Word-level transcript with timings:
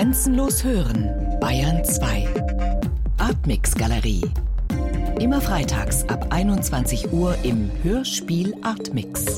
Grenzenlos 0.00 0.64
hören, 0.64 1.10
Bayern 1.42 1.84
2. 1.84 2.26
Artmix 3.18 3.74
Galerie. 3.74 4.22
Immer 5.20 5.42
freitags 5.42 6.08
ab 6.08 6.28
21 6.30 7.12
Uhr 7.12 7.36
im 7.42 7.70
Hörspiel 7.82 8.54
Artmix. 8.62 9.36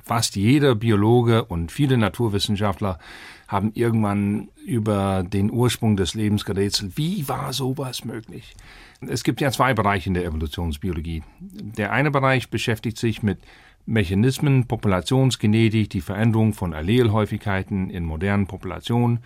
Fast 0.00 0.36
jeder 0.36 0.76
Biologe 0.76 1.44
und 1.44 1.72
viele 1.72 1.98
Naturwissenschaftler 1.98 3.00
haben 3.48 3.72
irgendwann 3.74 4.50
über 4.64 5.24
den 5.24 5.50
Ursprung 5.50 5.96
des 5.96 6.14
Lebens 6.14 6.44
gerätselt. 6.44 6.96
Wie 6.96 7.28
war 7.28 7.52
sowas 7.52 8.04
möglich? 8.04 8.54
Es 9.00 9.24
gibt 9.24 9.40
ja 9.40 9.50
zwei 9.50 9.74
Bereiche 9.74 10.08
in 10.08 10.14
der 10.14 10.24
Evolutionsbiologie. 10.24 11.24
Der 11.40 11.90
eine 11.90 12.12
Bereich 12.12 12.48
beschäftigt 12.48 12.96
sich 12.96 13.24
mit 13.24 13.40
Mechanismen, 13.86 14.66
Populationsgenetik, 14.66 15.90
die 15.90 16.00
Veränderung 16.00 16.52
von 16.52 16.74
Allelhäufigkeiten 16.74 17.90
in 17.90 18.04
modernen 18.04 18.46
Populationen, 18.46 19.20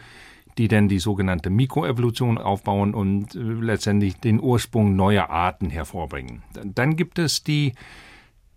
die 0.58 0.68
dann 0.68 0.88
die 0.88 0.98
sogenannte 0.98 1.50
Mikroevolution 1.50 2.38
aufbauen 2.38 2.94
und 2.94 3.34
äh, 3.34 3.38
letztendlich 3.38 4.16
den 4.16 4.40
Ursprung 4.40 4.96
neuer 4.96 5.28
Arten 5.30 5.70
hervorbringen. 5.70 6.42
Dann 6.64 6.96
gibt 6.96 7.18
es 7.18 7.44
die 7.44 7.74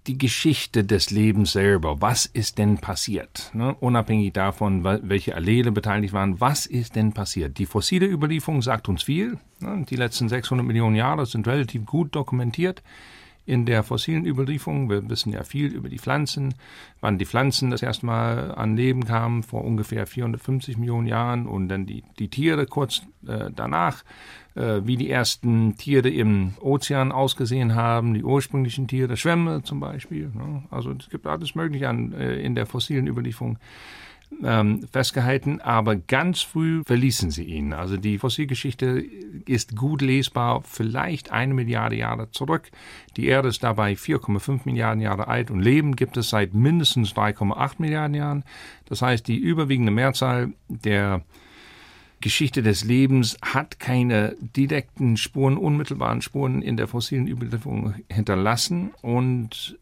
die 0.07 0.17
Geschichte 0.17 0.83
des 0.83 1.11
Lebens 1.11 1.51
selber. 1.51 2.01
Was 2.01 2.25
ist 2.25 2.57
denn 2.57 2.79
passiert? 2.79 3.51
Ne? 3.53 3.75
Unabhängig 3.79 4.33
davon, 4.33 4.83
welche 4.83 5.35
Allele 5.35 5.71
beteiligt 5.71 6.13
waren, 6.13 6.39
was 6.39 6.65
ist 6.65 6.95
denn 6.95 7.13
passiert? 7.13 7.59
Die 7.59 7.67
fossile 7.67 8.07
Überlieferung 8.07 8.63
sagt 8.63 8.89
uns 8.89 9.03
viel. 9.03 9.37
Ne? 9.59 9.85
Die 9.87 9.97
letzten 9.97 10.27
600 10.27 10.65
Millionen 10.65 10.95
Jahre 10.95 11.27
sind 11.27 11.47
relativ 11.47 11.85
gut 11.85 12.15
dokumentiert 12.15 12.81
in 13.49 13.65
der 13.65 13.81
fossilen 13.81 14.25
Überlieferung. 14.25 14.89
Wir 14.89 15.09
wissen 15.09 15.33
ja 15.33 15.43
viel 15.43 15.73
über 15.73 15.89
die 15.89 15.97
Pflanzen, 15.97 16.53
wann 17.01 17.17
die 17.17 17.25
Pflanzen 17.25 17.71
das 17.71 17.81
erste 17.81 18.05
Mal 18.05 18.53
an 18.53 18.77
Leben 18.77 19.05
kamen, 19.05 19.41
vor 19.41 19.65
ungefähr 19.65 20.05
450 20.05 20.77
Millionen 20.77 21.07
Jahren 21.07 21.47
und 21.47 21.67
dann 21.67 21.87
die, 21.87 22.03
die 22.19 22.29
Tiere 22.29 22.67
kurz 22.67 23.01
äh, 23.27 23.49
danach, 23.55 24.03
äh, 24.55 24.81
wie 24.83 24.97
die 24.97 25.09
ersten 25.09 25.77
Tiere 25.77 26.09
im 26.09 26.53
Ozean 26.61 27.11
ausgesehen 27.11 27.73
haben, 27.73 28.13
die 28.13 28.23
ursprünglichen 28.23 28.87
Tiere, 28.87 29.17
Schwämme 29.17 29.63
zum 29.63 29.79
Beispiel. 29.79 30.29
Ne? 30.33 30.63
Also 30.69 30.91
es 30.91 31.09
gibt 31.09 31.25
alles 31.25 31.55
Mögliche 31.55 31.89
an, 31.89 32.13
äh, 32.13 32.35
in 32.35 32.53
der 32.53 32.67
fossilen 32.67 33.07
Überlieferung 33.07 33.57
ähm, 34.43 34.87
festgehalten, 34.91 35.59
aber 35.61 35.95
ganz 35.95 36.41
früh 36.41 36.83
verließen 36.85 37.31
sie 37.31 37.43
ihn. 37.43 37.73
Also 37.73 37.97
die 37.97 38.17
Fossilgeschichte 38.17 39.03
ist 39.45 39.75
gut 39.75 40.01
lesbar, 40.01 40.61
vielleicht 40.63 41.31
eine 41.31 41.53
Milliarde 41.53 41.95
Jahre 41.95 42.31
zurück. 42.31 42.69
Die 43.17 43.27
Erde 43.27 43.49
ist 43.49 43.63
dabei 43.63 43.93
4,5 43.93 44.61
Milliarden 44.65 45.01
Jahre 45.01 45.27
alt 45.27 45.51
und 45.51 45.61
Leben 45.61 45.95
gibt 45.95 46.17
es 46.17 46.29
seit 46.29 46.53
mindestens 46.53 47.13
3,8 47.13 47.73
Milliarden 47.79 48.15
Jahren. 48.15 48.43
Das 48.85 49.01
heißt, 49.01 49.27
die 49.27 49.37
überwiegende 49.37 49.91
Mehrzahl 49.91 50.53
der 50.67 51.23
Geschichte 52.21 52.61
des 52.61 52.83
Lebens 52.83 53.37
hat 53.41 53.79
keine 53.79 54.35
direkten 54.41 55.15
Spuren, 55.15 55.57
unmittelbaren 55.57 56.21
Spuren 56.21 56.61
in 56.61 56.75
der 56.75 56.87
fossilen 56.87 57.27
Überlieferung 57.27 57.95
hinterlassen 58.09 58.91
und 59.01 59.79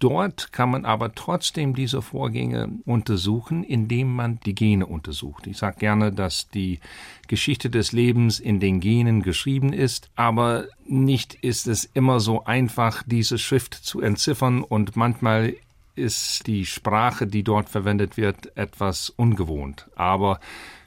Dort 0.00 0.54
kann 0.54 0.70
man 0.70 0.86
aber 0.86 1.14
trotzdem 1.14 1.74
diese 1.74 2.00
Vorgänge 2.00 2.70
untersuchen, 2.86 3.62
indem 3.62 4.14
man 4.14 4.40
die 4.46 4.54
Gene 4.54 4.86
untersucht. 4.86 5.46
Ich 5.46 5.58
sage 5.58 5.76
gerne, 5.78 6.10
dass 6.10 6.48
die 6.48 6.80
Geschichte 7.28 7.68
des 7.68 7.92
Lebens 7.92 8.40
in 8.40 8.60
den 8.60 8.80
Genen 8.80 9.22
geschrieben 9.22 9.74
ist, 9.74 10.10
aber 10.16 10.68
nicht 10.86 11.34
ist 11.34 11.66
es 11.68 11.84
immer 11.84 12.18
so 12.18 12.46
einfach, 12.46 13.02
diese 13.06 13.36
Schrift 13.36 13.74
zu 13.74 14.00
entziffern 14.00 14.62
und 14.62 14.96
manchmal 14.96 15.54
ist 15.96 16.46
die 16.46 16.64
Sprache, 16.64 17.26
die 17.26 17.42
dort 17.42 17.68
verwendet 17.68 18.16
wird, 18.16 18.56
etwas 18.56 19.10
ungewohnt. 19.10 19.86
Aber 19.96 20.40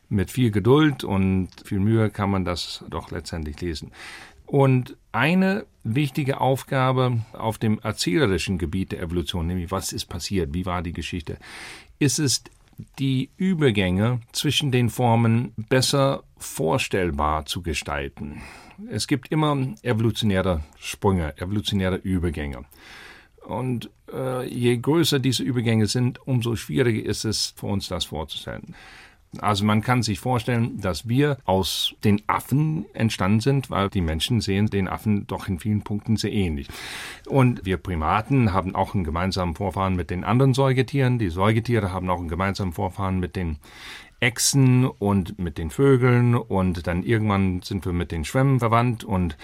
mit 0.10 0.32
viel 0.32 0.50
Geduld 0.50 1.04
und 1.04 1.50
viel 1.64 1.80
Mühe 1.80 2.10
kann 2.10 2.32
man 2.32 2.46
das 2.46 2.84
doch 2.90 3.12
letztendlich 3.12 3.62
lesen. 3.62 3.92
Und 4.46 4.98
eine 5.12 5.66
wichtige 5.84 6.42
Aufgabe 6.42 7.20
auf 7.34 7.58
dem 7.58 7.80
erzählerischen 7.80 8.58
Gebiet 8.58 8.92
der 8.92 9.02
Evolution, 9.02 9.48
nämlich 9.48 9.72
was 9.72 9.94
ist 9.94 10.06
passiert, 10.06 10.54
wie 10.54 10.66
war 10.66 10.82
die 10.82 10.94
Geschichte, 10.94 11.38
ist 12.00 12.20
es, 12.20 12.44
die 12.98 13.30
Übergänge 13.38 14.22
zwischen 14.32 14.72
den 14.72 14.90
Formen 14.90 15.54
besser 15.70 16.24
vorstellbar 16.38 17.46
zu 17.46 17.62
gestalten. 17.62 18.42
Es 18.90 19.08
gibt 19.08 19.30
immer 19.30 19.76
evolutionäre 19.84 20.64
Sprünge, 20.80 21.38
evolutionäre 21.38 21.98
Übergänge. 21.98 22.66
Und 23.46 23.90
äh, 24.12 24.48
je 24.48 24.78
größer 24.78 25.20
diese 25.20 25.44
Übergänge 25.44 25.88
sind, 25.88 26.26
umso 26.26 26.56
schwieriger 26.56 27.08
ist 27.08 27.26
es 27.26 27.54
für 27.56 27.68
uns, 27.68 27.88
das 27.88 28.06
vorzustellen. 28.06 28.74
Also 29.40 29.66
man 29.66 29.82
kann 29.82 30.04
sich 30.04 30.20
vorstellen, 30.20 30.80
dass 30.80 31.08
wir 31.08 31.38
aus 31.46 31.96
den 32.04 32.22
Affen 32.28 32.86
entstanden 32.94 33.40
sind, 33.40 33.70
weil 33.70 33.90
die 33.90 34.02
Menschen 34.02 34.42
sehen 34.42 34.68
den 34.68 34.88
Affen 34.88 35.26
doch 35.28 35.48
in 35.48 35.60
vielen 35.60 35.82
Punkten 35.82 36.18
sehr 36.18 36.32
ähnlich. 36.32 36.68
Und 37.28 37.66
wir 37.66 37.78
Primaten 37.78 38.54
haben 38.54 38.76
auch 38.76 38.94
einen 38.94 39.04
gemeinsamen 39.04 39.56
Vorfahren 39.56 39.96
mit 39.96 40.10
den 40.10 40.24
anderen 40.24 40.54
Säugetieren. 40.54 41.20
Die 41.20 41.30
Säugetiere 41.30 41.92
haben 41.92 42.10
auch 42.10 42.20
einen 42.20 42.28
gemeinsamen 42.28 42.74
Vorfahren 42.74 43.20
mit 43.20 43.36
den 43.36 43.58
Echsen 44.24 44.86
und 44.86 45.38
mit 45.38 45.58
den 45.58 45.70
Vögeln 45.70 46.36
und 46.36 46.88
dann 46.88 47.04
irgendwann 47.04 47.62
sind 47.62 47.86
wir 47.86 47.92
mit 47.92 48.14
den 48.14 48.24
Schwämmen 48.24 48.60
verwandt 48.60 49.04
und 49.04 49.38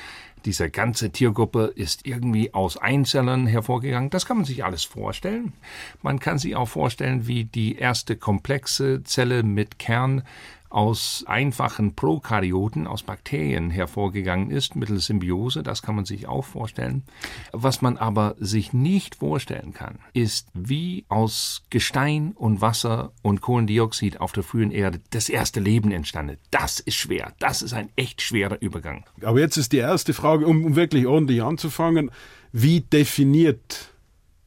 diese 0.45 0.69
ganze 0.69 1.11
Tiergruppe 1.11 1.71
ist 1.75 2.05
irgendwie 2.05 2.53
aus 2.53 2.77
Einzellern 2.77 3.47
hervorgegangen. 3.47 4.09
Das 4.09 4.25
kann 4.25 4.37
man 4.37 4.45
sich 4.45 4.63
alles 4.63 4.83
vorstellen. 4.83 5.53
Man 6.01 6.19
kann 6.19 6.39
sich 6.39 6.55
auch 6.55 6.67
vorstellen, 6.67 7.27
wie 7.27 7.45
die 7.45 7.75
erste 7.75 8.15
komplexe 8.15 9.03
Zelle 9.03 9.43
mit 9.43 9.79
Kern 9.79 10.23
aus 10.69 11.23
einfachen 11.27 11.95
Prokaryoten, 11.95 12.85
aus 12.85 13.03
Bakterien 13.03 13.71
hervorgegangen 13.71 14.51
ist, 14.51 14.75
mittels 14.75 15.05
Symbiose, 15.05 15.63
das 15.63 15.81
kann 15.81 15.95
man 15.95 16.05
sich 16.05 16.27
auch 16.27 16.45
vorstellen. 16.45 17.03
Was 17.51 17.81
man 17.81 17.97
aber 17.97 18.35
sich 18.39 18.71
nicht 18.71 19.15
vorstellen 19.15 19.73
kann, 19.73 19.99
ist, 20.13 20.47
wie 20.53 21.05
aus 21.09 21.63
Gestein 21.71 22.33
und 22.35 22.61
Wasser 22.61 23.11
und 23.23 23.41
Kohlendioxid 23.41 24.21
auf 24.21 24.31
der 24.31 24.43
frühen 24.43 24.71
Erde 24.71 25.01
das 25.09 25.29
erste 25.29 25.59
Leben 25.59 25.91
entstanden. 25.91 26.37
Das 26.51 26.79
ist 26.79 26.95
schwer. 26.95 27.33
Das 27.39 27.61
ist 27.61 27.73
ein 27.73 27.89
echt 27.95 28.21
schwerer 28.21 28.61
Übergang. 28.61 29.05
Aber 29.23 29.39
jetzt 29.39 29.57
ist 29.57 29.71
die 29.71 29.77
erste 29.77 30.13
Frage, 30.13 30.45
um 30.45 30.75
wirklich 30.75 31.07
ordentlich 31.07 31.41
anzufangen, 31.41 32.11
wie 32.51 32.81
definiert 32.81 33.89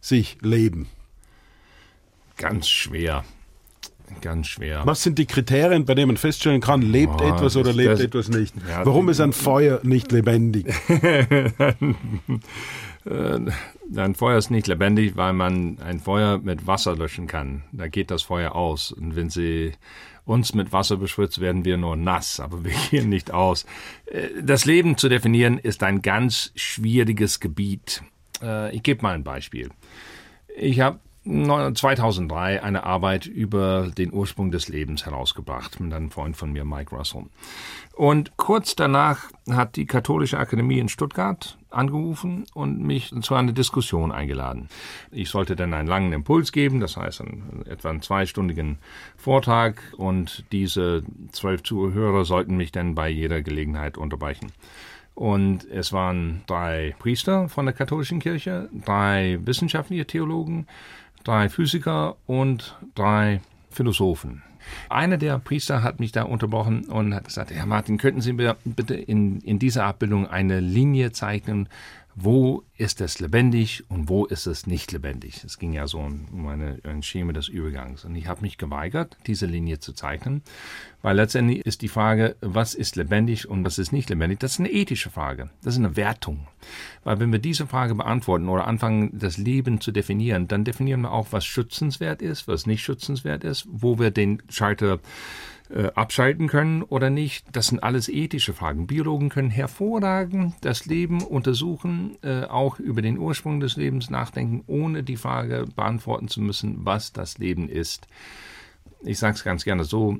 sich 0.00 0.39
Leben? 0.41 0.89
Ganz 2.37 2.69
schwer 2.69 3.25
ganz 4.21 4.49
schwer. 4.49 4.83
Was 4.84 5.03
sind 5.03 5.19
die 5.19 5.27
Kriterien, 5.27 5.84
bei 5.84 5.95
denen 5.95 6.09
man 6.09 6.17
feststellen 6.17 6.61
kann, 6.61 6.83
lebt 6.83 7.21
oh, 7.21 7.25
etwas 7.25 7.56
oder 7.56 7.73
lebt 7.73 7.93
das, 7.93 8.00
etwas 8.00 8.28
nicht? 8.28 8.55
Ja, 8.69 8.84
Warum 8.84 9.09
ist 9.09 9.21
ein 9.21 9.33
Feuer 9.33 9.81
nicht 9.83 10.12
lebendig? 10.12 10.67
ein 13.05 14.15
Feuer 14.15 14.39
ist 14.39 14.51
nicht 14.51 14.67
lebendig, 14.67 15.17
weil 15.17 15.33
man 15.33 15.78
ein 15.81 16.01
Feuer 16.01 16.39
mit 16.39 16.67
Wasser 16.67 16.97
löschen 16.97 17.27
kann. 17.27 17.65
Da 17.72 17.89
geht 17.89 18.11
das 18.11 18.22
Feuer 18.22 18.55
aus. 18.55 18.93
Und 18.93 19.17
wenn 19.17 19.31
Sie 19.31 19.72
uns 20.25 20.55
mit 20.55 20.72
Wasser 20.72 20.97
beschwitzt, 20.97 21.41
werden 21.41 21.65
wir 21.65 21.77
nur 21.77 21.97
nass, 21.97 22.41
aber 22.41 22.65
wir 22.65 22.75
gehen 22.91 23.09
nicht 23.09 23.33
aus. 23.33 23.67
Äh, 24.06 24.28
das 24.43 24.65
Leben 24.65 24.97
zu 24.97 25.09
definieren 25.09 25.59
ist 25.59 25.83
ein 25.83 26.03
ganz 26.03 26.53
schwieriges 26.55 27.41
Gebiet. 27.41 28.03
Äh, 28.43 28.75
ich 28.75 28.83
gebe 28.83 29.03
mal 29.03 29.15
ein 29.15 29.25
Beispiel. 29.25 29.71
Ich 30.56 30.81
habe 30.81 30.99
2003 31.25 32.65
eine 32.65 32.83
Arbeit 32.83 33.27
über 33.27 33.93
den 33.97 34.12
Ursprung 34.12 34.50
des 34.50 34.69
Lebens 34.69 35.06
herausgebracht 35.06 35.78
mit 35.78 35.93
einem 35.93 36.10
Freund 36.10 36.37
von 36.37 36.53
mir, 36.53 36.65
Mike 36.65 36.94
Russell. 36.97 37.27
Und 37.94 38.37
kurz 38.37 38.75
danach 38.75 39.31
hat 39.49 39.77
die 39.77 39.87
Katholische 39.87 40.38
Akademie 40.38 40.81
in 40.81 40.88
Stuttgart 40.88 41.59
angerufen 41.71 42.47
und 42.55 42.81
mich 42.81 43.15
zu 43.21 43.34
einer 43.34 43.53
Diskussion 43.53 44.10
eingeladen. 44.10 44.69
Ich 45.12 45.31
sollte 45.31 45.55
dann 45.55 45.75
einen 45.75 45.87
langen 45.87 46.12
Impuls 46.12 46.50
geben, 46.50 46.81
das 46.81 46.97
heißt 46.97 47.21
einen, 47.21 47.65
etwa 47.66 47.91
einen 47.91 48.03
zweistündigen 48.03 48.78
Vortrag 49.16 49.81
und 49.97 50.45
diese 50.51 51.04
zwölf 51.30 51.63
Zuhörer 51.63 52.24
sollten 52.24 52.57
mich 52.57 52.72
dann 52.72 52.97
bei 52.97 53.09
jeder 53.09 53.42
Gelegenheit 53.42 53.97
unterbrechen. 53.97 54.51
Und 55.15 55.69
es 55.71 55.92
waren 55.92 56.42
drei 56.47 56.97
Priester 56.98 57.48
von 57.48 57.66
der 57.66 57.74
katholischen 57.74 58.19
Kirche, 58.19 58.71
drei 58.72 59.39
wissenschaftliche 59.45 60.07
Theologen, 60.07 60.66
drei 61.24 61.48
Physiker 61.48 62.16
und 62.27 62.78
drei 62.95 63.41
Philosophen. 63.71 64.42
Einer 64.89 65.16
der 65.16 65.39
Priester 65.39 65.83
hat 65.83 66.01
mich 66.01 66.13
da 66.13 66.22
unterbrochen 66.22 66.84
und 66.84 67.15
hat 67.15 67.24
gesagt, 67.24 67.51
Herr 67.51 67.66
Martin, 67.66 67.98
könnten 67.98 68.21
Sie 68.21 68.33
mir 68.33 68.57
bitte 68.65 68.95
in, 68.95 69.41
in 69.41 69.59
dieser 69.59 69.84
Abbildung 69.84 70.28
eine 70.28 70.60
Linie 70.60 71.13
zeichnen, 71.13 71.69
wo 72.14 72.64
ist 72.76 73.00
es 73.00 73.20
lebendig 73.20 73.84
und 73.88 74.09
wo 74.09 74.26
ist 74.26 74.47
es 74.47 74.66
nicht 74.66 74.92
lebendig. 74.92 75.44
Es 75.44 75.59
ging 75.59 75.72
ja 75.72 75.86
so 75.86 75.98
um 75.98 76.47
eine, 76.47 76.78
ein 76.84 77.03
Schema 77.03 77.32
des 77.32 77.48
Übergangs. 77.48 78.04
Und 78.04 78.14
ich 78.16 78.26
habe 78.26 78.42
mich 78.42 78.59
geweigert, 78.59 79.16
diese 79.26 79.47
Linie 79.47 79.78
zu 79.78 79.92
zeichnen, 79.92 80.42
weil 81.00 81.16
letztendlich 81.16 81.64
ist 81.64 81.80
die 81.80 81.88
Frage, 81.88 82.36
was 82.41 82.74
ist 82.74 82.97
lebendig 82.97 83.48
und 83.48 83.64
was 83.64 83.78
ist 83.78 83.92
nicht 83.92 84.10
lebendig, 84.10 84.41
das 84.41 84.53
ist 84.53 84.60
eine 84.60 84.70
ethische 84.70 85.10
Frage. 85.10 85.50
Das 85.62 85.74
ist 85.74 85.78
eine 85.78 85.97
Wertung. 85.97 86.47
Weil 87.03 87.18
wenn 87.18 87.32
wir 87.32 87.38
diese 87.38 87.66
Frage 87.66 87.94
beantworten 87.94 88.48
oder 88.48 88.66
anfangen, 88.66 89.18
das 89.18 89.38
Leben 89.38 89.80
zu 89.80 89.91
definieren, 89.91 90.48
dann 90.48 90.64
definieren 90.64 91.03
wir 91.03 91.12
auch, 91.12 91.28
was 91.30 91.47
schützenswert 91.47 92.20
ist, 92.20 92.47
was 92.47 92.66
nicht 92.66 92.82
schützenswert 92.82 93.42
ist, 93.42 93.66
wo 93.70 93.98
wir 93.98 94.10
den 94.10 94.42
Schalter 94.48 95.00
äh, 95.72 95.91
abschalten 95.95 96.48
können 96.48 96.83
oder 96.83 97.10
nicht, 97.10 97.47
das 97.53 97.69
sind 97.69 97.83
alles 97.83 98.09
ethische 98.09 98.53
Fragen. 98.53 98.86
Biologen 98.86 99.28
können 99.28 99.51
hervorragend 99.51 100.54
das 100.60 100.86
Leben 100.86 101.22
untersuchen, 101.22 102.16
äh, 102.22 102.45
auch 102.45 102.78
über 102.78 103.03
den 103.03 103.19
Ursprung 103.19 103.60
des 103.60 103.77
Lebens 103.77 104.10
nachdenken, 104.10 104.65
ohne 104.66 105.03
die 105.03 105.16
Frage 105.16 105.65
beantworten 105.74 106.28
zu 106.28 106.41
müssen, 106.41 106.84
was 106.84 107.13
das 107.13 107.39
Leben 107.39 107.69
ist. 107.69 108.07
Ich 109.03 109.19
sage 109.19 109.34
es 109.34 109.45
ganz 109.45 109.65
gerne 109.65 109.84
so, 109.84 110.19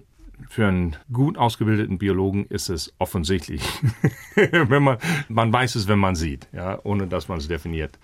für 0.49 0.67
einen 0.67 0.97
gut 1.13 1.39
ausgebildeten 1.39 1.99
Biologen 1.99 2.47
ist 2.47 2.69
es 2.69 2.93
offensichtlich. 2.99 3.63
wenn 4.35 4.83
man, 4.83 4.99
man 5.29 5.53
weiß 5.53 5.75
es, 5.77 5.87
wenn 5.87 5.99
man 5.99 6.15
sieht, 6.15 6.49
ja, 6.53 6.81
ohne 6.83 7.07
dass 7.07 7.29
man 7.29 7.39
es 7.39 7.49
definiert. 7.49 7.99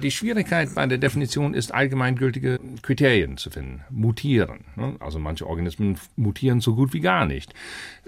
Die 0.00 0.12
Schwierigkeit 0.12 0.74
bei 0.76 0.86
der 0.86 0.98
Definition 0.98 1.54
ist, 1.54 1.74
allgemeingültige 1.74 2.60
Kriterien 2.82 3.36
zu 3.36 3.50
finden. 3.50 3.82
Mutieren. 3.90 4.60
Ne? 4.76 4.94
Also 5.00 5.18
manche 5.18 5.46
Organismen 5.46 5.98
mutieren 6.14 6.60
so 6.60 6.76
gut 6.76 6.92
wie 6.92 7.00
gar 7.00 7.26
nicht. 7.26 7.52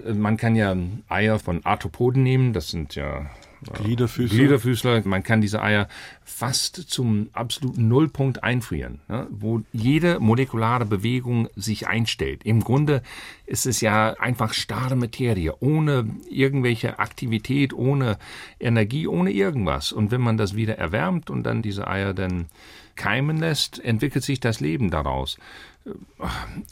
Man 0.05 0.37
kann 0.37 0.55
ja 0.55 0.75
Eier 1.09 1.37
von 1.37 1.65
Arthropoden 1.65 2.23
nehmen, 2.23 2.53
das 2.53 2.69
sind 2.69 2.95
ja 2.95 3.29
Gliederfüßler. 3.73 4.37
Gliederfüßler. 4.37 5.01
Man 5.05 5.23
kann 5.23 5.41
diese 5.41 5.61
Eier 5.61 5.87
fast 6.23 6.75
zum 6.75 7.29
absoluten 7.33 7.87
Nullpunkt 7.87 8.43
einfrieren, 8.43 9.01
ne? 9.07 9.27
wo 9.29 9.61
jede 9.71 10.19
molekulare 10.19 10.85
Bewegung 10.85 11.47
sich 11.55 11.87
einstellt. 11.87 12.43
Im 12.43 12.61
Grunde 12.61 13.03
ist 13.45 13.65
es 13.65 13.81
ja 13.81 14.15
einfach 14.19 14.53
starre 14.53 14.95
Materie, 14.95 15.53
ohne 15.59 16.09
irgendwelche 16.29 16.99
Aktivität, 16.99 17.73
ohne 17.73 18.17
Energie, 18.59 19.07
ohne 19.07 19.31
irgendwas. 19.31 19.91
Und 19.91 20.11
wenn 20.11 20.21
man 20.21 20.37
das 20.37 20.55
wieder 20.55 20.77
erwärmt 20.77 21.29
und 21.29 21.43
dann 21.43 21.61
diese 21.61 21.87
Eier 21.87 22.13
dann 22.13 22.47
keimen 22.95 23.37
lässt, 23.37 23.83
entwickelt 23.83 24.23
sich 24.23 24.39
das 24.39 24.59
Leben 24.59 24.89
daraus. 24.89 25.37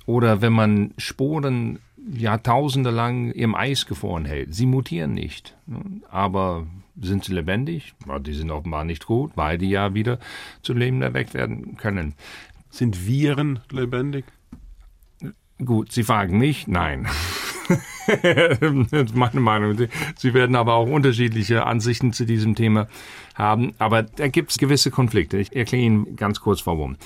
Oder 0.05 0.41
wenn 0.41 0.53
man 0.53 0.93
Sporen 0.97 1.79
Jahrtausende 2.11 2.89
lang 2.89 3.31
im 3.31 3.55
Eis 3.55 3.85
gefroren 3.85 4.25
hält. 4.25 4.53
Sie 4.53 4.65
mutieren 4.65 5.13
nicht. 5.13 5.55
Aber 6.09 6.67
sind 6.99 7.25
sie 7.25 7.33
lebendig? 7.33 7.93
Die 8.21 8.33
sind 8.33 8.51
offenbar 8.51 8.83
nicht 8.83 9.05
gut, 9.05 9.31
weil 9.35 9.57
die 9.57 9.69
ja 9.69 9.93
wieder 9.93 10.19
zu 10.61 10.73
Leben 10.73 11.01
erweckt 11.01 11.33
werden 11.33 11.77
können. 11.77 12.15
Sind 12.69 13.07
Viren 13.07 13.59
lebendig? 13.71 14.25
Gut, 15.63 15.91
Sie 15.91 16.03
fragen 16.03 16.37
mich? 16.37 16.67
Nein. 16.67 17.07
das 18.07 18.59
ist 18.91 19.15
meine 19.15 19.39
Meinung. 19.39 19.77
Sie 20.17 20.33
werden 20.33 20.55
aber 20.55 20.75
auch 20.75 20.87
unterschiedliche 20.87 21.65
Ansichten 21.65 22.13
zu 22.13 22.25
diesem 22.25 22.55
Thema 22.55 22.87
haben. 23.35 23.73
Aber 23.77 24.03
da 24.03 24.27
gibt 24.27 24.51
es 24.51 24.57
gewisse 24.57 24.89
Konflikte. 24.89 25.37
Ich 25.37 25.55
erkläre 25.55 25.83
Ihnen 25.83 26.15
ganz 26.15 26.39
kurz 26.39 26.65
warum. 26.65 26.97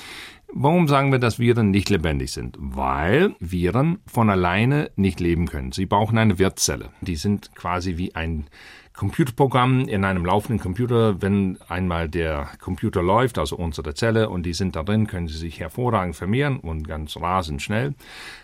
Warum 0.55 0.87
sagen 0.87 1.11
wir, 1.11 1.17
dass 1.17 1.39
Viren 1.39 1.71
nicht 1.71 1.89
lebendig 1.89 2.31
sind? 2.31 2.57
Weil 2.59 3.35
Viren 3.39 3.97
von 4.05 4.29
alleine 4.29 4.91
nicht 4.95 5.19
leben 5.19 5.47
können. 5.47 5.71
Sie 5.71 5.87
brauchen 5.87 6.15
eine 6.19 6.37
Wirtzelle. 6.37 6.89
Die 7.01 7.15
sind 7.15 7.55
quasi 7.55 7.97
wie 7.97 8.13
ein 8.13 8.45
Computerprogramm 8.93 9.87
in 9.87 10.05
einem 10.05 10.23
laufenden 10.23 10.59
Computer. 10.59 11.23
Wenn 11.23 11.57
einmal 11.67 12.07
der 12.07 12.49
Computer 12.61 13.01
läuft, 13.01 13.39
also 13.39 13.55
unsere 13.55 13.95
Zelle, 13.95 14.29
und 14.29 14.45
die 14.45 14.53
sind 14.53 14.75
da 14.75 14.83
drin, 14.83 15.07
können 15.07 15.27
sie 15.27 15.39
sich 15.39 15.59
hervorragend 15.59 16.15
vermehren 16.15 16.59
und 16.59 16.87
ganz 16.87 17.17
rasend 17.17 17.63
schnell. 17.63 17.95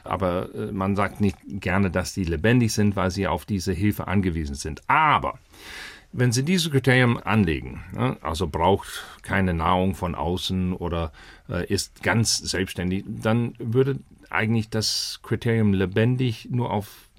Aber 0.03 0.53
äh, 0.55 0.71
man 0.71 0.95
sagt 0.95 1.21
nicht 1.21 1.37
gerne, 1.47 1.91
dass 1.91 2.13
die 2.13 2.23
lebendig 2.23 2.73
sind, 2.73 2.95
weil 2.95 3.11
sie 3.11 3.27
auf 3.27 3.45
diese 3.45 3.71
Hilfe 3.71 4.07
angewiesen 4.07 4.55
sind. 4.55 4.81
Aber 4.87 5.37
wenn 6.11 6.31
Sie 6.31 6.43
diese 6.43 6.69
Kriterien 6.69 7.17
anlegen, 7.17 7.83
ne, 7.93 8.17
also 8.21 8.47
braucht 8.47 9.05
keine 9.21 9.53
Nahrung 9.53 9.95
von 9.95 10.15
außen 10.15 10.73
oder 10.73 11.11
äh, 11.49 11.65
ist 11.71 12.01
ganz 12.03 12.37
selbstständig, 12.37 13.03
dann 13.07 13.53
würde 13.59 13.99
eigentlich 14.29 14.69
das 14.69 15.19
Kriterium 15.23 15.73
lebendig 15.73 16.47
nur 16.51 16.71
auf 16.71 17.09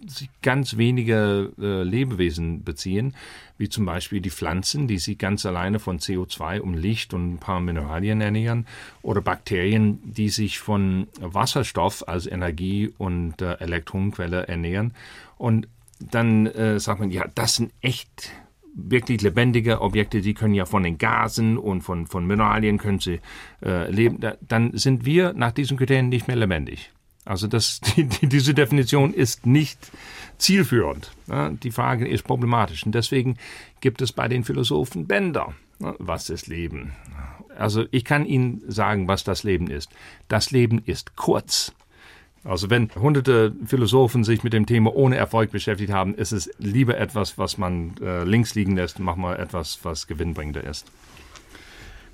ganz 0.42 0.76
wenige 0.76 1.52
äh, 1.60 1.82
Lebewesen 1.82 2.64
beziehen, 2.64 3.14
wie 3.58 3.68
zum 3.68 3.84
Beispiel 3.84 4.20
die 4.20 4.30
Pflanzen, 4.30 4.88
die 4.88 4.98
sich 4.98 5.18
ganz 5.18 5.44
alleine 5.44 5.78
von 5.78 5.98
CO2 5.98 6.60
um 6.60 6.74
Licht 6.74 7.12
und 7.12 7.34
ein 7.34 7.38
paar 7.38 7.60
Mineralien 7.60 8.20
ernähren, 8.20 8.66
oder 9.02 9.20
Bakterien, 9.20 10.00
die 10.04 10.30
sich 10.30 10.58
von 10.58 11.08
Wasserstoff 11.20 12.08
als 12.08 12.26
Energie- 12.26 12.92
und 12.96 13.42
äh, 13.42 13.54
Elektronenquelle 13.54 14.48
ernähren. 14.48 14.94
Und 15.36 15.68
dann 16.00 16.46
äh, 16.46 16.80
sagt 16.80 17.00
man, 17.00 17.10
ja, 17.10 17.26
das 17.34 17.56
sind 17.56 17.72
echt 17.82 18.30
wirklich 18.74 19.20
lebendige 19.22 19.80
Objekte, 19.80 20.20
die 20.20 20.34
können 20.34 20.54
ja 20.54 20.64
von 20.64 20.82
den 20.82 20.98
Gasen 20.98 21.58
und 21.58 21.82
von, 21.82 22.06
von 22.06 22.26
Mineralien 22.26 22.78
können 22.78 23.00
sie 23.00 23.20
äh, 23.62 23.90
leben, 23.90 24.20
da, 24.20 24.36
dann 24.40 24.76
sind 24.76 25.04
wir 25.04 25.32
nach 25.32 25.52
diesen 25.52 25.76
Kriterien 25.76 26.08
nicht 26.08 26.28
mehr 26.28 26.36
lebendig. 26.36 26.92
Also 27.24 27.46
das, 27.46 27.80
die, 27.96 28.06
diese 28.06 28.54
Definition 28.54 29.12
ist 29.14 29.46
nicht 29.46 29.78
zielführend. 30.38 31.12
Ja, 31.28 31.50
die 31.50 31.70
Frage 31.70 32.08
ist 32.08 32.24
problematisch. 32.24 32.84
Und 32.84 32.94
deswegen 32.94 33.36
gibt 33.80 34.02
es 34.02 34.12
bei 34.12 34.28
den 34.28 34.44
Philosophen 34.44 35.06
Bänder. 35.06 35.54
Was 35.78 36.28
ist 36.28 36.46
Leben? 36.46 36.92
Also 37.56 37.84
ich 37.90 38.04
kann 38.04 38.26
Ihnen 38.26 38.62
sagen, 38.68 39.08
was 39.08 39.24
das 39.24 39.44
Leben 39.44 39.68
ist. 39.68 39.90
Das 40.28 40.50
Leben 40.50 40.82
ist 40.84 41.16
kurz. 41.16 41.72
Also 42.42 42.70
wenn 42.70 42.90
hunderte 42.94 43.52
Philosophen 43.66 44.24
sich 44.24 44.42
mit 44.42 44.52
dem 44.52 44.64
Thema 44.64 44.94
ohne 44.94 45.16
Erfolg 45.16 45.50
beschäftigt 45.50 45.92
haben, 45.92 46.14
ist 46.14 46.32
es 46.32 46.50
lieber 46.58 46.96
etwas, 46.96 47.36
was 47.36 47.58
man 47.58 47.94
äh, 48.00 48.24
links 48.24 48.54
liegen 48.54 48.76
lässt, 48.76 48.98
machen 48.98 49.22
wir 49.22 49.38
etwas, 49.38 49.78
was 49.82 50.06
gewinnbringender 50.06 50.64
ist. 50.64 50.90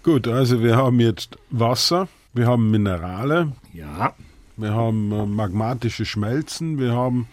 Gut, 0.02 0.26
also 0.26 0.62
wir 0.62 0.76
haben 0.76 0.98
jetzt 1.00 1.38
Wasser, 1.50 2.08
wir 2.32 2.46
haben 2.46 2.70
Minerale. 2.70 3.52
Ja. 3.72 4.14
Wir 4.56 4.72
haben 4.72 5.12
äh, 5.12 5.26
magmatische 5.26 6.04
Schmelzen, 6.06 6.78
wir 6.78 6.92
haben 6.92 7.28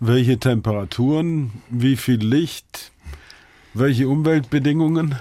welche 0.00 0.38
Temperaturen, 0.38 1.52
wie 1.68 1.96
viel 1.96 2.24
Licht, 2.24 2.90
welche 3.72 4.08
Umweltbedingungen. 4.08 5.14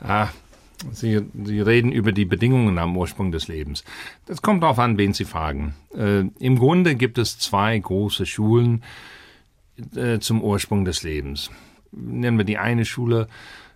Ah, 0.00 0.28
Sie, 0.92 1.20
Sie 1.44 1.60
reden 1.60 1.92
über 1.92 2.12
die 2.12 2.24
Bedingungen 2.24 2.78
am 2.78 2.96
Ursprung 2.96 3.32
des 3.32 3.48
Lebens. 3.48 3.84
Das 4.26 4.42
kommt 4.42 4.62
darauf 4.62 4.78
an, 4.78 4.98
wen 4.98 5.12
Sie 5.12 5.24
fragen. 5.24 5.74
Äh, 5.94 6.24
Im 6.38 6.58
Grunde 6.58 6.94
gibt 6.94 7.18
es 7.18 7.38
zwei 7.38 7.78
große 7.78 8.26
Schulen 8.26 8.82
äh, 9.94 10.18
zum 10.18 10.42
Ursprung 10.42 10.84
des 10.84 11.02
Lebens. 11.02 11.50
Nennen 11.92 12.38
wir 12.38 12.44
die 12.44 12.58
eine 12.58 12.84
Schule 12.84 13.28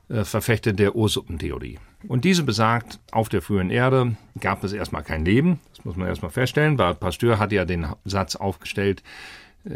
äh, 0.08 0.24
Verfechter 0.24 0.72
der 0.72 0.94
Ursuppentheorie. 0.94 1.78
Und 2.08 2.24
diese 2.24 2.42
besagt, 2.42 2.98
auf 3.12 3.28
der 3.28 3.42
frühen 3.42 3.70
Erde 3.70 4.16
gab 4.40 4.64
es 4.64 4.72
erstmal 4.72 5.02
kein 5.02 5.24
Leben. 5.24 5.60
Das 5.74 5.84
muss 5.84 5.96
man 5.96 6.08
erstmal 6.08 6.30
feststellen, 6.30 6.78
weil 6.78 6.94
Pasteur 6.94 7.38
hat 7.38 7.52
ja 7.52 7.64
den 7.64 7.86
Satz 8.04 8.36
aufgestellt, 8.36 9.02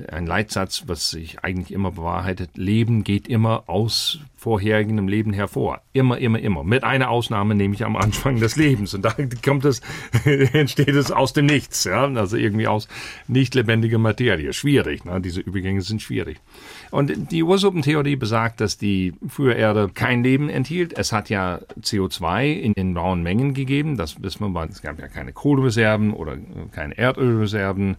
ein 0.08 0.26
Leitsatz, 0.26 0.84
was 0.86 1.10
sich 1.10 1.44
eigentlich 1.44 1.72
immer 1.72 1.92
bewahrheitet. 1.92 2.56
Leben 2.56 3.04
geht 3.04 3.28
immer 3.28 3.64
aus 3.68 4.18
vorherigem 4.36 5.08
Leben 5.08 5.32
hervor. 5.32 5.80
Immer, 5.92 6.18
immer, 6.18 6.38
immer. 6.40 6.64
Mit 6.64 6.82
einer 6.84 7.08
Ausnahme, 7.08 7.54
nämlich 7.54 7.84
am 7.84 7.96
Anfang 7.96 8.40
des 8.40 8.56
Lebens. 8.56 8.94
Und 8.94 9.04
da 9.04 9.14
kommt 9.44 9.64
es, 9.64 9.80
entsteht 10.24 10.94
es 10.94 11.10
aus 11.12 11.32
dem 11.32 11.46
Nichts, 11.46 11.84
ja. 11.84 12.04
Also 12.04 12.36
irgendwie 12.36 12.66
aus 12.66 12.88
nicht 13.28 13.54
lebendiger 13.54 13.98
Materie. 13.98 14.52
Schwierig, 14.52 15.04
ne? 15.04 15.20
Diese 15.20 15.40
Übergänge 15.40 15.82
sind 15.82 16.02
schwierig. 16.02 16.38
Und 16.90 17.30
die 17.30 17.42
Ursuppentheorie 17.42 18.16
besagt, 18.16 18.60
dass 18.60 18.78
die 18.78 19.14
frühe 19.28 19.54
Erde 19.54 19.90
kein 19.92 20.24
Leben 20.24 20.48
enthielt. 20.48 20.98
Es 20.98 21.12
hat 21.12 21.30
ja 21.30 21.60
CO2 21.80 22.52
in, 22.52 22.72
in 22.72 22.96
rauen 22.96 23.22
Mengen 23.22 23.54
gegeben. 23.54 23.96
Das 23.96 24.22
wissen 24.22 24.46
wir, 24.46 24.54
weil 24.54 24.68
es 24.68 24.82
gab 24.82 24.98
ja 24.98 25.06
keine 25.08 25.32
Kohlereserven 25.32 26.12
oder 26.12 26.36
keine 26.72 26.96
Erdölreserven, 26.98 27.96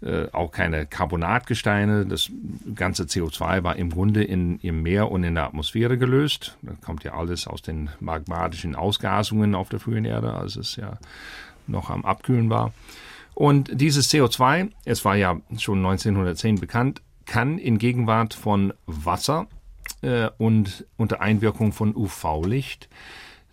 äh, 0.00 0.26
auch 0.32 0.52
keine 0.52 0.86
Carbonatgesteine. 0.86 2.06
Das 2.06 2.30
ganze 2.74 3.04
CO2 3.04 3.64
war 3.64 3.76
im 3.76 3.90
Grunde 3.90 4.22
in, 4.22 4.58
im 4.60 4.82
Meer 4.82 5.10
und 5.10 5.24
in 5.24 5.34
der 5.34 5.44
Atmosphäre 5.44 5.98
gelöst. 5.98 6.56
Da 6.62 6.72
kommt 6.84 7.04
ja 7.04 7.14
alles 7.14 7.46
aus 7.46 7.62
den 7.62 7.90
magmatischen 7.98 8.76
Ausgasungen 8.76 9.54
auf 9.54 9.68
der 9.68 9.80
frühen 9.80 10.04
Erde, 10.04 10.34
als 10.34 10.56
es 10.56 10.76
ja 10.76 10.98
noch 11.66 11.90
am 11.90 12.04
Abkühlen 12.04 12.48
war. 12.48 12.72
Und 13.34 13.70
dieses 13.72 14.10
CO2, 14.12 14.70
es 14.84 15.04
war 15.04 15.16
ja 15.16 15.40
schon 15.58 15.78
1910 15.78 16.60
bekannt, 16.60 17.02
kann 17.26 17.58
in 17.58 17.78
Gegenwart 17.78 18.34
von 18.34 18.72
Wasser 18.86 19.46
äh, 20.02 20.28
und 20.38 20.86
unter 20.96 21.20
Einwirkung 21.20 21.72
von 21.72 21.94
UV-Licht 21.94 22.88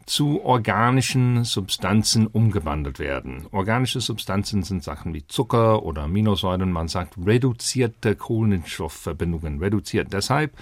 zu 0.05 0.43
organischen 0.43 1.43
Substanzen 1.43 2.27
umgewandelt 2.27 2.99
werden. 2.99 3.47
Organische 3.51 4.01
Substanzen 4.01 4.63
sind 4.63 4.83
Sachen 4.83 5.13
wie 5.13 5.25
Zucker 5.27 5.83
oder 5.83 6.03
Aminosäuren. 6.03 6.71
Man 6.71 6.87
sagt 6.87 7.15
reduzierte 7.23 8.15
Kohlenstoffverbindungen. 8.15 9.59
Reduziert 9.59 10.13
deshalb, 10.13 10.53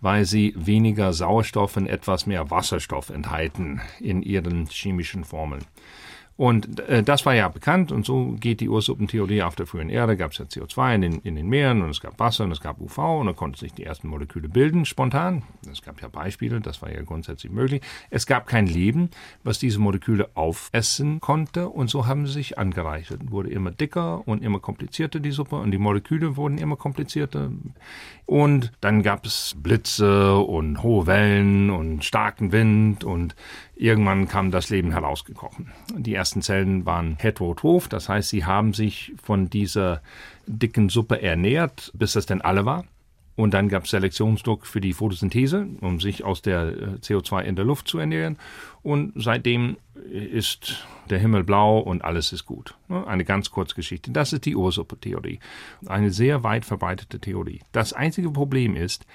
weil 0.00 0.24
sie 0.24 0.54
weniger 0.56 1.12
Sauerstoff 1.12 1.76
und 1.76 1.86
etwas 1.86 2.26
mehr 2.26 2.50
Wasserstoff 2.50 3.10
enthalten 3.10 3.80
in 4.00 4.22
ihren 4.22 4.66
chemischen 4.66 5.24
Formeln. 5.24 5.64
Und 6.36 6.80
äh, 6.80 7.02
das 7.02 7.24
war 7.24 7.34
ja 7.34 7.48
bekannt 7.48 7.92
und 7.92 8.04
so 8.04 8.36
geht 8.38 8.60
die 8.60 8.68
Ursuppentheorie 8.68 9.42
auf 9.42 9.56
der 9.56 9.66
frühen 9.66 9.88
Erde. 9.88 10.18
Gab 10.18 10.32
es 10.32 10.38
ja 10.38 10.44
CO2 10.44 10.94
in 10.96 11.00
den, 11.00 11.18
in 11.20 11.34
den 11.34 11.48
Meeren 11.48 11.80
und 11.80 11.88
es 11.88 12.00
gab 12.00 12.18
Wasser 12.20 12.44
und 12.44 12.52
es 12.52 12.60
gab 12.60 12.78
UV 12.78 12.98
und 13.20 13.26
da 13.26 13.32
konnten 13.32 13.56
sich 13.56 13.72
die 13.72 13.84
ersten 13.84 14.08
Moleküle 14.08 14.48
bilden 14.48 14.84
spontan. 14.84 15.44
Es 15.70 15.80
gab 15.80 16.02
ja 16.02 16.08
Beispiele, 16.08 16.60
das 16.60 16.82
war 16.82 16.92
ja 16.92 17.02
grundsätzlich 17.02 17.50
möglich. 17.50 17.80
Es 18.10 18.26
gab 18.26 18.46
kein 18.46 18.66
Leben, 18.66 19.10
was 19.44 19.58
diese 19.58 19.78
Moleküle 19.78 20.28
aufessen 20.34 21.20
konnte 21.20 21.68
und 21.70 21.88
so 21.88 22.06
haben 22.06 22.26
sie 22.26 22.34
sich 22.34 22.58
angereichert. 22.58 23.30
Wurde 23.30 23.48
immer 23.48 23.70
dicker 23.70 24.26
und 24.28 24.42
immer 24.42 24.60
komplizierter 24.60 25.20
die 25.20 25.30
Suppe 25.30 25.56
und 25.56 25.70
die 25.70 25.78
Moleküle 25.78 26.36
wurden 26.36 26.58
immer 26.58 26.76
komplizierter. 26.76 27.50
Und 28.26 28.72
dann 28.82 29.02
gab 29.02 29.24
es 29.24 29.56
Blitze 29.56 30.36
und 30.36 30.82
hohe 30.82 31.06
Wellen 31.06 31.70
und 31.70 32.04
starken 32.04 32.52
Wind 32.52 33.04
und 33.04 33.34
Irgendwann 33.78 34.26
kam 34.26 34.50
das 34.50 34.70
Leben 34.70 34.92
herausgekochen. 34.92 35.70
Die 35.94 36.14
ersten 36.26 36.42
Zellen 36.42 36.86
waren 36.86 37.16
heterotroph, 37.20 37.86
das 37.86 38.08
heißt, 38.08 38.30
sie 38.30 38.44
haben 38.44 38.72
sich 38.72 39.12
von 39.22 39.48
dieser 39.48 40.02
dicken 40.48 40.88
Suppe 40.88 41.22
ernährt, 41.22 41.92
bis 41.94 42.14
das 42.14 42.26
denn 42.26 42.40
alle 42.40 42.64
war. 42.64 42.84
Und 43.36 43.54
dann 43.54 43.68
gab 43.68 43.84
es 43.84 43.90
Selektionsdruck 43.90 44.66
für 44.66 44.80
die 44.80 44.92
Photosynthese, 44.92 45.68
um 45.82 46.00
sich 46.00 46.24
aus 46.24 46.42
der 46.42 46.62
äh, 46.62 46.86
CO2 47.00 47.42
in 47.42 47.54
der 47.54 47.64
Luft 47.64 47.86
zu 47.86 47.98
ernähren. 47.98 48.38
Und 48.82 49.12
seitdem 49.14 49.76
ist 50.10 50.84
der 51.10 51.18
Himmel 51.20 51.44
blau 51.44 51.78
und 51.78 52.02
alles 52.02 52.32
ist 52.32 52.44
gut. 52.44 52.74
Eine 52.88 53.24
ganz 53.24 53.52
kurze 53.52 53.76
Geschichte. 53.76 54.10
Das 54.10 54.32
ist 54.32 54.46
die 54.46 54.56
Ursuppe-Theorie. 54.56 55.38
Eine 55.84 56.10
sehr 56.10 56.42
weit 56.42 56.64
verbreitete 56.64 57.20
Theorie. 57.20 57.60
Das 57.70 57.92
einzige 57.92 58.30
Problem 58.30 58.74
ist, 58.74 59.06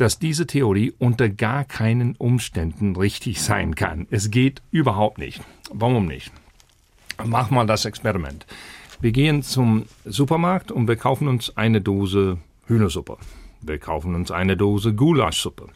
dass 0.00 0.18
diese 0.18 0.46
Theorie 0.46 0.94
unter 0.98 1.28
gar 1.28 1.64
keinen 1.64 2.16
Umständen 2.16 2.96
richtig 2.96 3.42
sein 3.42 3.74
kann. 3.74 4.06
Es 4.10 4.30
geht 4.30 4.62
überhaupt 4.70 5.18
nicht. 5.18 5.42
Warum 5.70 6.06
nicht? 6.06 6.32
Mach 7.22 7.50
mal 7.50 7.66
das 7.66 7.84
Experiment. 7.84 8.46
Wir 9.00 9.12
gehen 9.12 9.42
zum 9.42 9.84
Supermarkt 10.06 10.72
und 10.72 10.88
wir 10.88 10.96
kaufen 10.96 11.28
uns 11.28 11.54
eine 11.56 11.82
Dose 11.82 12.38
Hühnersuppe. 12.66 13.18
Wir 13.60 13.78
kaufen 13.78 14.14
uns 14.14 14.30
eine 14.30 14.56
Dose 14.56 14.94
Gulaschsuppe. 14.94 15.68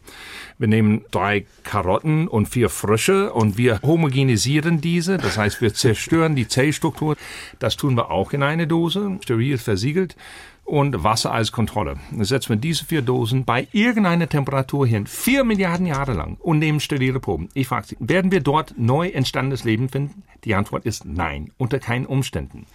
Wir 0.56 0.68
nehmen 0.68 1.04
drei 1.10 1.44
Karotten 1.62 2.26
und 2.26 2.48
vier 2.48 2.70
Frösche 2.70 3.30
und 3.30 3.58
wir 3.58 3.82
homogenisieren 3.82 4.80
diese. 4.80 5.18
Das 5.18 5.36
heißt, 5.36 5.60
wir 5.60 5.74
zerstören 5.74 6.34
die 6.34 6.48
Zellstruktur. 6.48 7.16
Das 7.58 7.76
tun 7.76 7.94
wir 7.94 8.10
auch 8.10 8.32
in 8.32 8.42
eine 8.42 8.66
Dose, 8.66 9.18
steril 9.22 9.58
versiegelt 9.58 10.16
und 10.64 11.04
Wasser 11.04 11.32
als 11.32 11.52
Kontrolle. 11.52 11.96
Dann 12.10 12.24
setzen 12.24 12.50
wir 12.50 12.56
diese 12.56 12.84
vier 12.84 13.02
Dosen 13.02 13.44
bei 13.44 13.68
irgendeiner 13.72 14.28
Temperatur 14.28 14.86
hin, 14.86 15.06
vier 15.06 15.44
Milliarden 15.44 15.86
Jahre 15.86 16.14
lang 16.14 16.36
und 16.40 16.58
nehmen 16.58 16.80
sterile 16.80 17.20
Proben. 17.20 17.48
Ich 17.54 17.68
frage 17.68 17.88
Sie, 17.88 17.96
werden 18.00 18.32
wir 18.32 18.40
dort 18.40 18.74
neu 18.76 19.08
entstandenes 19.08 19.64
Leben 19.64 19.88
finden? 19.88 20.22
Die 20.44 20.54
Antwort 20.54 20.84
ist 20.84 21.04
nein, 21.04 21.52
unter 21.58 21.78
keinen 21.78 22.06
Umständen. 22.06 22.66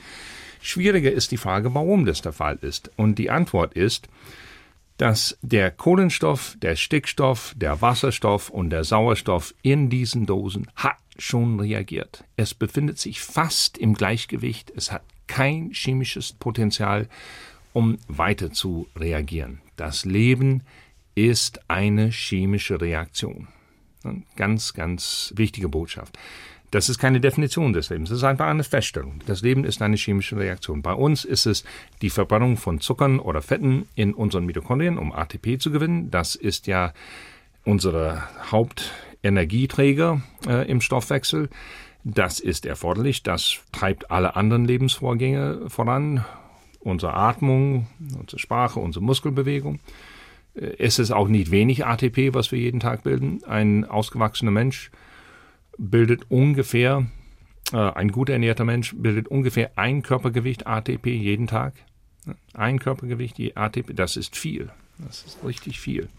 Schwieriger 0.62 1.12
ist 1.12 1.32
die 1.32 1.38
Frage, 1.38 1.74
warum 1.74 2.06
das 2.06 2.22
der 2.22 2.34
Fall 2.34 2.58
ist. 2.62 2.92
Und 2.96 3.18
die 3.18 3.30
Antwort 3.30 3.74
ist, 3.74 4.08
dass 4.98 5.38
der 5.42 5.72
Kohlenstoff, 5.72 6.58
der 6.62 6.76
Stickstoff, 6.76 7.54
der 7.56 7.82
Wasserstoff 7.82 8.50
und 8.50 8.70
der 8.70 8.84
Sauerstoff 8.84 9.56
in 9.62 9.90
diesen 9.90 10.26
Dosen 10.26 10.68
hat 10.76 10.98
schon 11.18 11.60
reagiert. 11.60 12.26
Es 12.36 12.54
befindet 12.54 13.00
sich 13.00 13.22
fast 13.22 13.78
im 13.78 13.94
Gleichgewicht. 13.94 14.72
Es 14.76 14.92
hat 14.92 15.04
kein 15.28 15.72
chemisches 15.72 16.34
Potenzial 16.34 17.08
um 17.80 17.98
weiter 18.10 18.52
zu 18.52 18.88
reagieren. 18.98 19.62
Das 19.78 20.04
Leben 20.04 20.64
ist 21.16 21.62
eine 21.70 22.10
chemische 22.10 22.82
Reaktion. 22.82 23.48
Ganz, 24.36 24.74
ganz 24.74 25.34
wichtige 25.38 25.70
Botschaft. 25.70 26.20
Das 26.72 26.90
ist 26.90 27.00
keine 27.00 27.22
Definition 27.22 27.72
des 27.72 27.90
Lebens, 27.90 28.10
das 28.10 28.18
ist 28.18 28.26
einfach 28.26 28.48
eine 28.48 28.66
Feststellung. 28.66 29.22
Das 29.26 29.42
Leben 29.42 29.64
ist 29.64 29.82
eine 29.82 29.96
chemische 29.96 30.36
Reaktion. 30.36 30.82
Bei 30.82 30.92
uns 30.92 31.24
ist 31.24 31.46
es 31.46 31.64
die 32.02 32.10
Verbrennung 32.10 32.58
von 32.58 32.82
Zuckern 32.82 33.20
oder 33.20 33.42
Fetten 33.42 33.88
in 33.96 34.14
unseren 34.14 34.46
Mitochondrien, 34.46 34.98
um 34.98 35.14
ATP 35.14 35.58
zu 35.58 35.72
gewinnen. 35.72 36.12
Das 36.12 36.36
ist 36.36 36.68
ja 36.68 36.92
unsere 37.64 38.24
Hauptenergieträger 38.52 40.22
äh, 40.48 40.70
im 40.70 40.82
Stoffwechsel. 40.82 41.50
Das 42.04 42.42
ist 42.42 42.66
erforderlich, 42.66 43.24
das 43.24 43.62
treibt 43.72 44.12
alle 44.12 44.36
anderen 44.36 44.66
Lebensvorgänge 44.66 45.70
voran 45.70 46.26
unsere 46.80 47.14
Atmung, 47.14 47.88
unsere 48.18 48.40
Sprache, 48.40 48.80
unsere 48.80 49.04
Muskelbewegung. 49.04 49.80
Äh, 50.56 50.76
es 50.80 51.00
ist 51.00 51.12
auch 51.12 51.28
nicht 51.28 51.52
wenig 51.52 51.86
ATP, 51.86 52.34
was 52.34 52.52
wir 52.52 52.60
jeden 52.60 52.80
Tag 52.80 53.04
bilden. 53.04 53.44
Ein 53.46 53.86
ausgewachsener 53.86 54.52
Mensch 54.52 54.92
bildet 55.78 56.30
ungefähr, 56.30 57.06
äh, 57.72 57.78
ein 57.78 58.12
gut 58.12 58.30
ernährter 58.30 58.66
Mensch 58.66 58.96
bildet 58.96 59.28
ungefähr 59.28 59.72
ein 59.76 60.02
Körpergewicht 60.04 60.68
ATP 60.68 61.08
jeden 61.08 61.48
Tag. 61.48 61.74
Ein 62.54 62.80
Körpergewicht 62.80 63.40
ATP, 63.56 63.94
das 63.94 64.18
ist 64.18 64.36
viel. 64.36 64.70
Das 65.00 65.24
ist 65.24 65.44
richtig 65.46 65.80
viel. 65.80 66.10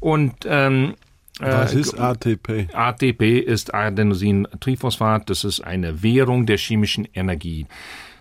Und 0.00 0.34
ähm, 0.44 0.94
was 1.38 1.74
äh, 1.74 1.80
ist 1.80 1.98
ATP? 1.98 2.68
ATP 2.74 3.38
ist 3.38 3.72
Adenosin-Triphosphat. 3.72 5.30
Das 5.30 5.44
ist 5.44 5.60
eine 5.60 6.02
Währung 6.02 6.44
der 6.44 6.58
chemischen 6.58 7.08
Energie. 7.14 7.66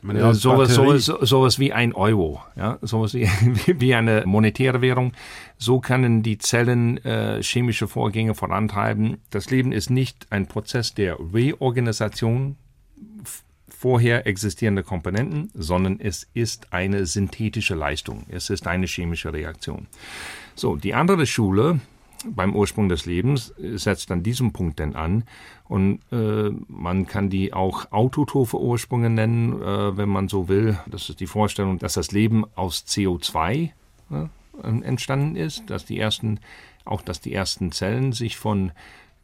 Ja, 0.03 0.33
sowas, 0.33 0.73
sowas, 0.73 1.05
sowas 1.05 1.59
wie 1.59 1.73
ein 1.73 1.93
Euro, 1.93 2.41
ja, 2.55 2.77
sowas 2.81 3.13
wie, 3.15 3.27
wie 3.67 3.95
eine 3.95 4.23
monetäre 4.25 4.81
Währung. 4.81 5.13
So 5.57 5.79
können 5.79 6.23
die 6.23 6.37
Zellen 6.37 7.03
äh, 7.03 7.41
chemische 7.43 7.87
Vorgänge 7.87 8.35
vorantreiben. 8.35 9.17
Das 9.29 9.49
Leben 9.49 9.71
ist 9.71 9.89
nicht 9.89 10.27
ein 10.29 10.47
Prozess 10.47 10.93
der 10.93 11.17
Reorganisation 11.33 12.55
vorher 13.79 14.27
existierender 14.27 14.83
Komponenten, 14.83 15.51
sondern 15.53 15.99
es 15.99 16.27
ist 16.33 16.73
eine 16.73 17.05
synthetische 17.05 17.75
Leistung. 17.75 18.25
Es 18.29 18.49
ist 18.49 18.67
eine 18.67 18.87
chemische 18.87 19.31
Reaktion. 19.31 19.87
So, 20.55 20.75
die 20.75 20.93
andere 20.93 21.25
Schule, 21.25 21.79
beim 22.25 22.55
Ursprung 22.55 22.89
des 22.89 23.05
Lebens 23.05 23.53
setzt 23.57 24.11
an 24.11 24.23
diesem 24.23 24.51
Punkt 24.51 24.79
denn 24.79 24.95
an. 24.95 25.23
Und 25.67 25.99
äh, 26.11 26.49
man 26.67 27.07
kann 27.07 27.29
die 27.29 27.53
auch 27.53 27.91
autotrophe 27.91 28.59
Ursprünge 28.59 29.09
nennen, 29.09 29.61
äh, 29.61 29.97
wenn 29.97 30.09
man 30.09 30.27
so 30.27 30.47
will. 30.47 30.77
Das 30.87 31.09
ist 31.09 31.19
die 31.19 31.27
Vorstellung, 31.27 31.79
dass 31.79 31.93
das 31.93 32.11
Leben 32.11 32.45
aus 32.55 32.85
CO2 32.87 33.69
äh, 34.11 34.25
entstanden 34.61 35.35
ist, 35.35 35.69
dass 35.69 35.85
die 35.85 35.99
ersten, 35.99 36.39
auch 36.85 37.01
dass 37.01 37.21
die 37.21 37.33
ersten 37.33 37.71
Zellen 37.71 38.11
sich 38.11 38.37
von 38.37 38.71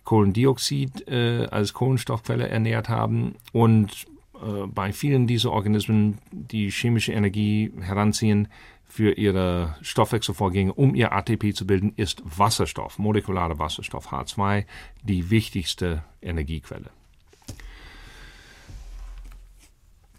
Kohlendioxid 0.04 1.08
äh, 1.08 1.48
als 1.48 1.74
Kohlenstoffquelle 1.74 2.48
ernährt 2.48 2.90
haben 2.90 3.36
und 3.52 4.06
äh, 4.36 4.68
bei 4.68 4.94
vielen 4.94 5.28
dieser 5.28 5.52
Organismen 5.52 6.20
die 6.32 6.70
chemische 6.70 7.12
Energie 7.12 7.72
heranziehen 7.82 8.48
für 8.96 9.12
ihre 9.12 9.76
Stoffwechselvorgänge, 9.82 10.72
um 10.72 10.96
ihr 10.96 11.12
ATP 11.12 11.54
zu 11.54 11.68
bilden, 11.68 11.92
ist 11.98 12.22
Wasserstoff, 12.24 12.98
molekularer 12.98 13.60
Wasserstoff 13.60 14.14
H2, 14.14 14.64
die 15.04 15.30
wichtigste 15.30 16.06
Energiequelle. 16.22 16.90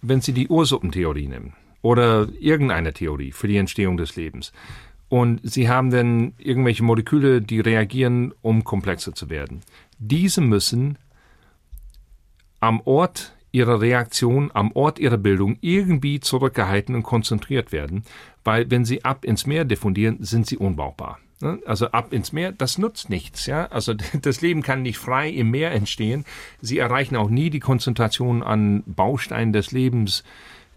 Wenn 0.02 0.20
Sie 0.20 0.34
die 0.34 0.48
Ursuppentheorie 0.48 1.26
nehmen 1.26 1.54
oder 1.80 2.28
irgendeine 2.38 2.92
Theorie 2.92 3.32
für 3.32 3.48
die 3.48 3.56
Entstehung 3.56 3.96
des 3.96 4.14
Lebens 4.14 4.52
und 5.08 5.40
Sie 5.42 5.70
haben 5.70 5.88
dann 5.88 6.34
irgendwelche 6.36 6.82
Moleküle, 6.82 7.40
die 7.40 7.60
reagieren, 7.60 8.34
um 8.42 8.62
komplexer 8.62 9.14
zu 9.14 9.30
werden, 9.30 9.62
diese 9.98 10.42
müssen 10.42 10.98
am 12.60 12.82
Ort 12.84 13.35
ihrer 13.56 13.80
Reaktion 13.80 14.50
am 14.52 14.70
Ort 14.72 14.98
ihrer 14.98 15.16
Bildung 15.16 15.56
irgendwie 15.62 16.20
zurückgehalten 16.20 16.94
und 16.94 17.04
konzentriert 17.04 17.72
werden, 17.72 18.04
weil 18.44 18.70
wenn 18.70 18.84
sie 18.84 19.02
ab 19.02 19.24
ins 19.24 19.46
Meer 19.46 19.64
diffundieren, 19.64 20.18
sind 20.20 20.46
sie 20.46 20.58
unbrauchbar. 20.58 21.18
Ne? 21.40 21.58
Also 21.64 21.86
ab 21.86 22.12
ins 22.12 22.32
Meer, 22.32 22.52
das 22.52 22.76
nutzt 22.76 23.08
nichts, 23.08 23.46
ja. 23.46 23.64
Also 23.68 23.94
das 24.20 24.42
Leben 24.42 24.60
kann 24.60 24.82
nicht 24.82 24.98
frei 24.98 25.30
im 25.30 25.50
Meer 25.50 25.72
entstehen. 25.72 26.26
Sie 26.60 26.76
erreichen 26.76 27.16
auch 27.16 27.30
nie 27.30 27.48
die 27.48 27.60
Konzentration 27.60 28.42
an 28.42 28.82
Bausteinen 28.84 29.54
des 29.54 29.72
Lebens, 29.72 30.22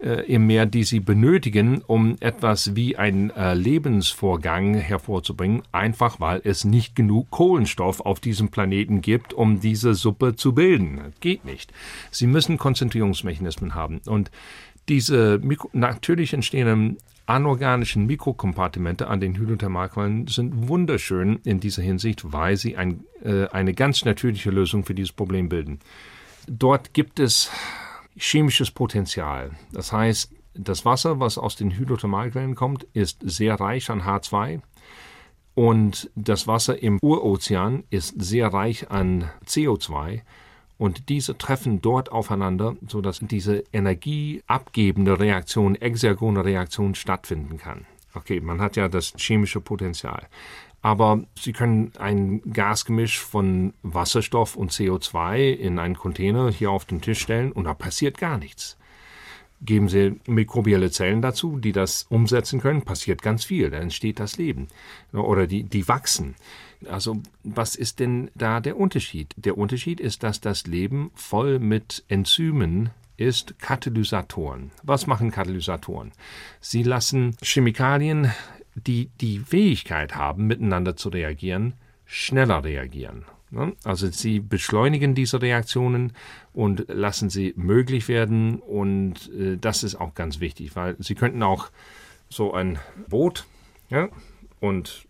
im 0.00 0.46
Meer, 0.46 0.66
die 0.66 0.84
sie 0.84 1.00
benötigen, 1.00 1.82
um 1.86 2.16
etwas 2.20 2.74
wie 2.74 2.96
ein 2.96 3.30
äh, 3.30 3.54
Lebensvorgang 3.54 4.74
hervorzubringen, 4.74 5.62
einfach 5.72 6.20
weil 6.20 6.40
es 6.44 6.64
nicht 6.64 6.96
genug 6.96 7.30
Kohlenstoff 7.30 8.00
auf 8.00 8.20
diesem 8.20 8.48
Planeten 8.48 9.02
gibt, 9.02 9.34
um 9.34 9.60
diese 9.60 9.94
Suppe 9.94 10.36
zu 10.36 10.54
bilden. 10.54 11.12
geht 11.20 11.44
nicht. 11.44 11.72
Sie 12.10 12.26
müssen 12.26 12.58
Konzentrierungsmechanismen 12.58 13.74
haben 13.74 14.00
und 14.06 14.30
diese 14.88 15.38
Mikro 15.42 15.70
natürlich 15.72 16.32
entstehenden 16.32 16.96
anorganischen 17.30 18.06
Mikrokompartimente 18.06 19.06
an 19.06 19.20
den 19.20 19.36
Hydrothermalquellen 19.36 20.26
sind 20.26 20.68
wunderschön 20.68 21.38
in 21.44 21.60
dieser 21.60 21.82
Hinsicht, 21.82 22.32
weil 22.32 22.56
sie 22.56 22.76
ein, 22.76 23.04
äh, 23.22 23.46
eine 23.48 23.72
ganz 23.72 24.04
natürliche 24.04 24.50
Lösung 24.50 24.84
für 24.84 24.94
dieses 24.94 25.12
Problem 25.12 25.48
bilden. 25.48 25.78
Dort 26.48 26.92
gibt 26.92 27.20
es 27.20 27.50
chemisches 28.16 28.70
Potenzial. 28.70 29.52
Das 29.72 29.92
heißt, 29.92 30.32
das 30.54 30.84
Wasser, 30.84 31.20
was 31.20 31.38
aus 31.38 31.56
den 31.56 31.70
Hydrothermalquellen 31.70 32.54
kommt, 32.54 32.84
ist 32.92 33.18
sehr 33.22 33.54
reich 33.54 33.90
an 33.90 34.02
H2 34.02 34.60
und 35.54 36.10
das 36.14 36.46
Wasser 36.46 36.82
im 36.82 36.98
Urozean 37.02 37.84
ist 37.90 38.14
sehr 38.20 38.48
reich 38.48 38.90
an 38.90 39.30
CO2 39.46 40.22
und 40.78 41.08
diese 41.08 41.36
treffen 41.36 41.82
dort 41.82 42.10
aufeinander, 42.10 42.76
sodass 42.88 43.20
diese 43.20 43.64
energieabgebende 43.72 45.20
Reaktion, 45.20 45.74
exergone 45.74 46.44
Reaktion 46.44 46.94
stattfinden 46.94 47.58
kann. 47.58 47.84
Okay, 48.14 48.40
man 48.40 48.60
hat 48.60 48.76
ja 48.76 48.88
das 48.88 49.12
chemische 49.16 49.60
Potenzial. 49.60 50.26
Aber 50.82 51.24
Sie 51.38 51.52
können 51.52 51.92
ein 51.98 52.40
Gasgemisch 52.52 53.20
von 53.20 53.74
Wasserstoff 53.82 54.56
und 54.56 54.72
CO2 54.72 55.52
in 55.52 55.78
einen 55.78 55.96
Container 55.96 56.50
hier 56.50 56.70
auf 56.70 56.86
den 56.86 57.00
Tisch 57.00 57.20
stellen 57.20 57.52
und 57.52 57.64
da 57.64 57.74
passiert 57.74 58.18
gar 58.18 58.38
nichts. 58.38 58.78
Geben 59.62 59.90
Sie 59.90 60.18
mikrobielle 60.26 60.90
Zellen 60.90 61.20
dazu, 61.20 61.58
die 61.58 61.72
das 61.72 62.06
umsetzen 62.08 62.62
können, 62.62 62.82
passiert 62.82 63.20
ganz 63.20 63.44
viel, 63.44 63.68
dann 63.68 63.82
entsteht 63.82 64.18
das 64.18 64.38
Leben. 64.38 64.68
Oder 65.12 65.46
die, 65.46 65.64
die 65.64 65.86
wachsen. 65.86 66.34
Also 66.88 67.20
was 67.44 67.76
ist 67.76 68.00
denn 68.00 68.30
da 68.34 68.60
der 68.60 68.78
Unterschied? 68.78 69.34
Der 69.36 69.58
Unterschied 69.58 70.00
ist, 70.00 70.22
dass 70.22 70.40
das 70.40 70.66
Leben 70.66 71.10
voll 71.14 71.58
mit 71.58 72.04
Enzymen 72.08 72.88
ist 73.18 73.58
Katalysatoren. 73.58 74.70
Was 74.82 75.06
machen 75.06 75.30
Katalysatoren? 75.30 76.12
Sie 76.62 76.82
lassen 76.82 77.36
Chemikalien, 77.42 78.32
die 78.86 79.10
die 79.20 79.38
Fähigkeit 79.38 80.14
haben, 80.14 80.46
miteinander 80.46 80.96
zu 80.96 81.08
reagieren, 81.08 81.74
schneller 82.04 82.64
reagieren. 82.64 83.24
Ne? 83.50 83.72
Also 83.84 84.08
sie 84.08 84.40
beschleunigen 84.40 85.14
diese 85.14 85.42
Reaktionen 85.42 86.12
und 86.52 86.86
lassen 86.88 87.30
sie 87.30 87.52
möglich 87.56 88.08
werden 88.08 88.60
und 88.60 89.30
äh, 89.32 89.56
das 89.56 89.82
ist 89.82 89.96
auch 89.96 90.14
ganz 90.14 90.40
wichtig, 90.40 90.76
weil 90.76 90.96
sie 90.98 91.14
könnten 91.14 91.42
auch 91.42 91.70
so 92.28 92.54
ein 92.54 92.78
Boot 93.08 93.46
ja, 93.90 94.08
und 94.60 95.06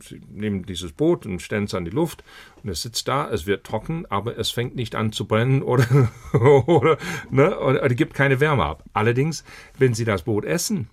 Sie 0.00 0.20
nehmen 0.28 0.64
dieses 0.64 0.92
Boot 0.92 1.26
und 1.26 1.42
stellen 1.42 1.64
es 1.64 1.74
an 1.74 1.84
die 1.84 1.90
Luft 1.90 2.22
und 2.62 2.70
es 2.70 2.82
sitzt 2.82 3.08
da, 3.08 3.28
es 3.28 3.46
wird 3.46 3.64
trocken, 3.64 4.06
aber 4.06 4.38
es 4.38 4.50
fängt 4.50 4.76
nicht 4.76 4.94
an 4.94 5.10
zu 5.10 5.26
brennen 5.26 5.62
oder, 5.64 6.08
oder, 6.32 6.98
ne, 7.30 7.58
oder 7.58 7.88
gibt 7.88 8.14
keine 8.14 8.40
Wärme 8.40 8.64
ab. 8.64 8.84
Allerdings, 8.92 9.44
wenn 9.78 9.94
Sie 9.94 10.04
das 10.04 10.22
Boot 10.22 10.44
essen, 10.44 10.88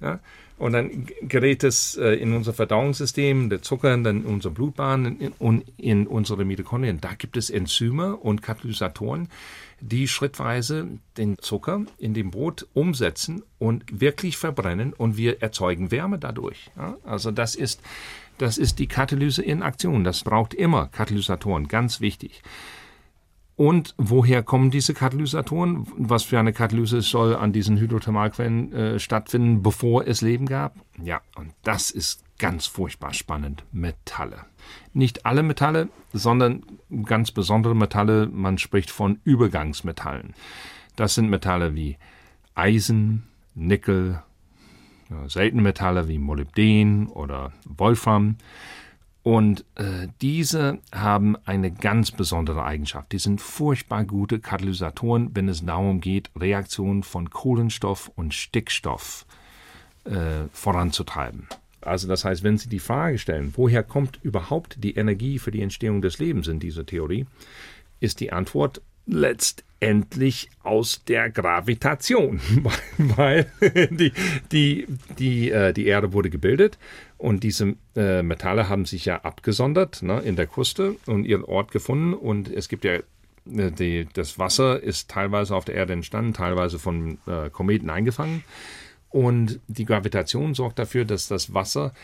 ja, 0.00 0.20
und 0.58 0.72
dann 0.72 1.06
gerät 1.22 1.64
es 1.64 1.96
äh, 1.96 2.14
in 2.14 2.32
unser 2.32 2.54
Verdauungssystem, 2.54 3.50
der 3.50 3.62
Zucker 3.62 3.96
dann 3.96 4.22
in 4.22 4.24
unsere 4.24 4.54
Blutbahn 4.54 5.32
und 5.38 5.64
in 5.76 6.06
unsere 6.06 6.44
Mitochondrien. 6.44 7.00
Da 7.00 7.14
gibt 7.14 7.36
es 7.36 7.50
Enzyme 7.50 8.16
und 8.16 8.42
Katalysatoren, 8.42 9.28
die 9.80 10.08
schrittweise 10.08 10.88
den 11.18 11.36
Zucker 11.38 11.82
in 11.98 12.14
dem 12.14 12.30
Brot 12.30 12.66
umsetzen 12.72 13.42
und 13.58 13.84
wirklich 14.00 14.38
verbrennen 14.38 14.94
und 14.94 15.18
wir 15.18 15.42
erzeugen 15.42 15.90
Wärme 15.90 16.18
dadurch. 16.18 16.70
Ja? 16.76 16.96
Also 17.04 17.30
das 17.30 17.54
ist, 17.54 17.82
das 18.38 18.56
ist 18.56 18.78
die 18.78 18.86
Katalyse 18.86 19.42
in 19.42 19.62
Aktion. 19.62 20.04
Das 20.04 20.24
braucht 20.24 20.54
immer 20.54 20.86
Katalysatoren, 20.86 21.68
ganz 21.68 22.00
wichtig. 22.00 22.42
Und 23.56 23.94
woher 23.96 24.42
kommen 24.42 24.70
diese 24.70 24.92
Katalysatoren? 24.92 25.86
Was 25.96 26.24
für 26.24 26.38
eine 26.38 26.52
Katalyse 26.52 27.00
soll 27.00 27.34
an 27.34 27.52
diesen 27.52 27.78
Hydrothermalquellen 27.78 28.72
äh, 28.72 28.98
stattfinden, 28.98 29.62
bevor 29.62 30.06
es 30.06 30.20
Leben 30.20 30.44
gab? 30.44 30.76
Ja, 31.02 31.22
und 31.36 31.52
das 31.62 31.90
ist 31.90 32.22
ganz 32.38 32.66
furchtbar 32.66 33.14
spannend. 33.14 33.64
Metalle. 33.72 34.44
Nicht 34.92 35.24
alle 35.24 35.42
Metalle, 35.42 35.88
sondern 36.12 36.64
ganz 37.04 37.30
besondere 37.30 37.74
Metalle. 37.74 38.26
Man 38.26 38.58
spricht 38.58 38.90
von 38.90 39.20
Übergangsmetallen. 39.24 40.34
Das 40.94 41.14
sind 41.14 41.30
Metalle 41.30 41.74
wie 41.74 41.96
Eisen, 42.54 43.26
Nickel, 43.54 44.22
Seltenmetalle 45.28 46.08
wie 46.08 46.18
Molybden 46.18 47.06
oder 47.06 47.52
Wolfram. 47.64 48.36
Und 49.26 49.64
äh, 49.74 50.06
diese 50.22 50.78
haben 50.94 51.34
eine 51.46 51.72
ganz 51.72 52.12
besondere 52.12 52.62
Eigenschaft. 52.62 53.10
Die 53.10 53.18
sind 53.18 53.40
furchtbar 53.40 54.04
gute 54.04 54.38
Katalysatoren, 54.38 55.32
wenn 55.34 55.48
es 55.48 55.64
darum 55.66 56.00
geht, 56.00 56.30
Reaktionen 56.36 57.02
von 57.02 57.28
Kohlenstoff 57.28 58.08
und 58.14 58.34
Stickstoff 58.34 59.26
äh, 60.04 60.46
voranzutreiben. 60.52 61.48
Also 61.80 62.06
das 62.06 62.24
heißt, 62.24 62.44
wenn 62.44 62.56
Sie 62.56 62.68
die 62.68 62.78
Frage 62.78 63.18
stellen, 63.18 63.52
woher 63.56 63.82
kommt 63.82 64.20
überhaupt 64.22 64.76
die 64.84 64.94
Energie 64.94 65.40
für 65.40 65.50
die 65.50 65.62
Entstehung 65.62 66.02
des 66.02 66.20
Lebens 66.20 66.46
in 66.46 66.60
dieser 66.60 66.86
Theorie, 66.86 67.26
ist 67.98 68.20
die 68.20 68.32
Antwort 68.32 68.80
letztendlich 69.06 70.50
aus 70.62 71.04
der 71.04 71.30
Gravitation, 71.30 72.40
weil 72.98 73.50
die, 73.90 74.12
die, 74.52 74.86
die, 75.18 75.50
äh, 75.50 75.72
die 75.72 75.86
Erde 75.86 76.12
wurde 76.12 76.30
gebildet 76.30 76.78
und 77.18 77.42
diese 77.44 77.76
äh, 77.94 78.22
Metalle 78.22 78.68
haben 78.68 78.84
sich 78.84 79.06
ja 79.06 79.22
abgesondert 79.22 80.02
ne, 80.02 80.20
in 80.20 80.36
der 80.36 80.46
Kruste 80.46 80.96
und 81.06 81.24
ihren 81.24 81.44
Ort 81.44 81.70
gefunden. 81.70 82.12
Und 82.12 82.48
es 82.48 82.68
gibt 82.68 82.84
ja, 82.84 82.94
äh, 82.94 83.70
die, 83.70 84.06
das 84.12 84.38
Wasser 84.38 84.82
ist 84.82 85.10
teilweise 85.10 85.54
auf 85.54 85.64
der 85.64 85.76
Erde 85.76 85.94
entstanden, 85.94 86.34
teilweise 86.34 86.78
von 86.78 87.18
äh, 87.26 87.48
Kometen 87.50 87.88
eingefangen. 87.88 88.44
Und 89.08 89.60
die 89.66 89.86
Gravitation 89.86 90.52
sorgt 90.52 90.78
dafür, 90.78 91.06
dass 91.06 91.26
das 91.26 91.54
Wasser 91.54 91.94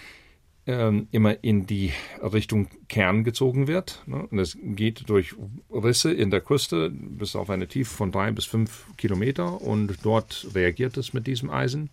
ähm, 0.66 1.08
immer 1.10 1.42
in 1.42 1.66
die 1.66 1.92
Richtung 2.22 2.68
Kern 2.88 3.24
gezogen 3.24 3.66
wird. 3.66 4.02
Ne? 4.06 4.26
Und 4.30 4.38
es 4.38 4.56
geht 4.60 5.08
durch 5.08 5.34
Risse 5.70 6.12
in 6.12 6.30
der 6.30 6.40
Kruste 6.40 6.90
bis 6.90 7.34
auf 7.34 7.50
eine 7.50 7.66
Tiefe 7.66 7.94
von 7.94 8.12
drei 8.12 8.30
bis 8.30 8.44
fünf 8.44 8.86
Kilometer 8.96 9.60
und 9.60 9.98
dort 10.02 10.46
reagiert 10.54 10.96
es 10.96 11.12
mit 11.12 11.26
diesem 11.26 11.50
Eisen 11.50 11.90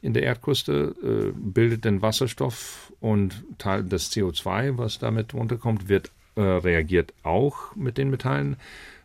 in 0.00 0.14
der 0.14 0.22
Erdkruste, 0.22 0.94
äh, 1.02 1.32
bildet 1.36 1.84
den 1.84 2.02
Wasserstoff 2.02 2.92
und 3.00 3.44
Teil 3.58 3.84
des 3.84 4.12
CO2, 4.12 4.78
was 4.78 4.98
damit 4.98 5.34
runterkommt, 5.34 5.88
wird 5.88 6.12
äh, 6.36 6.40
reagiert 6.40 7.12
auch 7.24 7.74
mit 7.74 7.98
den 7.98 8.10
Metallen 8.10 8.56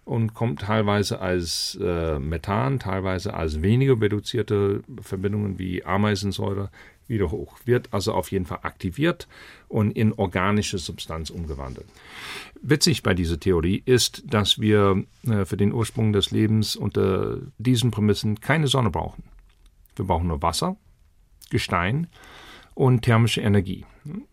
und 0.05 0.33
kommt 0.33 0.61
teilweise 0.61 1.19
als 1.19 1.77
äh, 1.81 2.19
Methan, 2.19 2.79
teilweise 2.79 3.33
als 3.33 3.61
weniger 3.61 3.99
reduzierte 3.99 4.83
Verbindungen 5.01 5.57
wie 5.57 5.83
Ameisensäure 5.83 6.69
wieder 7.07 7.31
hoch. 7.31 7.57
Wird 7.65 7.93
also 7.93 8.13
auf 8.13 8.31
jeden 8.31 8.45
Fall 8.45 8.59
aktiviert 8.63 9.27
und 9.67 9.91
in 9.91 10.13
organische 10.13 10.77
Substanz 10.77 11.29
umgewandelt. 11.29 11.87
Witzig 12.61 13.03
bei 13.03 13.13
dieser 13.13 13.39
Theorie 13.39 13.81
ist, 13.85 14.23
dass 14.25 14.59
wir 14.59 15.03
äh, 15.27 15.45
für 15.45 15.57
den 15.57 15.73
Ursprung 15.73 16.13
des 16.13 16.31
Lebens 16.31 16.75
unter 16.75 17.39
diesen 17.57 17.91
Prämissen 17.91 18.39
keine 18.39 18.67
Sonne 18.67 18.89
brauchen. 18.89 19.23
Wir 19.95 20.05
brauchen 20.05 20.27
nur 20.27 20.41
Wasser, 20.41 20.77
Gestein 21.49 22.07
und 22.75 23.01
thermische 23.01 23.41
Energie. 23.41 23.85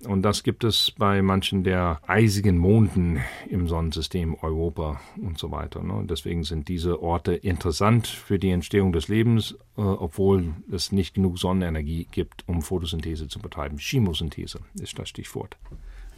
Und 0.04 0.22
das 0.22 0.42
gibt 0.42 0.64
es 0.64 0.92
bei 0.98 1.22
manchen 1.22 1.62
der 1.62 2.00
eisigen 2.06 2.58
Monden 2.58 3.20
im 3.48 3.68
Sonnensystem 3.68 4.34
Europa 4.42 5.00
und 5.20 5.38
so 5.38 5.52
weiter. 5.52 5.80
Und 5.80 6.10
deswegen 6.10 6.42
sind 6.42 6.68
diese 6.68 7.02
Orte 7.02 7.34
interessant 7.34 8.08
für 8.08 8.38
die 8.38 8.50
Entstehung 8.50 8.92
des 8.92 9.08
Lebens, 9.08 9.56
äh, 9.76 9.82
obwohl 9.82 10.54
es 10.72 10.90
nicht 10.90 11.14
genug 11.14 11.38
Sonnenenergie 11.38 12.08
gibt, 12.10 12.48
um 12.48 12.62
Photosynthese 12.62 13.28
zu 13.28 13.38
betreiben. 13.38 13.78
Chemosynthese 13.78 14.60
ist 14.80 14.98
das 14.98 15.08
Stichwort. 15.08 15.56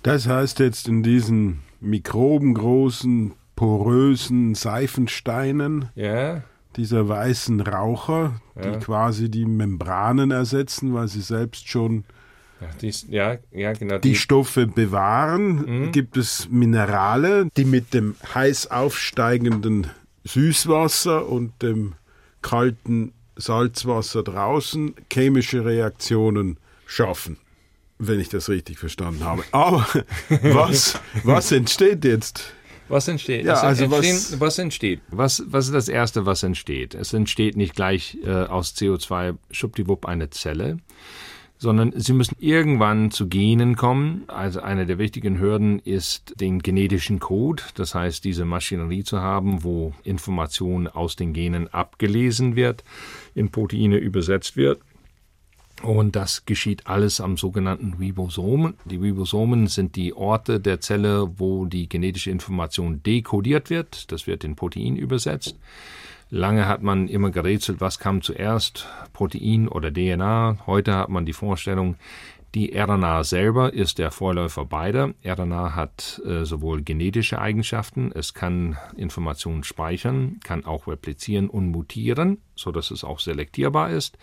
Das 0.02 0.26
heißt 0.26 0.58
jetzt 0.60 0.88
in 0.88 1.02
diesen 1.02 1.60
mikrobengroßen, 1.80 3.34
porösen 3.54 4.54
Seifensteinen. 4.54 5.90
Ja 5.94 6.42
dieser 6.76 7.08
weißen 7.08 7.60
Raucher, 7.60 8.40
ja. 8.56 8.62
die 8.62 8.78
quasi 8.78 9.30
die 9.30 9.46
Membranen 9.46 10.30
ersetzen, 10.30 10.94
weil 10.94 11.08
sie 11.08 11.20
selbst 11.20 11.68
schon 11.68 12.04
ja, 12.60 12.68
dies, 12.80 13.06
ja, 13.08 13.38
ja, 13.50 13.72
genau, 13.72 13.98
die, 13.98 14.10
die, 14.10 14.16
Stoffe 14.16 14.66
bewahren. 14.66 15.86
Mhm. 15.86 15.92
Gibt 15.92 16.16
es 16.16 16.48
Minerale, 16.48 17.48
die 17.56 17.64
mit 17.64 17.92
dem 17.92 18.14
heiß 18.34 18.70
aufsteigenden 18.70 19.88
Süßwasser 20.24 21.28
und 21.28 21.60
dem 21.62 21.94
kalten 22.40 23.12
Salzwasser 23.36 24.22
draußen 24.22 24.94
chemische 25.12 25.64
Reaktionen 25.64 26.58
schaffen, 26.86 27.38
wenn 27.98 28.20
ich 28.20 28.28
das 28.28 28.48
richtig 28.48 28.78
verstanden 28.78 29.24
habe. 29.24 29.42
Aber 29.50 29.86
was, 30.42 31.00
was 31.24 31.50
entsteht 31.50 32.04
jetzt? 32.04 32.52
Was 32.92 33.08
entsteht? 33.08 33.46
Ja, 33.46 33.54
also 33.54 33.90
was, 33.90 34.38
was, 34.38 34.58
entsteht? 34.58 35.00
Was, 35.08 35.42
was 35.46 35.64
ist 35.66 35.74
das 35.74 35.88
Erste, 35.88 36.26
was 36.26 36.42
entsteht? 36.42 36.94
Es 36.94 37.14
entsteht 37.14 37.56
nicht 37.56 37.74
gleich 37.74 38.18
äh, 38.22 38.30
aus 38.30 38.74
CO2 38.74 39.36
schubdiwupp 39.50 40.04
eine 40.04 40.28
Zelle, 40.28 40.76
sondern 41.56 41.94
sie 41.96 42.12
müssen 42.12 42.36
irgendwann 42.38 43.10
zu 43.10 43.28
Genen 43.28 43.76
kommen. 43.76 44.24
Also 44.26 44.60
eine 44.60 44.84
der 44.84 44.98
wichtigen 44.98 45.40
Hürden 45.40 45.78
ist, 45.78 46.38
den 46.38 46.58
genetischen 46.58 47.18
Code, 47.18 47.62
das 47.76 47.94
heißt 47.94 48.26
diese 48.26 48.44
Maschinerie 48.44 49.04
zu 49.04 49.20
haben, 49.20 49.64
wo 49.64 49.94
Information 50.04 50.86
aus 50.86 51.16
den 51.16 51.32
Genen 51.32 51.72
abgelesen 51.72 52.56
wird, 52.56 52.84
in 53.34 53.50
Proteine 53.50 53.96
übersetzt 53.96 54.58
wird 54.58 54.80
und 55.82 56.16
das 56.16 56.44
geschieht 56.46 56.86
alles 56.86 57.20
am 57.20 57.36
sogenannten 57.36 57.94
Ribosomen. 57.94 58.74
Die 58.84 58.96
Ribosomen 58.96 59.66
sind 59.66 59.96
die 59.96 60.14
Orte 60.14 60.60
der 60.60 60.80
Zelle, 60.80 61.38
wo 61.38 61.66
die 61.66 61.88
genetische 61.88 62.30
Information 62.30 63.02
dekodiert 63.02 63.70
wird. 63.70 64.10
Das 64.12 64.26
wird 64.26 64.44
in 64.44 64.56
Protein 64.56 64.96
übersetzt. 64.96 65.58
Lange 66.30 66.66
hat 66.66 66.82
man 66.82 67.08
immer 67.08 67.30
gerätselt, 67.30 67.80
was 67.80 67.98
kam 67.98 68.22
zuerst, 68.22 68.88
Protein 69.12 69.68
oder 69.68 69.92
DNA. 69.92 70.58
Heute 70.66 70.94
hat 70.94 71.10
man 71.10 71.26
die 71.26 71.34
Vorstellung, 71.34 71.96
Die 72.54 72.76
RNA 72.76 73.24
selber 73.24 73.72
ist 73.72 73.98
der 73.98 74.10
Vorläufer 74.10 74.66
beider. 74.66 75.14
RNA 75.24 75.74
hat 75.74 76.20
äh, 76.26 76.44
sowohl 76.44 76.82
genetische 76.82 77.40
Eigenschaften, 77.40 78.12
es 78.14 78.34
kann 78.34 78.76
Informationen 78.94 79.64
speichern, 79.64 80.38
kann 80.44 80.66
auch 80.66 80.86
replizieren 80.86 81.48
und 81.48 81.70
mutieren, 81.70 82.42
sodass 82.54 82.90
es 82.90 83.04
auch 83.04 83.20
selektierbar 83.20 83.90
ist. 83.90 84.18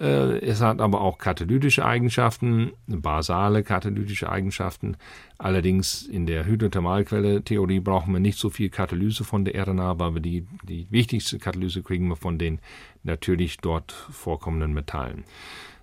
Äh, 0.00 0.38
es 0.40 0.62
hat 0.62 0.80
aber 0.80 1.02
auch 1.02 1.18
katalytische 1.18 1.84
Eigenschaften, 1.84 2.72
basale 2.86 3.62
katalytische 3.62 4.30
Eigenschaften. 4.30 4.96
Allerdings 5.36 6.02
in 6.02 6.24
der 6.26 6.46
Hydrothermalquelle-Theorie 6.46 7.80
brauchen 7.80 8.14
wir 8.14 8.20
nicht 8.20 8.38
so 8.38 8.48
viel 8.48 8.70
Katalyse 8.70 9.24
von 9.24 9.44
der 9.44 9.66
RNA, 9.66 9.98
weil 9.98 10.14
wir 10.14 10.22
die, 10.22 10.46
die 10.62 10.86
wichtigste 10.90 11.38
Katalyse 11.38 11.82
kriegen 11.82 12.08
wir 12.08 12.16
von 12.16 12.38
den 12.38 12.60
natürlich 13.02 13.58
dort 13.58 13.92
vorkommenden 13.92 14.72
Metallen. 14.72 15.24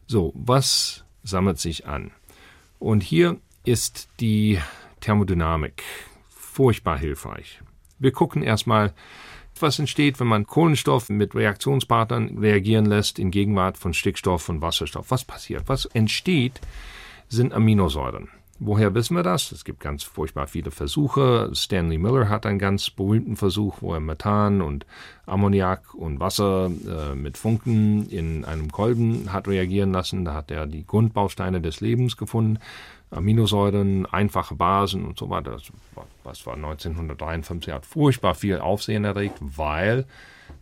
So, 0.08 0.34
was 0.36 1.06
sammelt 1.24 1.60
sich 1.60 1.86
an? 1.86 2.12
Und 2.80 3.04
hier 3.04 3.38
ist 3.66 4.10
die 4.20 4.60
Thermodynamik 5.02 5.84
furchtbar 6.30 6.98
hilfreich. 6.98 7.62
Wir 8.00 8.12
gucken 8.12 8.42
erstmal, 8.42 8.94
was 9.62 9.80
entsteht, 9.80 10.20
wenn 10.20 10.28
man 10.28 10.48
Kohlenstoff 10.48 11.10
mit 11.10 11.36
Reaktionspartnern 11.36 12.38
reagieren 12.38 12.86
lässt 12.86 13.20
in 13.20 13.32
Gegenwart 13.32 13.78
von 13.78 13.94
Stickstoff 13.94 14.50
und 14.50 14.62
Wasserstoff. 14.62 15.12
Was 15.12 15.26
passiert? 15.26 15.64
Was 15.68 15.86
entsteht, 15.86 16.60
sind 17.30 17.54
Aminosäuren. 17.54 18.30
Woher 18.60 18.96
wissen 18.96 19.16
wir 19.16 19.22
das? 19.22 19.52
Es 19.52 19.64
gibt 19.64 19.80
ganz 19.80 20.02
furchtbar 20.02 20.48
viele 20.48 20.72
Versuche. 20.72 21.52
Stanley 21.54 22.00
Miller 22.00 22.28
hat 22.28 22.48
einen 22.48 22.58
ganz 22.58 22.90
berühmten 22.90 23.36
Versuch, 23.36 23.82
wo 23.82 23.94
er 23.94 24.00
Methan 24.00 24.64
und 24.64 24.88
Ammoniak 25.28 25.94
und 25.94 26.20
Wasser 26.20 26.66
äh, 26.66 27.14
mit 27.14 27.38
Funken 27.38 28.10
in 28.10 28.46
einem 28.46 28.72
Kolben 28.72 29.32
hat 29.32 29.48
reagieren 29.48 29.92
lassen. 29.92 30.26
Da 30.26 30.34
hat 30.34 30.50
er 30.50 30.66
die 30.66 30.88
Grundbausteine 30.88 31.62
des 31.62 31.82
Lebens 31.82 32.18
gefunden. 32.18 32.58
Aminosäuren, 33.10 34.06
einfache 34.06 34.56
Basen 34.56 35.06
und 35.06 35.18
so 35.18 35.30
weiter. 35.30 35.52
Das 35.52 35.72
war, 35.96 36.06
was 36.24 36.46
war 36.46 36.56
1953, 36.56 37.74
hat 37.74 37.86
furchtbar 37.86 38.36
viel 38.36 38.60
Aufsehen 38.60 39.06
erregt, 39.06 39.38
weil 39.40 40.06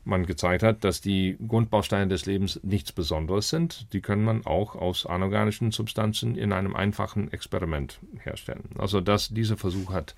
man 0.04 0.26
gezeigt 0.26 0.64
hat, 0.64 0.84
dass 0.84 1.02
die 1.02 1.38
Grundbausteine 1.48 2.08
des 2.08 2.26
Lebens 2.26 2.60
nichts 2.64 2.92
Besonderes 2.92 3.50
sind. 3.50 3.92
Die 3.94 4.02
können 4.02 4.24
man 4.24 4.46
auch 4.46 4.76
aus 4.76 5.06
anorganischen 5.06 5.72
Substanzen 5.72 6.36
in 6.36 6.54
einem 6.54 6.76
einfachen 6.76 7.32
Experiment 7.32 8.00
herstellen. 8.20 8.70
Also 8.78 9.02
dass 9.02 9.30
dieser 9.30 9.58
Versuch 9.58 9.92
hat 9.92 10.16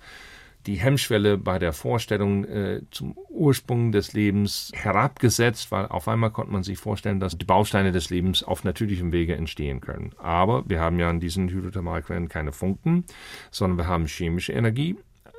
die 0.66 0.76
Hemmschwelle 0.76 1.38
bei 1.38 1.58
der 1.58 1.72
Vorstellung 1.72 2.44
äh, 2.44 2.82
zum 2.90 3.16
Ursprung 3.28 3.92
des 3.92 4.12
Lebens 4.12 4.70
herabgesetzt, 4.74 5.70
weil 5.70 5.86
auf 5.86 6.08
einmal 6.08 6.30
konnte 6.30 6.52
man 6.52 6.62
sich 6.62 6.78
vorstellen, 6.78 7.20
dass 7.20 7.38
die 7.38 7.44
Bausteine 7.44 7.92
des 7.92 8.10
Lebens 8.10 8.42
auf 8.42 8.64
natürlichem 8.64 9.12
Wege 9.12 9.34
entstehen 9.36 9.80
können. 9.80 10.12
Aber 10.18 10.68
wir 10.68 10.80
haben 10.80 10.98
ja 10.98 11.10
in 11.10 11.20
diesen 11.20 11.48
Hydrothermalquellen 11.48 12.28
keine 12.28 12.52
Funken, 12.52 13.04
sondern 13.50 13.78
wir 13.78 13.86
haben 13.86 14.06
chemische 14.06 14.52
Energie. 14.52 14.96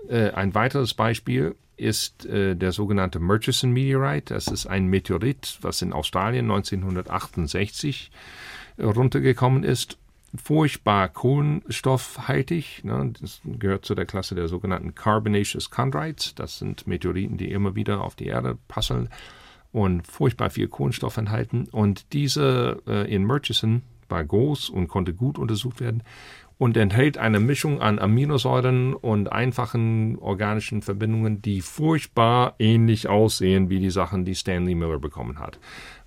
Äh, 0.08 0.32
ein 0.32 0.56
weiteres 0.56 0.94
Beispiel 0.94 1.56
ist 1.78 2.26
äh, 2.26 2.56
der 2.56 2.72
sogenannte 2.72 3.20
Murchison 3.20 3.72
Meteorite. 3.72 4.34
Das 4.34 4.48
ist 4.48 4.68
ein 4.68 4.88
Meteorit, 4.88 5.60
was 5.62 5.82
in 5.82 5.94
Australien 5.94 6.50
1968 6.50 8.12
runtergekommen 8.80 9.64
ist 9.64 9.98
furchtbar 10.36 11.10
kohlenstoffhaltig. 11.10 12.84
Ne? 12.84 13.14
Das 13.20 13.42
gehört 13.46 13.86
zu 13.86 13.96
der 13.96 14.06
Klasse 14.06 14.36
der 14.36 14.48
sogenannten 14.48 14.96
Carbonaceous 14.96 15.70
Chondrites. 15.70 16.36
Das 16.36 16.60
sind 16.60 16.88
Meteoriten, 16.88 17.38
die 17.38 17.52
immer 17.52 17.76
wieder 17.76 18.02
auf 18.02 18.16
die 18.16 18.28
Erde 18.28 18.58
passeln 18.68 19.10
und 19.72 20.08
furchtbar 20.08 20.50
viel 20.50 20.68
Kohlenstoff 20.68 21.18
enthalten. 21.18 21.68
Und 21.72 22.14
diese 22.14 22.82
äh, 22.88 23.14
in 23.14 23.26
Murchison 23.26 23.82
war 24.08 24.24
groß 24.24 24.70
und 24.70 24.88
konnte 24.88 25.14
gut 25.14 25.38
untersucht 25.38 25.80
werden 25.80 26.04
und 26.60 26.76
enthält 26.76 27.18
eine 27.18 27.40
Mischung 27.40 27.82
an 27.82 28.00
Aminosäuren 28.00 28.94
und 28.94 29.32
einfachen 29.32 30.18
organischen 30.20 30.82
Verbindungen, 30.82 31.42
die 31.42 31.62
furchtbar 31.62 32.56
ähnlich 32.60 33.08
aussehen 33.08 33.70
wie 33.70 33.80
die 33.80 33.92
Sachen, 33.92 34.26
die 34.26 34.36
Stanley 34.36 34.76
Miller 34.76 35.00
bekommen 35.00 35.40
hat. 35.40 35.58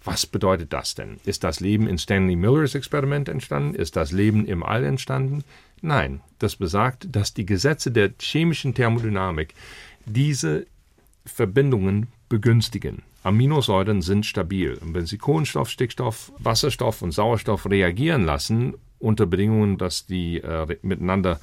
Was 0.05 0.27
bedeutet 0.27 0.73
das 0.73 0.95
denn? 0.95 1.21
Ist 1.25 1.45
das 1.45 1.61
Leben 1.61 1.87
in 1.87 1.99
Stanley 1.99 2.37
Millers 2.37 2.75
Experiment 2.75 3.29
entstanden? 3.29 3.75
Ist 3.75 3.97
das 3.97 4.11
Leben 4.13 4.47
im 4.47 4.63
All 4.63 4.85
entstanden? 4.85 5.45
Nein, 5.81 6.21
das 6.39 6.57
besagt, 6.57 7.09
dass 7.11 7.35
die 7.35 7.47
Gesetze 7.47 7.91
der 7.91 8.11
chemischen 8.21 8.75
Thermodynamik 8.75 9.55
diese 10.07 10.67
Verbindungen 11.25 12.09
begünstigen. 12.29 13.03
Aminosäuren 13.23 14.03
sind 14.03 14.27
stabil. 14.27 14.79
Und 14.81 14.95
wenn 14.95 15.07
sie 15.07 15.19
Kohlenstoff, 15.19 15.71
Stickstoff, 15.71 16.33
Wasserstoff 16.39 17.03
und 17.03 17.13
Sauerstoff 17.13 17.71
reagieren 17.71 18.25
lassen, 18.25 18.75
unter 18.99 19.27
Bedingungen, 19.27 19.79
dass 19.79 20.07
die 20.07 20.39
äh, 20.39 20.77
miteinander 20.83 21.33
äh, 21.33 21.39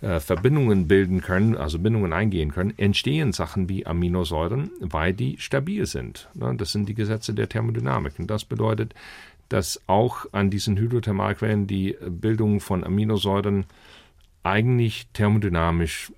Verbindungen 0.00 0.88
bilden 0.88 1.20
können, 1.20 1.56
also 1.56 1.78
Bindungen 1.78 2.12
eingehen 2.12 2.52
können, 2.52 2.72
entstehen 2.78 3.32
Sachen 3.32 3.68
wie 3.68 3.84
Aminosäuren, 3.84 4.70
weil 4.80 5.12
die 5.12 5.36
stabil 5.38 5.84
sind. 5.84 6.30
Ne? 6.34 6.54
Das 6.56 6.72
sind 6.72 6.88
die 6.88 6.94
Gesetze 6.94 7.34
der 7.34 7.48
Thermodynamik. 7.48 8.18
Und 8.18 8.30
das 8.30 8.44
bedeutet, 8.44 8.94
dass 9.50 9.80
auch 9.86 10.26
an 10.32 10.48
diesen 10.48 10.78
Hydrothermalquellen 10.78 11.66
die 11.66 11.96
Bildung 12.08 12.60
von 12.60 12.82
Aminosäuren 12.82 13.66
eigentlich 14.42 15.08
thermodynamisch 15.12 16.12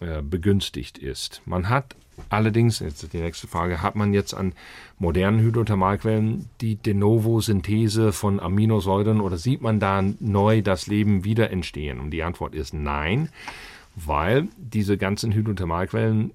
äh, 0.00 0.22
begünstigt 0.22 0.98
ist. 0.98 1.42
Man 1.46 1.68
hat 1.68 1.96
Allerdings, 2.28 2.78
jetzt 2.78 3.12
die 3.12 3.18
nächste 3.18 3.46
Frage, 3.46 3.82
hat 3.82 3.96
man 3.96 4.14
jetzt 4.14 4.34
an 4.34 4.52
modernen 4.98 5.40
Hydrothermalquellen 5.40 6.48
die 6.60 6.76
De 6.76 6.94
novo-Synthese 6.94 8.12
von 8.12 8.40
Aminosäuren 8.40 9.20
oder 9.20 9.36
sieht 9.36 9.60
man 9.60 9.80
da 9.80 10.02
neu 10.20 10.62
das 10.62 10.86
Leben 10.86 11.24
wieder 11.24 11.50
entstehen? 11.50 12.00
Und 12.00 12.10
die 12.10 12.22
Antwort 12.22 12.54
ist 12.54 12.74
nein, 12.74 13.28
weil 13.96 14.48
diese 14.58 14.96
ganzen 14.96 15.32
Hydrothermalquellen 15.32 16.32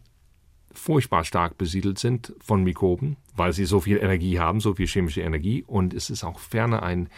furchtbar 0.72 1.24
stark 1.24 1.58
besiedelt 1.58 2.00
sind 2.00 2.34
von 2.40 2.64
Mikroben, 2.64 3.18
weil 3.36 3.54
sie 3.54 3.66
so 3.66 3.80
viel 3.80 3.98
Energie 3.98 4.40
haben, 4.40 4.60
so 4.60 4.76
viel 4.76 4.88
chemische 4.88 5.22
Energie. 5.22 5.64
Und 5.66 5.94
es 5.94 6.10
ist 6.10 6.24
auch 6.24 6.40
ferner 6.40 6.84
ein, 6.84 7.10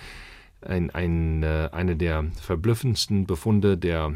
ein, 0.62 0.90
ein, 0.92 1.44
äh, 1.44 1.70
eine 1.72 1.96
der 1.96 2.26
verblüffendsten 2.40 3.26
Befunde 3.26 3.78
der 3.78 4.14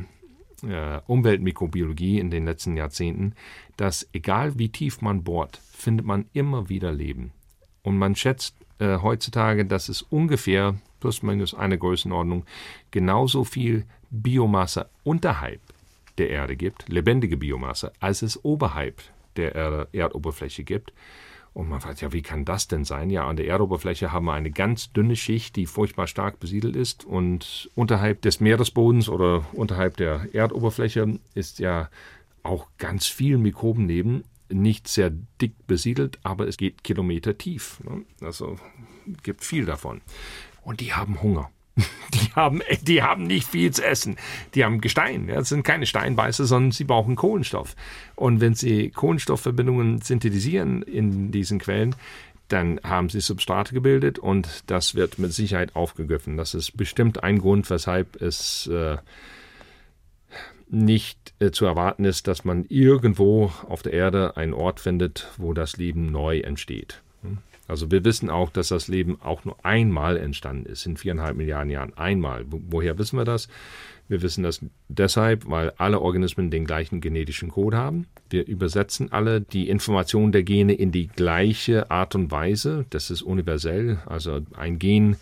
äh, 0.63 1.00
Umweltmikrobiologie 1.08 2.20
in 2.20 2.32
den 2.32 2.46
letzten 2.46 2.78
Jahrzehnten, 2.78 3.34
dass 3.78 4.08
egal 4.13 4.58
wie 4.58 4.70
tief 4.70 5.02
man 5.02 5.24
bohrt, 5.24 5.60
findet 5.72 6.06
man 6.06 6.26
immer 6.34 6.70
wieder 6.70 6.91
Leben. 6.91 7.32
Und 7.84 7.98
man 7.98 8.15
schätzt 8.15 8.56
äh, 8.80 8.98
heutzutage, 9.00 9.65
dass 9.65 9.89
es 9.89 10.02
ungefähr, 10.02 10.76
plus 11.00 11.24
minus 11.24 11.54
eine 11.54 11.78
Größenordnung, 11.78 12.46
genauso 12.91 13.44
viel 13.44 13.86
Biomasse 14.10 14.89
unterhalb 15.04 15.62
der 16.18 16.30
Erde 16.30 16.56
gibt, 16.56 16.88
lebendige 16.89 17.38
Biomasse, 17.38 17.91
als 18.00 18.22
es 18.22 18.44
oberhalb 18.44 19.02
der 19.36 19.54
Erdoberfläche 19.91 20.63
gibt. 20.63 20.94
Und 21.56 21.70
man 21.70 21.80
fragt 21.80 22.02
ja, 22.02 22.12
wie 22.12 22.22
kann 22.22 22.44
das 22.44 22.68
denn 22.68 22.84
sein? 22.84 23.10
Ja, 23.10 23.26
an 23.28 23.38
der 23.38 23.48
Erdoberfläche 23.48 24.12
haben 24.12 24.26
wir 24.26 24.34
eine 24.34 24.52
ganz 24.52 24.91
dünne 24.91 25.15
Schicht, 25.15 25.56
die 25.56 25.68
furchtbar 25.68 26.06
stark 26.06 26.38
besiedelt 26.38 26.76
ist. 26.76 27.06
Und 27.06 27.72
unterhalb 27.76 28.22
des 28.24 28.41
Meeresbodens 28.41 29.08
oder 29.08 29.46
unterhalb 29.54 29.96
der 29.96 30.28
Erdoberfläche 30.34 31.18
ist 31.34 31.60
ja 31.60 31.89
auch 32.44 32.68
ganz 32.78 33.08
viel 33.08 33.38
Mikrobenleben, 33.38 34.26
nicht 34.50 34.89
sehr 34.89 35.13
dick 35.41 35.54
besiedelt, 35.65 36.20
aber 36.24 36.46
es 36.46 36.58
geht 36.58 36.84
Kilometer 36.84 37.38
tief. 37.38 37.80
Ne? 37.86 38.04
Also 38.20 38.58
gibt 39.24 39.46
viel 39.46 39.65
davon. 39.65 40.02
Und 40.62 40.82
die 40.82 40.91
haben 40.91 41.22
Hunger. 41.22 41.50
Die 42.14 42.32
haben, 42.34 42.62
die 42.82 43.02
haben 43.02 43.28
nicht 43.28 43.48
viel 43.48 43.72
zu 43.72 43.84
essen. 43.84 44.18
Die 44.54 44.64
haben 44.64 44.80
Gestein. 44.80 45.28
Ja, 45.28 45.36
das 45.36 45.50
sind 45.50 45.64
keine 45.64 45.86
Steinbeißer, 45.86 46.46
sondern 46.46 46.72
sie 46.72 46.86
brauchen 46.86 47.16
Kohlenstoff. 47.16 47.76
Und 48.16 48.40
wenn 48.40 48.56
sie 48.56 48.90
Kohlenstoffverbindungen 48.90 50.02
synthetisieren 50.02 50.82
in 50.84 51.32
diesen 51.32 51.60
Quellen, 51.60 51.96
dann 52.48 52.80
haben 52.84 53.10
sie 53.10 53.22
Substrate 53.22 53.74
gebildet 53.74 54.20
und 54.20 54.64
das 54.68 54.96
wird 54.96 55.18
mit 55.18 55.34
Sicherheit 55.34 55.76
aufgegriffen. 55.76 56.38
Das 56.38 56.54
ist 56.54 56.78
bestimmt 56.78 57.24
ein 57.24 57.40
Grund, 57.40 57.70
weshalb 57.70 58.22
es 58.22 58.68
äh, 58.68 58.98
nicht 60.70 61.34
äh, 61.40 61.52
zu 61.52 61.66
erwarten 61.66 62.06
ist, 62.06 62.28
dass 62.28 62.46
man 62.46 62.66
irgendwo 62.70 63.52
auf 63.68 63.82
der 63.82 63.94
Erde 63.94 64.38
einen 64.38 64.54
Ort 64.54 64.80
findet, 64.80 65.28
wo 65.38 65.54
das 65.54 65.78
Leben 65.78 66.12
neu 66.12 66.40
entsteht. 66.40 67.02
Also 67.67 67.91
wir 67.91 68.06
wissen 68.06 68.30
auch, 68.30 68.49
dass 68.49 68.67
das 68.69 68.88
Leben 68.88 69.19
auch 69.21 69.45
nur 69.45 69.58
einmal 69.63 70.17
entstanden 70.17 70.65
ist, 70.65 70.86
in 70.86 70.97
viereinhalb 70.97 71.36
Milliarden 71.36 71.71
Jahren. 71.71 71.93
Einmal. 71.97 72.45
Woher 72.47 72.97
wissen 72.97 73.17
wir 73.17 73.25
das? 73.25 73.47
Wir 74.08 74.21
wissen 74.21 74.43
das 74.43 74.62
deshalb, 74.88 75.49
weil 75.49 75.73
alle 75.78 75.99
Organismen 75.99 76.51
den 76.51 76.65
gleichen 76.65 77.01
genetischen 77.01 77.49
Code 77.49 77.78
haben. 77.78 78.06
Wir 78.30 78.45
übersetzen 78.45 79.12
alle 79.12 79.41
die 79.41 79.67
Information 79.67 80.32
der 80.32 80.43
Gene 80.43 80.73
in 80.73 80.91
die 80.91 81.08
gleiche 81.08 81.89
Art 81.89 82.13
und 82.13 82.30
Weise. 82.30 82.86
Das 82.91 83.10
ist 83.10 83.23
universell. 83.23 83.97
Also 84.06 84.41
ein 84.56 84.78
Gen 84.78 85.15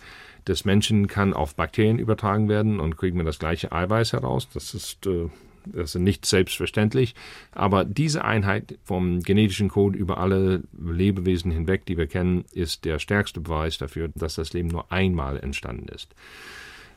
des 0.47 0.65
Menschen 0.65 1.07
kann 1.07 1.33
auf 1.33 1.55
Bakterien 1.55 1.97
übertragen 1.97 2.49
werden 2.49 2.81
und 2.81 2.97
kriegen 2.97 3.17
wir 3.17 3.23
das 3.23 3.39
gleiche 3.39 3.71
Eiweiß 3.71 4.11
heraus. 4.11 4.49
Das 4.53 4.73
ist 4.73 5.05
äh, 5.07 5.29
das 5.65 5.95
ist 5.95 6.01
nicht 6.01 6.25
selbstverständlich, 6.25 7.15
aber 7.51 7.85
diese 7.85 8.23
Einheit 8.23 8.77
vom 8.83 9.21
genetischen 9.21 9.69
Code 9.69 9.97
über 9.97 10.17
alle 10.17 10.63
Lebewesen 10.77 11.51
hinweg, 11.51 11.85
die 11.85 11.97
wir 11.97 12.07
kennen, 12.07 12.45
ist 12.51 12.85
der 12.85 12.99
stärkste 12.99 13.41
Beweis 13.41 13.77
dafür, 13.77 14.09
dass 14.15 14.35
das 14.35 14.53
Leben 14.53 14.69
nur 14.69 14.91
einmal 14.91 15.39
entstanden 15.39 15.87
ist. 15.87 16.13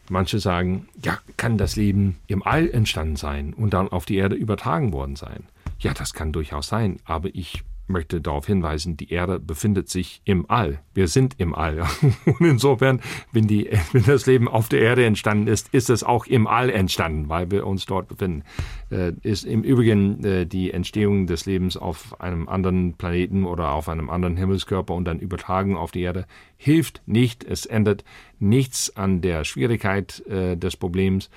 Manche 0.09 0.38
sagen, 0.38 0.88
ja, 1.05 1.18
kann 1.37 1.59
das 1.59 1.76
Leben 1.76 2.18
im 2.26 2.42
All 2.42 2.70
entstanden 2.70 3.16
sein 3.16 3.52
und 3.55 3.74
dann 3.74 3.88
auf 3.88 4.05
die 4.05 4.16
Erde 4.16 4.37
übertragen 4.37 4.92
worden 4.92 5.16
sein? 5.16 5.44
Ja, 5.81 5.94
das 5.94 6.14
kann 6.14 6.33
durchaus 6.33 6.68
sein, 6.68 6.98
aber 7.05 7.31
ich 7.35 7.64
möchte 7.88 8.20
darauf 8.20 8.46
hinweisen, 8.46 8.96
die 8.96 9.11
Erde 9.11 9.38
befindet 9.38 9.88
sich 9.88 10.20
im 10.25 10.49
All. 10.49 10.81
Wir 10.94 11.09
sind 11.09 11.35
im 11.38 11.55
All. 11.55 11.81
Und 12.25 12.40
insofern, 12.40 13.01
wenn, 13.33 13.46
die, 13.46 13.70
wenn 13.92 14.05
das 14.05 14.27
Leben 14.27 14.49
auf 14.49 14.68
der 14.68 14.81
Erde 14.81 15.05
entstanden 15.05 15.46
ist, 15.46 15.72
ist 15.72 15.90
es 15.90 16.03
auch 16.03 16.27
im 16.27 16.46
All 16.46 16.70
entstanden, 16.70 17.29
weil 17.29 17.51
wir 17.51 17.66
uns 17.66 17.87
dort 17.87 18.09
befinden. 18.09 18.44
Äh, 18.90 19.12
ist 19.22 19.44
im 19.44 19.62
Übrigen 19.62 20.25
äh, 20.25 20.46
die 20.46 20.72
Entstehung 20.72 21.27
des 21.27 21.46
Lebens 21.46 21.77
auf 21.77 22.20
einem 22.20 22.49
anderen 22.49 22.94
Planeten 22.94 23.44
oder 23.44 23.72
auf 23.72 23.88
einem 23.88 24.11
anderen 24.11 24.37
Himmelskörper 24.37 24.94
und 24.94 25.05
dann 25.05 25.18
Übertragung 25.18 25.77
auf 25.77 25.90
die 25.90 26.03
Erde 26.03 26.27
hilft 26.57 27.03
nicht. 27.07 27.44
Es 27.44 27.66
ändert 27.66 28.05
nichts 28.38 28.96
an 28.96 29.20
der 29.20 29.44
Schwierigkeit 29.44 30.25
äh, 30.27 30.57
des 30.57 30.77
Problems. 30.77 31.31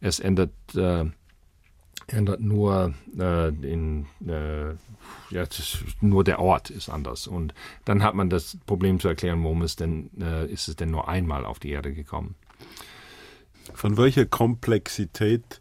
Es 0.00 0.20
ändert 0.20 0.52
äh, 0.74 1.04
ändert 2.12 2.40
nur 2.40 2.94
äh, 3.14 3.52
den, 3.52 4.06
äh, 4.26 4.70
ja, 5.30 5.44
nur 6.00 6.24
der 6.24 6.38
Ort 6.38 6.70
ist 6.70 6.88
anders. 6.88 7.26
Und 7.26 7.54
dann 7.84 8.02
hat 8.02 8.14
man 8.14 8.30
das 8.30 8.58
Problem 8.66 9.00
zu 9.00 9.08
erklären, 9.08 9.42
warum 9.42 9.62
es 9.62 9.76
denn, 9.76 10.10
äh, 10.20 10.46
ist 10.46 10.68
es 10.68 10.76
denn 10.76 10.90
nur 10.90 11.08
einmal 11.08 11.44
auf 11.44 11.58
die 11.58 11.70
Erde 11.70 11.92
gekommen. 11.92 12.34
Von 13.74 13.96
welcher 13.96 14.26
Komplexität 14.26 15.60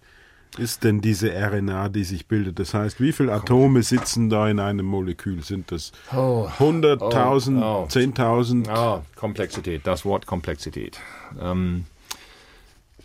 ist 0.57 0.83
denn 0.83 0.99
diese 0.99 1.31
RNA, 1.31 1.89
die 1.89 2.03
sich 2.03 2.27
bildet? 2.27 2.59
Das 2.59 2.73
heißt, 2.73 2.99
wie 2.99 3.13
viele 3.13 3.31
Atome 3.31 3.83
sitzen 3.83 4.29
da 4.29 4.49
in 4.49 4.59
einem 4.59 4.85
Molekül? 4.85 5.43
Sind 5.43 5.71
das 5.71 5.91
oh, 6.11 6.49
100.000, 6.59 7.61
oh, 7.61 7.83
oh, 7.83 7.87
10.000? 7.87 8.67
Oh, 8.75 9.01
Komplexität, 9.15 9.87
das 9.87 10.03
Wort 10.03 10.25
Komplexität. 10.25 10.99
Ähm, 11.39 11.85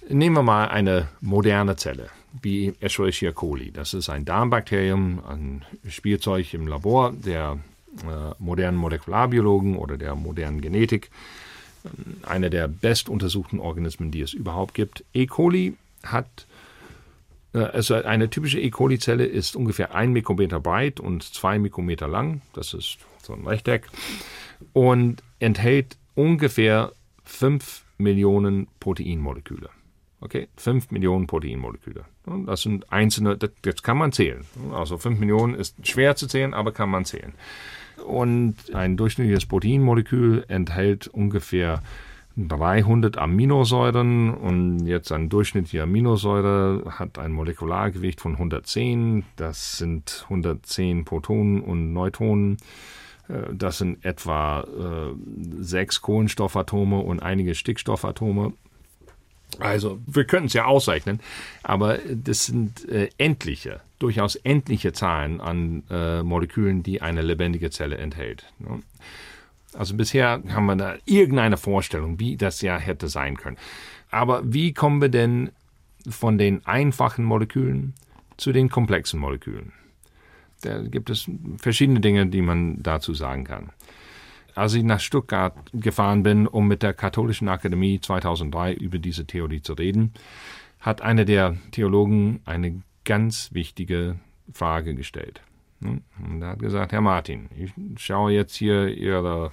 nehmen 0.09 0.37
wir 0.37 0.43
mal 0.43 0.69
eine 0.69 1.09
moderne 1.21 1.77
Zelle 1.77 2.11
wie 2.43 2.75
Escherichia 2.81 3.33
coli. 3.33 3.73
Das 3.73 3.95
ist 3.95 4.09
ein 4.09 4.25
Darmbakterium, 4.25 5.23
ein 5.25 5.65
Spielzeug 5.89 6.53
im 6.55 6.67
Labor 6.67 7.13
der 7.13 7.59
äh, 8.03 8.35
modernen 8.39 8.77
Molekularbiologen 8.77 9.77
oder 9.77 9.97
der 9.97 10.15
modernen 10.15 10.61
Genetik. 10.61 11.11
Eine 12.23 12.51
der 12.51 12.69
bestuntersuchten 12.69 13.61
Organismen, 13.61 14.11
die 14.11 14.21
es 14.21 14.33
überhaupt 14.33 14.75
gibt. 14.75 15.05
E. 15.15 15.27
coli 15.27 15.75
hat 16.03 16.47
äh, 17.53 17.59
also 17.59 17.95
eine 17.95 18.29
typische 18.29 18.61
E. 18.61 18.71
coli-Zelle 18.71 19.25
ist 19.25 19.57
ungefähr 19.57 19.95
ein 19.95 20.13
Mikrometer 20.13 20.61
breit 20.61 21.01
und 21.01 21.23
zwei 21.23 21.59
Mikrometer 21.59 22.09
lang. 22.09 22.43
Das 22.53 22.75
ist 22.75 22.99
so 23.23 23.33
ein 23.33 23.47
Rechteck. 23.47 23.89
Und 24.73 25.23
enthält 25.39 25.97
ungefähr 26.15 26.93
fünf 27.25 27.85
Millionen 27.99 28.69
Proteinmoleküle. 28.81 29.71
Okay, 30.21 30.49
5 30.57 30.91
Millionen 30.91 31.27
Proteinmoleküle. 31.27 32.05
Das 32.47 32.63
sind 32.63 32.91
einzelne, 32.91 33.37
das, 33.37 33.51
das 33.63 33.83
kann 33.83 33.99
man 33.99 34.13
zählen. 34.13 34.45
Also 34.73 34.97
5 34.97 35.19
Millionen 35.21 35.55
ist 35.55 35.87
schwer 35.87 36.17
zu 36.17 36.27
zählen, 36.27 36.55
aber 36.55 36.73
kann 36.73 36.89
man 36.89 37.05
zählen. 37.05 37.35
Und 38.05 38.57
ein 38.75 38.97
durchschnittliches 38.97 39.47
Proteinmolekül 39.47 40.45
enthält 40.49 41.09
ungefähr 41.09 41.83
300 42.37 43.17
Aminosäuren 43.17 44.35
und 44.35 44.87
jetzt 44.87 45.11
ein 45.11 45.31
durchschnittliche 45.31 45.83
Aminosäure 45.83 46.85
hat 46.99 47.19
ein 47.19 47.33
Molekulargewicht 47.33 48.21
von 48.21 48.33
110. 48.33 49.25
Das 49.37 49.79
sind 49.79 50.25
110 50.25 51.07
Protonen 51.07 51.63
und 51.63 51.95
Neutronen. 51.95 52.59
Äh, 53.29 53.55
das 53.55 53.79
sind 53.79 54.05
etwa 54.05 54.61
äh, 54.61 55.63
sechs 55.63 56.03
Kohlenstoffatome 56.03 56.99
und 56.99 57.21
einige 57.21 57.55
Stickstoffatome. 57.55 58.53
Also 59.59 60.01
wir 60.07 60.25
können 60.25 60.47
es 60.47 60.53
ja 60.53 60.65
ausrechnen, 60.65 61.21
aber 61.63 61.99
das 61.99 62.47
sind 62.47 62.89
äh, 62.89 63.09
endliche, 63.19 63.81
durchaus 63.99 64.37
endliche 64.37 64.93
Zahlen 64.93 65.41
an 65.41 65.85
äh, 65.91 66.23
Molekülen, 66.23 66.83
die 66.83 67.03
eine 67.03 67.23
lebendige 67.23 67.71
Zelle 67.71 67.99
enthält. 67.99 68.47
Ne? 68.59 68.83
Also 69.75 69.95
bisher 69.95 70.43
haben 70.49 70.67
wir 70.67 70.77
da 70.77 70.97
irgendeine 71.05 71.57
Vorstellung, 71.57 72.19
wie 72.19 72.37
das 72.37 72.61
ja 72.63 72.79
hätte 72.79 73.09
sein 73.09 73.37
können. 73.37 73.59
Aber 74.11 74.41
wie 74.45 74.73
kommen 74.73 75.01
wir 75.01 75.09
denn 75.09 75.51
von 76.09 76.39
den 76.39 76.65
einfachen 76.67 77.25
Molekülen 77.25 77.95
zu 78.37 78.53
den 78.53 78.71
komplexen 78.71 79.21
Molekülen? 79.21 79.73
Da 80.63 80.79
gibt 80.83 81.11
es 81.11 81.31
verschiedene 81.59 82.01
Dinge, 82.01 82.27
die 82.27 82.41
man 82.41 82.83
dazu 82.83 83.13
sagen 83.13 83.45
kann 83.45 83.71
als 84.57 84.75
ich 84.75 84.83
nach 84.83 85.01
Stuttgart 85.01 85.55
gefahren 85.73 86.23
bin, 86.23 86.47
um 86.47 86.67
mit 86.67 86.83
der 86.83 86.95
Katholischen 86.95 87.49
Akademie 87.49 88.01
2003 88.01 88.73
über 88.73 88.99
diese 88.99 89.27
Theorie 89.27 89.61
zu 89.61 89.75
reden, 89.75 90.15
hat 90.81 91.03
einer 91.03 91.25
der 91.25 91.57
Theologen 91.73 92.41
eine 92.45 92.83
ganz 93.05 93.51
wichtige 93.53 94.17
Frage 94.53 94.95
gestellt. 94.95 95.43
Und 95.81 96.03
er 96.41 96.49
hat 96.49 96.59
gesagt, 96.61 96.93
Herr 96.93 97.03
Martin, 97.03 97.51
ich 97.55 97.73
schaue 98.03 98.33
jetzt 98.33 98.57
hier 98.57 98.89
Ihre 98.89 99.53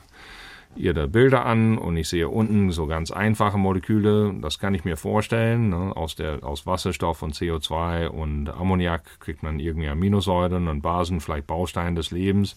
ihr 0.75 0.93
da 0.93 1.07
Bilder 1.07 1.45
an 1.45 1.77
und 1.77 1.97
ich 1.97 2.09
sehe 2.09 2.29
unten 2.29 2.71
so 2.71 2.88
ganz 2.88 3.12
einfache 3.12 3.57
Moleküle. 3.57 4.33
Das 4.41 4.59
kann 4.59 4.73
ich 4.73 4.86
mir 4.86 4.97
vorstellen. 4.97 5.69
Ne? 5.69 5.95
Aus, 5.95 6.15
der, 6.15 6.43
aus 6.43 6.65
Wasserstoff 6.65 7.21
und 7.21 7.36
CO2 7.36 8.07
und 8.07 8.49
Ammoniak 8.49 9.19
kriegt 9.19 9.43
man 9.43 9.59
irgendwie 9.59 9.88
Aminosäuren 9.88 10.67
und 10.67 10.81
Basen, 10.81 11.19
vielleicht 11.19 11.47
Bausteine 11.47 11.95
des 11.95 12.12
Lebens. 12.12 12.55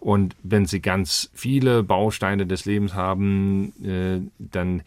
Und 0.00 0.36
wenn 0.42 0.66
Sie 0.66 0.80
ganz 0.80 1.30
viele 1.32 1.82
Bausteine 1.82 2.46
des 2.46 2.66
Lebens 2.66 2.94
haben, 2.94 3.72
äh, 3.82 4.20
dann 4.38 4.82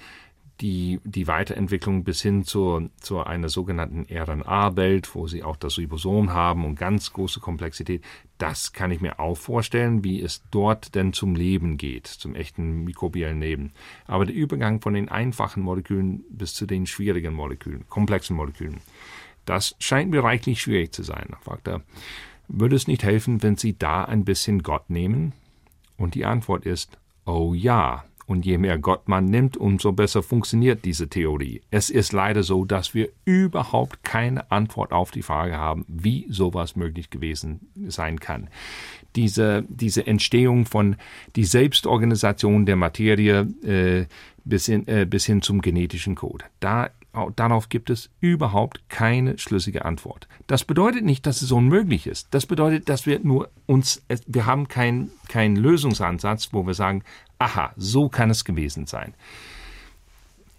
die, 0.62 1.00
die 1.04 1.28
Weiterentwicklung 1.28 2.04
bis 2.04 2.22
hin 2.22 2.43
zur, 2.43 2.89
zu 3.00 3.20
einer 3.24 3.50
sogenannten 3.50 4.08
RNA-Welt, 4.10 5.13
wo 5.13 5.28
sie 5.28 5.43
auch 5.43 5.56
das 5.56 5.78
Ribosom 5.78 6.32
haben 6.32 6.65
und 6.65 6.76
ganz 6.76 7.13
große 7.13 7.39
Komplexität, 7.39 8.04
das 8.38 8.74
kann 8.74 8.91
ich 8.91 9.02
mir 9.02 9.20
auch 9.20 9.36
vorstellen, 9.36 10.04
wie 10.04 10.22
es 10.22 10.43
dort 10.52 10.96
denn 10.96 11.13
zum 11.13 11.36
Leben 11.36 11.78
geht, 11.78 12.08
zum 12.08 12.36
echten 12.36 12.84
mikrobiellen 12.84 13.39
Leben. 13.39 13.74
Aber 14.06 14.26
der 14.26 14.36
Übergang 14.36 14.82
von 14.82 14.93
den 14.93 15.10
einfachen 15.10 15.62
Molekülen 15.62 16.24
bis 16.30 16.54
zu 16.54 16.65
den 16.65 16.88
schwierigen 16.88 17.34
Molekülen, 17.34 17.88
komplexen 17.88 18.36
Molekülen, 18.36 18.82
das 19.46 19.76
scheint 19.80 20.12
mir 20.12 20.24
reichlich 20.24 20.62
schwierig 20.62 20.93
zu 20.93 21.04
sein. 21.04 21.36
Fragt 21.41 21.67
er, 21.67 21.82
würde 22.48 22.76
es 22.76 22.88
nicht 22.88 23.04
helfen, 23.04 23.43
wenn 23.43 23.58
Sie 23.58 23.78
da 23.78 24.04
ein 24.04 24.26
bisschen 24.26 24.63
Gott 24.63 24.89
nehmen? 24.89 25.34
Und 25.98 26.15
die 26.15 26.26
Antwort 26.26 26.65
ist, 26.65 26.98
oh 27.26 27.54
ja, 27.54 28.06
und 28.28 28.46
je 28.46 28.58
mehr 28.58 28.78
Gott 28.78 29.08
man 29.08 29.26
nimmt, 29.26 29.58
umso 29.58 29.94
besser 29.94 30.22
funktioniert 30.22 30.86
diese 30.86 31.08
Theorie. 31.08 31.62
Es 31.72 31.90
ist 31.90 32.12
leider 32.12 32.44
so, 32.44 32.66
dass 32.66 32.94
wir 32.94 33.10
überhaupt 33.26 34.04
keine 34.04 34.52
Antwort 34.52 34.92
auf 34.92 35.12
die 35.12 35.24
Frage 35.24 35.58
haben, 35.58 35.86
wie 35.88 36.28
sowas 36.30 36.76
möglich 36.76 37.10
gewesen 37.10 37.62
sein 37.88 38.20
kann. 38.20 38.50
Diese, 39.16 39.66
diese 39.70 40.06
Entstehung 40.06 40.66
von 40.66 40.98
die 41.36 41.46
Selbstorganisation 41.46 42.66
der 42.66 42.76
Materie 42.76 43.48
äh, 43.63 44.06
bis, 44.44 44.66
hin, 44.68 44.88
äh, 44.88 45.06
bis 45.06 45.26
hin 45.26 45.42
zum 45.42 45.62
genetischen 45.62 46.16
Code. 46.16 46.46
Da 46.60 46.92
Darauf 47.36 47.70
gibt 47.70 47.90
es 47.90 48.10
überhaupt 48.20 48.90
keine 48.90 49.40
schlüssige 49.40 49.86
Antwort. 49.86 50.28
Das 50.46 50.63
bedeutet 50.63 51.04
nicht, 51.04 51.26
dass 51.26 51.42
es 51.42 51.52
unmöglich 51.52 52.06
ist. 52.06 52.28
Das 52.32 52.46
bedeutet, 52.46 52.90
dass 52.90 53.06
wir 53.06 53.20
nur 53.20 53.50
uns, 53.66 54.04
wir 54.28 54.46
haben 54.46 54.68
keinen 54.68 55.10
kein 55.28 55.56
Lösungsansatz, 55.56 56.50
wo 56.52 56.68
wir 56.68 56.74
sagen, 56.74 57.04
aha, 57.39 57.71
so 57.78 58.10
kann 58.10 58.30
es 58.30 58.45
gewesen 58.45 58.86
sein. 58.86 59.13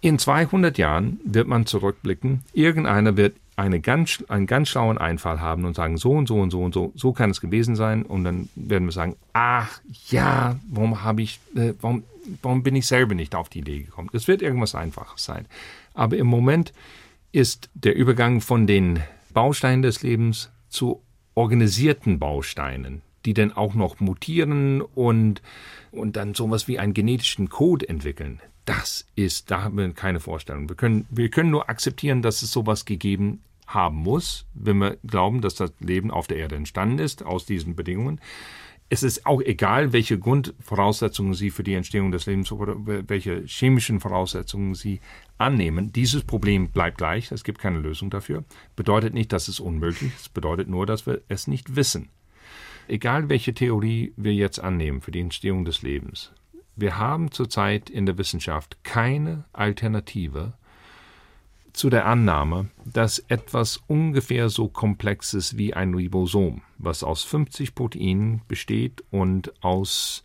In 0.01 0.17
200 0.17 0.77
Jahren 0.77 1.19
wird 1.25 1.47
man 1.47 1.65
zurückblicken, 1.65 2.43
irgendeiner 2.53 3.17
wird 3.17 3.35
eine 3.59 3.81
ganz, 3.81 4.23
einen 4.29 4.47
ganz 4.47 4.69
schlauen 4.69 4.97
Einfall 4.97 5.41
haben 5.41 5.65
und 5.65 5.75
sagen, 5.75 5.97
so 5.97 6.11
und 6.11 6.27
so 6.27 6.39
und 6.39 6.51
so 6.51 6.61
und 6.63 6.73
so, 6.73 6.93
so 6.95 7.11
kann 7.11 7.29
es 7.29 7.41
gewesen 7.41 7.75
sein. 7.75 8.03
Und 8.03 8.23
dann 8.23 8.47
werden 8.55 8.85
wir 8.85 8.93
sagen, 8.93 9.17
ach 9.33 9.81
ja, 10.07 10.57
warum 10.69 10.97
ich, 11.19 11.41
äh, 11.55 11.73
warum, 11.81 12.03
warum 12.41 12.63
bin 12.63 12.75
ich 12.77 12.87
selber 12.87 13.15
nicht 13.15 13.35
auf 13.35 13.49
die 13.49 13.59
Idee 13.59 13.79
gekommen? 13.79 14.09
Es 14.13 14.29
wird 14.29 14.41
irgendwas 14.41 14.75
Einfaches 14.75 15.25
sein. 15.25 15.45
Aber 15.93 16.15
im 16.15 16.27
Moment 16.27 16.73
ist 17.33 17.69
der 17.73 17.95
Übergang 17.95 18.39
von 18.39 18.65
den 18.65 19.01
Bausteinen 19.33 19.81
des 19.81 20.01
Lebens 20.03 20.49
zu 20.69 21.01
organisierten 21.35 22.17
Bausteinen, 22.17 23.01
die 23.25 23.33
dann 23.33 23.51
auch 23.51 23.73
noch 23.73 23.99
mutieren 23.99 24.81
und, 24.81 25.41
und 25.91 26.15
dann 26.15 26.33
sowas 26.33 26.67
wie 26.67 26.79
einen 26.79 26.93
genetischen 26.93 27.49
Code 27.49 27.87
entwickeln. 27.87 28.41
Das 28.65 29.07
ist, 29.15 29.51
da 29.51 29.63
haben 29.63 29.77
wir 29.77 29.91
keine 29.93 30.19
Vorstellung. 30.19 30.69
Wir 30.69 30.75
können, 30.75 31.05
wir 31.09 31.29
können 31.29 31.51
nur 31.51 31.69
akzeptieren, 31.69 32.21
dass 32.21 32.41
es 32.41 32.51
sowas 32.51 32.85
gegeben 32.85 33.41
haben 33.65 33.97
muss, 33.97 34.45
wenn 34.53 34.77
wir 34.77 34.97
glauben, 35.05 35.41
dass 35.41 35.55
das 35.55 35.71
Leben 35.79 36.11
auf 36.11 36.27
der 36.27 36.37
Erde 36.37 36.55
entstanden 36.55 36.99
ist, 36.99 37.23
aus 37.23 37.45
diesen 37.45 37.75
Bedingungen 37.75 38.19
es 38.89 39.03
ist 39.03 39.25
auch 39.27 39.41
egal, 39.41 39.93
welche 39.93 40.17
Grundvoraussetzungen 40.17 41.35
Sie 41.35 41.51
für 41.51 41.63
die 41.63 41.75
Entstehung 41.75 42.11
des 42.11 42.25
Lebens 42.25 42.51
oder 42.51 42.75
welche 42.85 43.43
chemischen 43.45 43.99
Voraussetzungen 43.99 44.73
Sie 44.73 44.99
annehmen. 45.37 45.91
Dieses 45.93 46.23
Problem 46.23 46.69
bleibt 46.69 46.97
gleich. 46.97 47.31
Es 47.31 47.43
gibt 47.43 47.59
keine 47.59 47.79
Lösung 47.79 48.09
dafür. 48.09 48.43
Bedeutet 48.75 49.13
nicht, 49.13 49.31
dass 49.31 49.47
es 49.47 49.59
unmöglich 49.59 50.11
ist. 50.15 50.33
Bedeutet 50.33 50.67
nur, 50.67 50.87
dass 50.87 51.05
wir 51.05 51.21
es 51.27 51.45
nicht 51.45 51.75
wissen. 51.75 52.09
Egal, 52.89 53.29
welche 53.29 53.53
Theorie 53.53 54.13
wir 54.17 54.33
jetzt 54.33 54.59
annehmen 54.59 55.01
für 55.01 55.11
die 55.11 55.19
Entstehung 55.19 55.63
des 55.63 55.83
Lebens. 55.83 56.33
Wir 56.75 56.97
haben 56.97 57.31
zurzeit 57.31 57.87
in 57.87 58.07
der 58.07 58.17
Wissenschaft 58.17 58.83
keine 58.83 59.45
Alternative 59.53 60.53
zu 61.71 61.91
der 61.91 62.07
Annahme, 62.07 62.69
dass 62.85 63.19
etwas 63.27 63.77
ungefähr 63.85 64.49
so 64.49 64.69
Komplexes 64.69 65.55
wie 65.55 65.75
ein 65.75 65.93
Ribosom, 65.93 66.63
was 66.79 67.03
aus 67.03 67.23
50 67.25 67.75
Proteinen 67.75 68.41
besteht 68.47 69.03
und 69.11 69.53
aus 69.63 70.23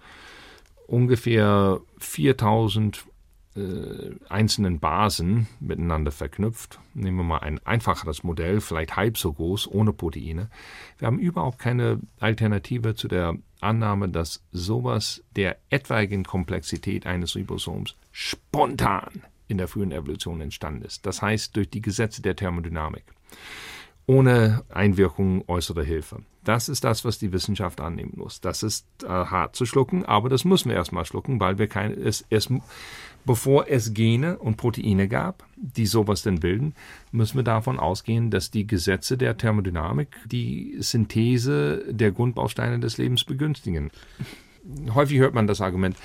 ungefähr 0.87 1.83
4000 1.99 3.05
äh, 3.57 4.11
einzelnen 4.29 4.81
Basen 4.81 5.47
miteinander 5.61 6.13
verknüpft. 6.13 6.81
Nehmen 6.95 7.19
wir 7.19 7.25
mal 7.25 7.39
ein 7.39 7.65
einfacheres 7.65 8.25
Modell, 8.25 8.61
vielleicht 8.61 8.97
halb 8.97 9.19
so 9.19 9.33
groß, 9.33 9.71
ohne 9.71 9.93
Proteine. 9.93 10.51
Wir 10.99 11.07
haben 11.07 11.19
überhaupt 11.19 11.59
keine 11.59 12.01
Alternative 12.21 12.95
zu 12.95 13.09
der 13.09 13.37
Annahme, 13.61 14.09
dass 14.09 14.43
sowas 14.53 15.23
der 15.37 15.57
etwaigen 15.71 16.25
Komplexität 16.25 17.07
eines 17.07 17.37
Ribosoms 17.37 17.97
spontan 18.13 19.23
in 19.49 19.59
der 19.59 19.69
frühen 19.69 19.93
Evolution 19.93 20.41
entstanden 20.41 20.83
ist. 20.83 21.07
Das 21.07 21.23
heißt 21.23 21.57
durch 21.57 21.71
die 21.71 21.83
Gesetze 21.83 22.23
der 22.23 22.37
Thermodynamik 22.37 23.05
ohne 24.07 24.65
Einwirkung 24.69 25.45
äußerer 25.49 25.83
Hilfe. 25.83 26.23
Das 26.45 26.69
ist 26.69 26.85
das, 26.85 27.05
was 27.05 27.19
die 27.19 27.33
Wissenschaft 27.33 27.81
annehmen 27.81 28.13
muss. 28.17 28.41
Das 28.41 28.63
ist 28.63 28.87
äh, 29.03 29.09
hart 29.09 29.57
zu 29.57 29.67
schlucken, 29.67 30.05
aber 30.05 30.29
das 30.29 30.45
müssen 30.45 30.69
wir 30.69 30.77
erstmal 30.77 31.07
schlucken, 31.07 31.41
weil 31.41 31.59
wir 31.59 31.67
keine, 31.67 31.95
es, 31.95 32.25
es, 32.31 32.49
bevor 33.25 33.67
es 33.69 33.95
Gene 33.95 34.39
und 34.39 34.57
Proteine 34.57 35.09
gab, 35.09 35.45
die 35.57 35.87
sowas 35.87 36.23
denn 36.23 36.41
bilden, 36.41 36.75
müssen 37.13 37.37
wir 37.37 37.45
davon 37.45 37.79
ausgehen, 37.79 38.31
dass 38.31 38.51
die 38.51 38.67
Gesetze 38.67 39.17
der 39.17 39.37
Thermodynamik 39.37 40.09
die 40.27 40.77
Synthese 40.81 41.85
der 41.89 42.13
Grundbausteine 42.13 42.79
des 42.79 42.99
Lebens 42.99 43.25
begünstigen. 43.25 43.91
Häufig 44.95 45.19
hört 45.19 45.35
man 45.35 45.47
das 45.47 45.61
Argument, 45.61 45.97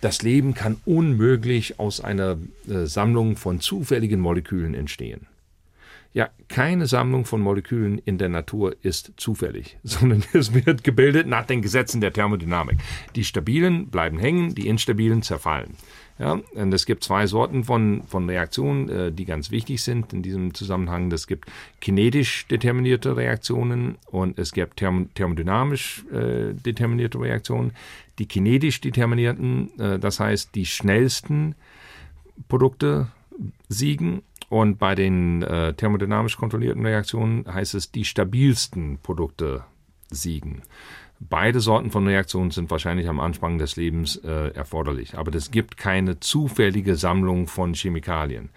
das 0.00 0.22
Leben 0.22 0.54
kann 0.54 0.76
unmöglich 0.84 1.78
aus 1.78 2.00
einer 2.00 2.38
äh, 2.68 2.86
Sammlung 2.86 3.36
von 3.36 3.60
zufälligen 3.60 4.20
Molekülen 4.20 4.74
entstehen. 4.74 5.26
Ja, 6.14 6.30
keine 6.46 6.86
Sammlung 6.86 7.24
von 7.24 7.40
Molekülen 7.40 7.98
in 7.98 8.18
der 8.18 8.28
Natur 8.28 8.76
ist 8.82 9.12
zufällig, 9.16 9.78
sondern 9.82 10.22
es 10.32 10.54
wird 10.54 10.84
gebildet 10.84 11.26
nach 11.26 11.44
den 11.44 11.60
Gesetzen 11.60 12.00
der 12.00 12.12
Thermodynamik. 12.12 12.78
Die 13.16 13.24
stabilen 13.24 13.88
bleiben 13.88 14.18
hängen, 14.18 14.54
die 14.54 14.68
instabilen 14.68 15.22
zerfallen. 15.22 15.74
Ja, 16.20 16.40
und 16.54 16.72
es 16.72 16.86
gibt 16.86 17.02
zwei 17.02 17.26
Sorten 17.26 17.64
von, 17.64 18.04
von 18.06 18.28
Reaktionen, 18.30 18.88
äh, 18.88 19.10
die 19.10 19.24
ganz 19.24 19.50
wichtig 19.50 19.82
sind 19.82 20.12
in 20.12 20.22
diesem 20.22 20.54
Zusammenhang. 20.54 21.10
Es 21.10 21.26
gibt 21.26 21.50
kinetisch 21.80 22.46
determinierte 22.46 23.16
Reaktionen 23.16 23.98
und 24.06 24.38
es 24.38 24.52
gibt 24.52 24.76
therm 24.76 25.12
thermodynamisch 25.14 26.04
äh, 26.12 26.54
determinierte 26.54 27.18
Reaktionen. 27.18 27.72
Die 28.20 28.26
kinetisch 28.26 28.80
determinierten, 28.80 29.76
äh, 29.80 29.98
das 29.98 30.20
heißt 30.20 30.54
die 30.54 30.66
schnellsten 30.66 31.56
Produkte 32.46 33.08
siegen 33.68 34.22
und 34.54 34.78
bei 34.78 34.94
den 34.94 35.42
äh, 35.42 35.74
thermodynamisch 35.74 36.36
kontrollierten 36.36 36.86
Reaktionen 36.86 37.44
heißt 37.52 37.74
es, 37.74 37.90
die 37.90 38.04
stabilsten 38.04 38.98
Produkte 39.02 39.64
siegen. 40.10 40.62
Beide 41.18 41.58
Sorten 41.58 41.90
von 41.90 42.06
Reaktionen 42.06 42.52
sind 42.52 42.70
wahrscheinlich 42.70 43.08
am 43.08 43.18
Anfang 43.18 43.58
des 43.58 43.74
Lebens 43.74 44.14
äh, 44.14 44.54
erforderlich, 44.54 45.18
aber 45.18 45.34
es 45.34 45.50
gibt 45.50 45.76
keine 45.76 46.20
zufällige 46.20 46.94
Sammlung 46.94 47.48
von 47.48 47.74
Chemikalien. 47.74 48.50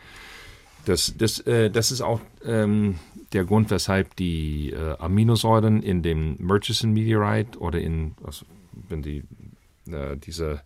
Das, 0.85 1.15
das, 1.17 1.39
äh, 1.39 1.71
das 1.71 1.91
ist 1.91 2.01
auch 2.01 2.21
ähm, 2.45 2.99
der 3.33 3.45
Grund, 3.45 3.71
weshalb 3.71 4.15
die 4.17 4.73
äh, 4.73 4.97
Aminosäuren 4.99 5.81
in 5.81 6.03
dem 6.03 6.35
Murchison 6.37 6.93
Meteorite 6.93 7.57
oder 7.57 7.79
in, 7.79 8.13
also 8.23 8.45
wenn 8.87 9.01
die, 9.01 9.23
äh, 9.91 10.15
diese 10.15 10.61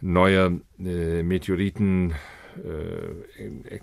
neue 0.00 0.60
äh, 0.78 1.24
Meteoriten 1.24 2.14
äh, 2.58 3.80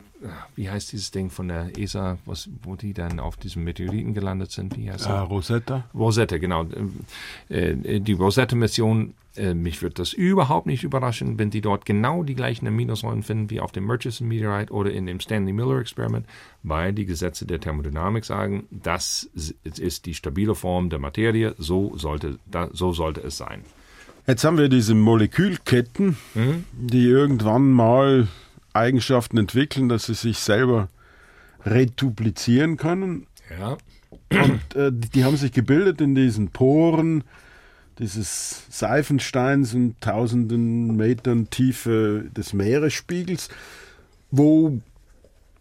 wie 0.56 0.69
heißt 0.69 0.91
dieses 0.91 1.12
Ding 1.12 1.30
von 1.30 1.47
der 1.47 1.77
ESA, 1.77 2.17
was, 2.25 2.49
wo 2.63 2.75
die 2.75 2.93
dann 2.93 3.19
auf 3.19 3.38
diesem 3.38 3.63
Meteoriten 3.63 4.13
gelandet 4.13 4.51
sind? 4.51 4.77
Wie 4.77 4.91
heißt 4.91 5.08
ah, 5.08 5.23
Rosetta? 5.23 5.86
Rosetta, 5.93 6.38
genau. 6.38 6.65
Äh, 7.49 7.99
die 7.99 8.13
Rosetta-Mission, 8.13 9.13
äh, 9.36 9.53
mich 9.53 9.82
würde 9.82 9.95
das 9.95 10.13
überhaupt 10.13 10.67
nicht 10.67 10.84
überraschen, 10.84 11.38
wenn 11.39 11.49
die 11.49 11.62
dort 11.62 11.86
genau 11.86 12.23
die 12.23 12.36
gleichen 12.36 12.67
Aminosäuren 12.67 13.23
finden 13.23 13.49
wie 13.49 13.60
auf 13.60 13.71
dem 13.71 13.86
Murchison 13.86 14.27
Meteorite 14.27 14.73
oder 14.73 14.91
in 14.91 15.06
dem 15.06 15.19
Stanley 15.19 15.53
Miller 15.53 15.80
Experiment, 15.80 16.25
weil 16.63 16.93
die 16.93 17.06
Gesetze 17.06 17.45
der 17.45 17.60
Thermodynamik 17.60 18.25
sagen, 18.25 18.67
das 18.71 19.30
ist 19.63 20.06
die 20.06 20.13
stabile 20.13 20.56
Form 20.56 20.89
der 20.89 20.99
Materie, 20.99 21.56
so 21.58 21.95
sollte, 21.97 22.39
so 22.73 22.93
sollte 22.93 23.21
es 23.21 23.38
sein. 23.38 23.63
Jetzt 24.27 24.43
haben 24.43 24.58
wir 24.58 24.67
diese 24.67 24.93
Molekülketten, 24.93 26.17
mhm. 26.36 26.65
die 26.73 27.06
irgendwann 27.06 27.71
mal 27.71 28.27
Eigenschaften 28.77 29.37
entwickeln, 29.37 29.89
dass 29.89 30.05
sie 30.05 30.13
sich 30.13 30.39
selber 30.39 30.89
reduplizieren 31.65 32.77
können. 32.77 33.27
Ja. 33.59 33.77
Und 34.29 34.75
äh, 34.75 34.91
die 34.91 35.23
haben 35.23 35.37
sich 35.37 35.51
gebildet 35.51 36.01
in 36.01 36.15
diesen 36.15 36.49
Poren 36.49 37.23
dieses 37.99 38.63
Seifensteins 38.69 39.73
und 39.73 39.99
tausenden 40.01 40.95
Metern 40.95 41.49
Tiefe 41.49 42.25
des 42.35 42.53
Meeresspiegels, 42.53 43.49
wo 44.29 44.79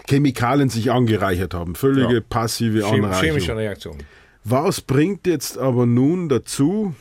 Chemikalien 0.09 0.69
sich 0.69 0.91
angereichert 0.91 1.55
haben. 1.55 1.75
Völlige 1.75 2.15
ja. 2.15 2.21
passive 2.21 2.81
Chem 2.81 3.05
Anreichung. 3.05 3.21
Chemische 3.21 3.57
Reaktion. 3.57 3.97
Was 4.45 4.81
bringt 4.81 5.27
jetzt 5.27 5.59
aber 5.59 5.87
nun 5.87 6.29
dazu, 6.29 6.95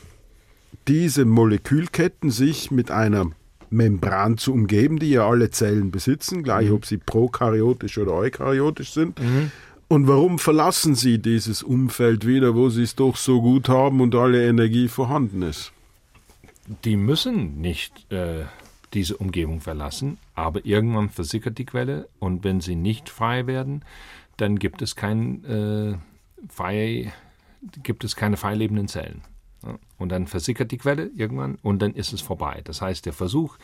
diese 0.88 1.24
Molekülketten 1.24 2.30
sich 2.30 2.70
mit 2.70 2.90
einer 2.90 3.30
Membran 3.70 4.38
zu 4.38 4.52
umgeben, 4.52 4.98
die 4.98 5.10
ja 5.10 5.28
alle 5.28 5.50
Zellen 5.50 5.90
besitzen, 5.90 6.42
gleich 6.42 6.68
mhm. 6.68 6.74
ob 6.74 6.86
sie 6.86 6.98
prokaryotisch 6.98 7.98
oder 7.98 8.12
eukaryotisch 8.12 8.92
sind. 8.92 9.18
Mhm. 9.20 9.50
Und 9.88 10.08
warum 10.08 10.38
verlassen 10.38 10.94
sie 10.94 11.18
dieses 11.18 11.62
Umfeld 11.62 12.26
wieder, 12.26 12.54
wo 12.54 12.68
sie 12.70 12.82
es 12.82 12.96
doch 12.96 13.16
so 13.16 13.40
gut 13.40 13.68
haben 13.68 14.00
und 14.00 14.14
alle 14.14 14.46
Energie 14.46 14.88
vorhanden 14.88 15.42
ist? 15.42 15.72
Die 16.84 16.96
müssen 16.96 17.60
nicht 17.60 18.10
äh, 18.12 18.44
diese 18.94 19.16
Umgebung 19.16 19.60
verlassen, 19.60 20.18
aber 20.34 20.64
irgendwann 20.64 21.10
versickert 21.10 21.58
die 21.58 21.66
Quelle 21.66 22.08
und 22.18 22.42
wenn 22.42 22.60
sie 22.60 22.74
nicht 22.74 23.08
frei 23.08 23.46
werden, 23.46 23.84
dann 24.36 24.58
gibt 24.58 24.82
es 24.82 24.96
kein, 24.96 25.44
äh, 25.44 25.98
frei, 26.48 27.12
gibt 27.82 28.02
es 28.02 28.16
keine 28.16 28.36
freilebenden 28.36 28.88
Zellen. 28.88 29.22
Und 29.98 30.10
dann 30.10 30.26
versickert 30.26 30.70
die 30.72 30.78
Quelle 30.78 31.10
irgendwann 31.16 31.58
und 31.62 31.80
dann 31.80 31.94
ist 31.94 32.12
es 32.12 32.20
vorbei. 32.20 32.60
Das 32.64 32.82
heißt, 32.82 33.06
der 33.06 33.14
Versuch 33.14 33.56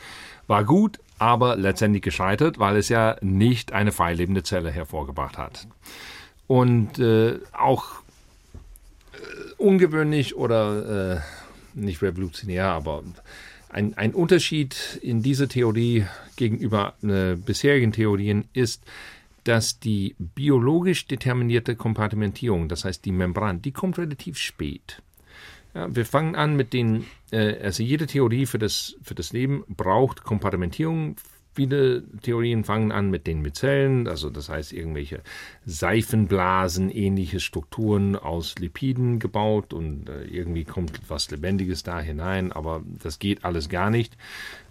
war 0.47 0.63
gut, 0.63 0.99
aber 1.19 1.55
letztendlich 1.55 2.01
gescheitert, 2.01 2.57
weil 2.57 2.77
es 2.77 2.89
ja 2.89 3.17
nicht 3.21 3.71
eine 3.71 3.91
freilebende 3.91 4.43
Zelle 4.43 4.71
hervorgebracht 4.71 5.37
hat. 5.37 5.67
Und 6.47 6.99
äh, 6.99 7.39
auch 7.51 8.01
äh, 9.13 9.17
ungewöhnlich 9.57 10.35
oder 10.35 11.17
äh, 11.17 11.21
nicht 11.75 12.01
revolutionär, 12.01 12.67
aber 12.67 13.03
ein, 13.69 13.97
ein, 13.97 14.13
Unterschied 14.13 14.99
in 15.01 15.23
dieser 15.23 15.47
Theorie 15.47 16.05
gegenüber 16.35 16.93
äh, 17.01 17.35
bisherigen 17.35 17.91
Theorien 17.91 18.45
ist, 18.53 18.83
dass 19.43 19.79
die 19.79 20.15
biologisch 20.19 21.07
determinierte 21.07 21.75
Kompartimentierung, 21.75 22.69
das 22.69 22.85
heißt 22.85 23.03
die 23.05 23.11
Membran, 23.11 23.61
die 23.61 23.71
kommt 23.71 23.97
relativ 23.97 24.37
spät. 24.37 25.01
Ja, 25.73 25.93
wir 25.95 26.05
fangen 26.05 26.35
an 26.35 26.55
mit 26.55 26.73
den, 26.73 27.05
äh, 27.31 27.59
also 27.59 27.83
jede 27.83 28.05
Theorie 28.05 28.45
für 28.45 28.59
das, 28.59 28.95
für 29.01 29.15
das 29.15 29.33
Leben 29.33 29.63
braucht 29.67 30.23
Kompartimentierung. 30.23 31.15
Viele 31.55 32.03
Theorien 32.21 32.63
fangen 32.63 32.91
an 32.91 33.11
mit 33.11 33.27
den 33.27 33.41
Mizellen, 33.41 34.07
also 34.07 34.29
das 34.29 34.49
heißt 34.49 34.73
irgendwelche 34.73 35.21
Seifenblasen, 35.65 36.89
ähnliche 36.89 37.39
Strukturen 37.39 38.15
aus 38.15 38.55
Lipiden 38.57 39.19
gebaut 39.19 39.71
und 39.71 40.09
äh, 40.09 40.23
irgendwie 40.23 40.63
kommt 40.63 40.99
was 41.07 41.29
Lebendiges 41.29 41.83
da 41.83 41.99
hinein, 41.99 42.51
aber 42.51 42.81
das 43.03 43.19
geht 43.19 43.45
alles 43.45 43.69
gar 43.69 43.91
nicht. 43.91 44.17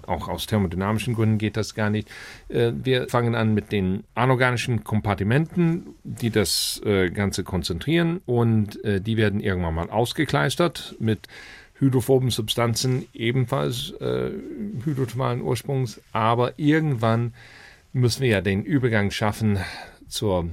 Auch 0.05 0.29
aus 0.29 0.47
thermodynamischen 0.47 1.15
Gründen 1.15 1.39
geht 1.39 1.57
das 1.57 1.77
gar 1.77 1.89
nicht. 1.89 2.11
Äh, 2.49 2.73
wir 2.75 3.09
fangen 3.09 3.37
an 3.37 3.55
mit 3.55 3.71
den 3.71 4.03
anorganischen 4.17 4.83
Kompartimenten, 4.83 5.95
die 6.03 6.31
das 6.31 6.81
äh, 6.85 7.11
Ganze 7.11 7.45
konzentrieren 7.45 8.21
und 8.27 8.81
die 8.83 9.17
werden 9.17 9.41
irgendwann 9.41 9.75
mal 9.75 9.91
ausgekleistert 9.91 10.97
mit 10.99 11.29
hydrophoben 11.83 12.31
Substanzen, 12.31 13.07
ebenfalls 13.13 13.91
äh, 14.01 14.31
hydrothermalen 14.85 15.43
Ursprungs. 15.43 16.01
Aber 16.13 16.57
irgendwann 16.57 17.35
müssen 17.93 18.23
wir 18.23 18.29
ja 18.29 18.41
den 18.41 18.63
Übergang 18.63 19.11
schaffen 19.11 19.59
zur 20.07 20.49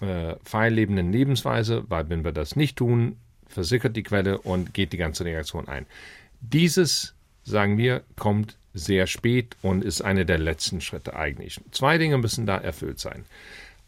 äh, 0.00 0.34
freilebenden 0.44 1.12
Lebensweise, 1.12 1.84
weil 1.88 2.08
wenn 2.10 2.24
wir 2.24 2.32
das 2.32 2.56
nicht 2.56 2.76
tun, 2.76 3.16
versickert 3.46 3.96
die 3.96 4.02
Quelle 4.02 4.38
und 4.38 4.74
geht 4.74 4.92
die 4.92 4.96
ganze 4.96 5.24
Reaktion 5.24 5.68
ein. 5.68 5.86
Dieses, 6.40 7.14
sagen 7.44 7.78
wir, 7.78 8.02
kommt 8.16 8.58
sehr 8.74 9.06
spät 9.06 9.56
und 9.62 9.84
ist 9.84 10.02
einer 10.02 10.24
der 10.24 10.38
letzten 10.38 10.80
Schritte 10.80 11.14
eigentlich. 11.14 11.60
Zwei 11.70 11.96
Dinge 11.96 12.18
müssen 12.18 12.44
da 12.44 12.58
erfüllt 12.58 12.98
sein. 12.98 13.24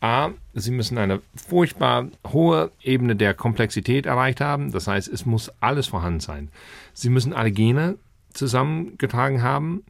A, 0.00 0.30
sie 0.54 0.70
müssen 0.70 0.96
eine 0.98 1.20
furchtbar 1.34 2.08
hohe 2.26 2.70
Ebene 2.82 3.16
der 3.16 3.34
Komplexität 3.34 4.06
erreicht 4.06 4.40
haben. 4.40 4.70
Das 4.70 4.86
heißt, 4.86 5.08
es 5.08 5.26
muss 5.26 5.52
alles 5.60 5.88
vorhanden 5.88 6.20
sein. 6.20 6.48
Sie 6.94 7.10
müssen 7.10 7.32
alle 7.32 7.50
Gene 7.50 7.96
zusammengetragen 8.32 9.42
haben, 9.42 9.82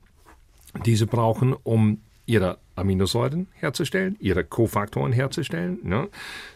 die 0.87 0.97
sie 0.97 1.07
brauchen, 1.07 1.53
um 1.53 2.01
ihre 2.25 2.59
Aminosäuren 2.77 3.49
herzustellen, 3.55 4.17
ihre 4.21 4.45
Kofaktoren 4.45 5.13
herzustellen, 5.13 5.79
ne? 5.83 6.09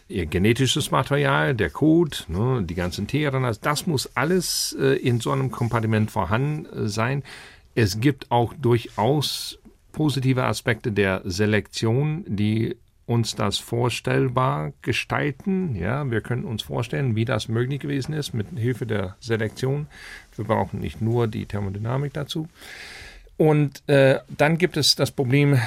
ihr 0.07 0.25
genetisches 0.27 0.91
Material, 0.91 1.55
der 1.55 1.71
Code, 1.71 2.15
ne? 2.27 2.63
die 2.63 2.75
ganzen 2.75 3.07
tRNAs, 3.07 3.59
das 3.59 3.87
muss 3.87 4.15
alles 4.15 4.75
äh, 4.79 4.95
in 4.97 5.19
so 5.19 5.31
einem 5.31 5.51
Kompartiment 5.51 6.11
vorhanden 6.11 6.65
äh, 6.65 6.87
sein. 6.87 7.23
Es 7.75 7.99
gibt 7.99 8.31
auch 8.31 8.53
durchaus 8.53 9.59
positive 9.91 10.43
Aspekte 10.43 10.91
der 10.91 11.21
Selektion, 11.25 12.23
die 12.27 12.77
uns 13.05 13.35
das 13.35 13.57
vorstellbar 13.57 14.73
gestalten. 14.81 15.75
Ja, 15.75 16.09
wir 16.09 16.21
können 16.21 16.45
uns 16.45 16.63
vorstellen, 16.63 17.15
wie 17.15 17.25
das 17.25 17.47
möglich 17.47 17.81
gewesen 17.81 18.13
ist 18.13 18.33
mit 18.33 18.47
Hilfe 18.57 18.85
der 18.85 19.15
Selektion. 19.19 19.87
Wir 20.35 20.45
brauchen 20.45 20.79
nicht 20.79 21.01
nur 21.01 21.27
die 21.27 21.45
Thermodynamik 21.45 22.13
dazu. 22.13 22.47
Und 23.37 23.87
äh, 23.87 24.19
dann 24.29 24.57
gibt 24.57 24.77
es 24.77 24.95
das 24.95 25.11
Problem, 25.11 25.59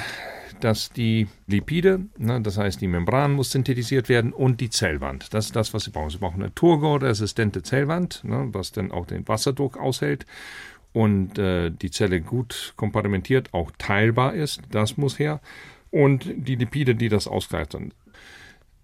dass 0.59 0.89
die 0.89 1.27
Lipide, 1.45 2.01
ne, 2.17 2.41
das 2.41 2.57
heißt 2.57 2.81
die 2.81 2.87
Membran 2.87 3.33
muss 3.33 3.51
synthetisiert 3.51 4.09
werden 4.09 4.33
und 4.33 4.59
die 4.59 4.69
Zellwand. 4.69 5.33
Das 5.33 5.47
ist 5.47 5.55
das, 5.55 5.73
was 5.73 5.83
Sie 5.83 5.91
brauchen. 5.91 6.09
Sie 6.09 6.17
brauchen 6.17 6.41
eine 6.41 6.53
turgoresistente 6.55 7.61
Zellwand, 7.61 8.23
ne, 8.23 8.49
was 8.51 8.71
dann 8.71 8.91
auch 8.91 9.05
den 9.05 9.27
Wasserdruck 9.27 9.77
aushält 9.77 10.25
und 10.93 11.37
äh, 11.37 11.69
die 11.69 11.91
Zelle 11.91 12.21
gut 12.21 12.73
kompartimentiert 12.75 13.53
auch 13.53 13.71
teilbar 13.77 14.33
ist. 14.33 14.61
Das 14.71 14.97
muss 14.97 15.19
her. 15.19 15.39
Und 15.89 16.25
die 16.35 16.55
Lipide, 16.55 16.95
die 16.95 17.09
das 17.09 17.27
ausgleichen. 17.27 17.93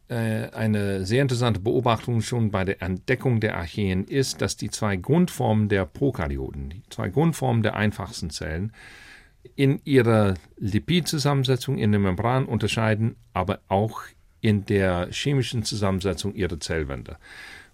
Äh, 0.09 0.49
eine 0.51 1.05
sehr 1.05 1.21
interessante 1.21 1.59
Beobachtung 1.59 2.21
schon 2.21 2.51
bei 2.51 2.65
der 2.65 2.81
Entdeckung 2.81 3.39
der 3.39 3.57
Archeen 3.57 4.03
ist, 4.03 4.41
dass 4.41 4.57
die 4.57 4.69
zwei 4.69 4.95
Grundformen 4.95 5.69
der 5.69 5.85
Prokaryoten, 5.85 6.69
die 6.69 6.83
zwei 6.89 7.09
Grundformen 7.09 7.63
der 7.63 7.75
einfachsten 7.75 8.29
Zellen, 8.29 8.73
in 9.55 9.81
ihrer 9.83 10.35
Lipidzusammensetzung 10.57 11.77
in 11.77 11.91
der 11.91 11.99
Membran 11.99 12.45
unterscheiden, 12.45 13.15
aber 13.33 13.59
auch 13.67 14.01
in 14.41 14.65
der 14.65 15.07
chemischen 15.11 15.63
Zusammensetzung 15.63 16.35
ihrer 16.35 16.59
Zellwände. 16.59 17.17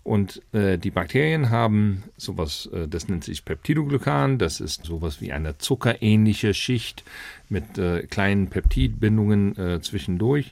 Und 0.03 0.41
äh, 0.53 0.77
die 0.77 0.91
Bakterien 0.91 1.49
haben 1.49 2.03
sowas, 2.15 2.69
äh, 2.73 2.88
das 2.88 3.07
nennt 3.07 3.23
sich 3.23 3.43
Peptidoglykan, 3.43 4.39
das 4.39 4.59
ist 4.59 4.86
sowas 4.86 5.19
wie 5.19 5.34
eine 5.34 5.57
zuckerähnliche 5.57 6.53
Schicht 6.53 7.03
mit 7.49 7.77
äh, 7.77 8.03
kleinen 8.03 8.47
Peptidbindungen 8.47 9.57
äh, 9.57 9.81
zwischendurch. 9.81 10.51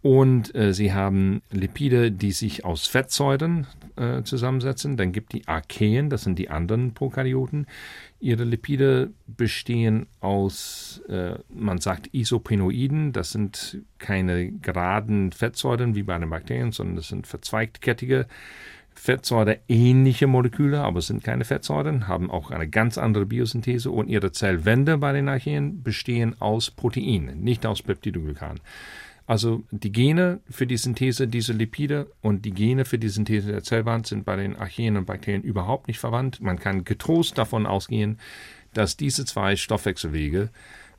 Und 0.00 0.54
äh, 0.54 0.72
sie 0.72 0.92
haben 0.92 1.42
Lipide, 1.50 2.12
die 2.12 2.30
sich 2.30 2.64
aus 2.64 2.86
Fettsäuren 2.86 3.66
äh, 3.96 4.22
zusammensetzen. 4.22 4.96
Dann 4.96 5.10
gibt 5.10 5.32
die 5.32 5.48
Archeen, 5.48 6.08
das 6.08 6.22
sind 6.22 6.38
die 6.38 6.50
anderen 6.50 6.94
Prokaryoten. 6.94 7.66
Ihre 8.20 8.44
Lipide 8.44 9.10
bestehen 9.26 10.06
aus, 10.20 11.02
äh, 11.08 11.34
man 11.48 11.78
sagt 11.78 12.14
Isopenoiden. 12.14 13.12
Das 13.12 13.32
sind 13.32 13.78
keine 13.98 14.52
geraden 14.52 15.32
Fettsäuren 15.32 15.96
wie 15.96 16.04
bei 16.04 16.16
den 16.16 16.30
Bakterien, 16.30 16.70
sondern 16.70 16.96
das 16.96 17.08
sind 17.08 17.26
verzweigtkettige 17.26 18.26
Fettsäure 18.98 19.60
ähnliche 19.68 20.26
Moleküle, 20.26 20.80
aber 20.80 21.00
sind 21.00 21.22
keine 21.22 21.44
Fettsäuren, 21.44 22.08
haben 22.08 22.30
auch 22.30 22.50
eine 22.50 22.68
ganz 22.68 22.98
andere 22.98 23.26
Biosynthese 23.26 23.90
und 23.90 24.08
ihre 24.08 24.32
Zellwände 24.32 24.98
bei 24.98 25.12
den 25.12 25.28
Archeen 25.28 25.82
bestehen 25.82 26.34
aus 26.40 26.70
Proteinen, 26.70 27.40
nicht 27.40 27.64
aus 27.64 27.80
Peptidoglykan. 27.80 28.60
Also 29.26 29.62
die 29.70 29.92
Gene 29.92 30.40
für 30.50 30.66
die 30.66 30.76
Synthese 30.76 31.28
dieser 31.28 31.54
Lipide 31.54 32.10
und 32.22 32.44
die 32.44 32.50
Gene 32.50 32.84
für 32.84 32.98
die 32.98 33.08
Synthese 33.08 33.52
der 33.52 33.62
Zellwand 33.62 34.06
sind 34.06 34.24
bei 34.24 34.36
den 34.36 34.56
Archeen 34.56 34.96
und 34.96 35.06
Bakterien 35.06 35.42
überhaupt 35.42 35.86
nicht 35.86 36.00
verwandt. 36.00 36.40
Man 36.40 36.58
kann 36.58 36.84
getrost 36.84 37.38
davon 37.38 37.66
ausgehen, 37.66 38.18
dass 38.74 38.96
diese 38.96 39.24
zwei 39.24 39.54
Stoffwechselwege 39.56 40.50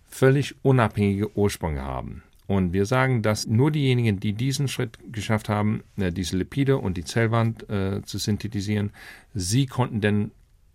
völlig 0.07 0.55
unabhängige 0.63 1.35
Ursprünge 1.35 1.81
haben. 1.81 2.23
Und 2.49 2.73
wir 2.73 2.87
sagen, 2.87 3.21
dass 3.21 3.45
nur 3.45 3.69
diejenigen, 3.69 4.19
die 4.19 4.33
diesen 4.33 4.67
Schritt 4.67 4.97
geschafft 5.11 5.49
haben, 5.49 5.83
äh, 5.97 6.11
diese 6.11 6.35
Lipide 6.35 6.79
und 6.79 6.97
die 6.97 7.03
Zellwand 7.03 7.69
äh, 7.69 8.01
zu 8.01 8.17
synthetisieren, 8.17 8.89
sie 9.35 9.67
konnten 9.67 10.01
denn 10.01 10.31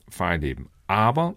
frei 0.08 0.36
leben. 0.36 0.68
Aber 0.86 1.34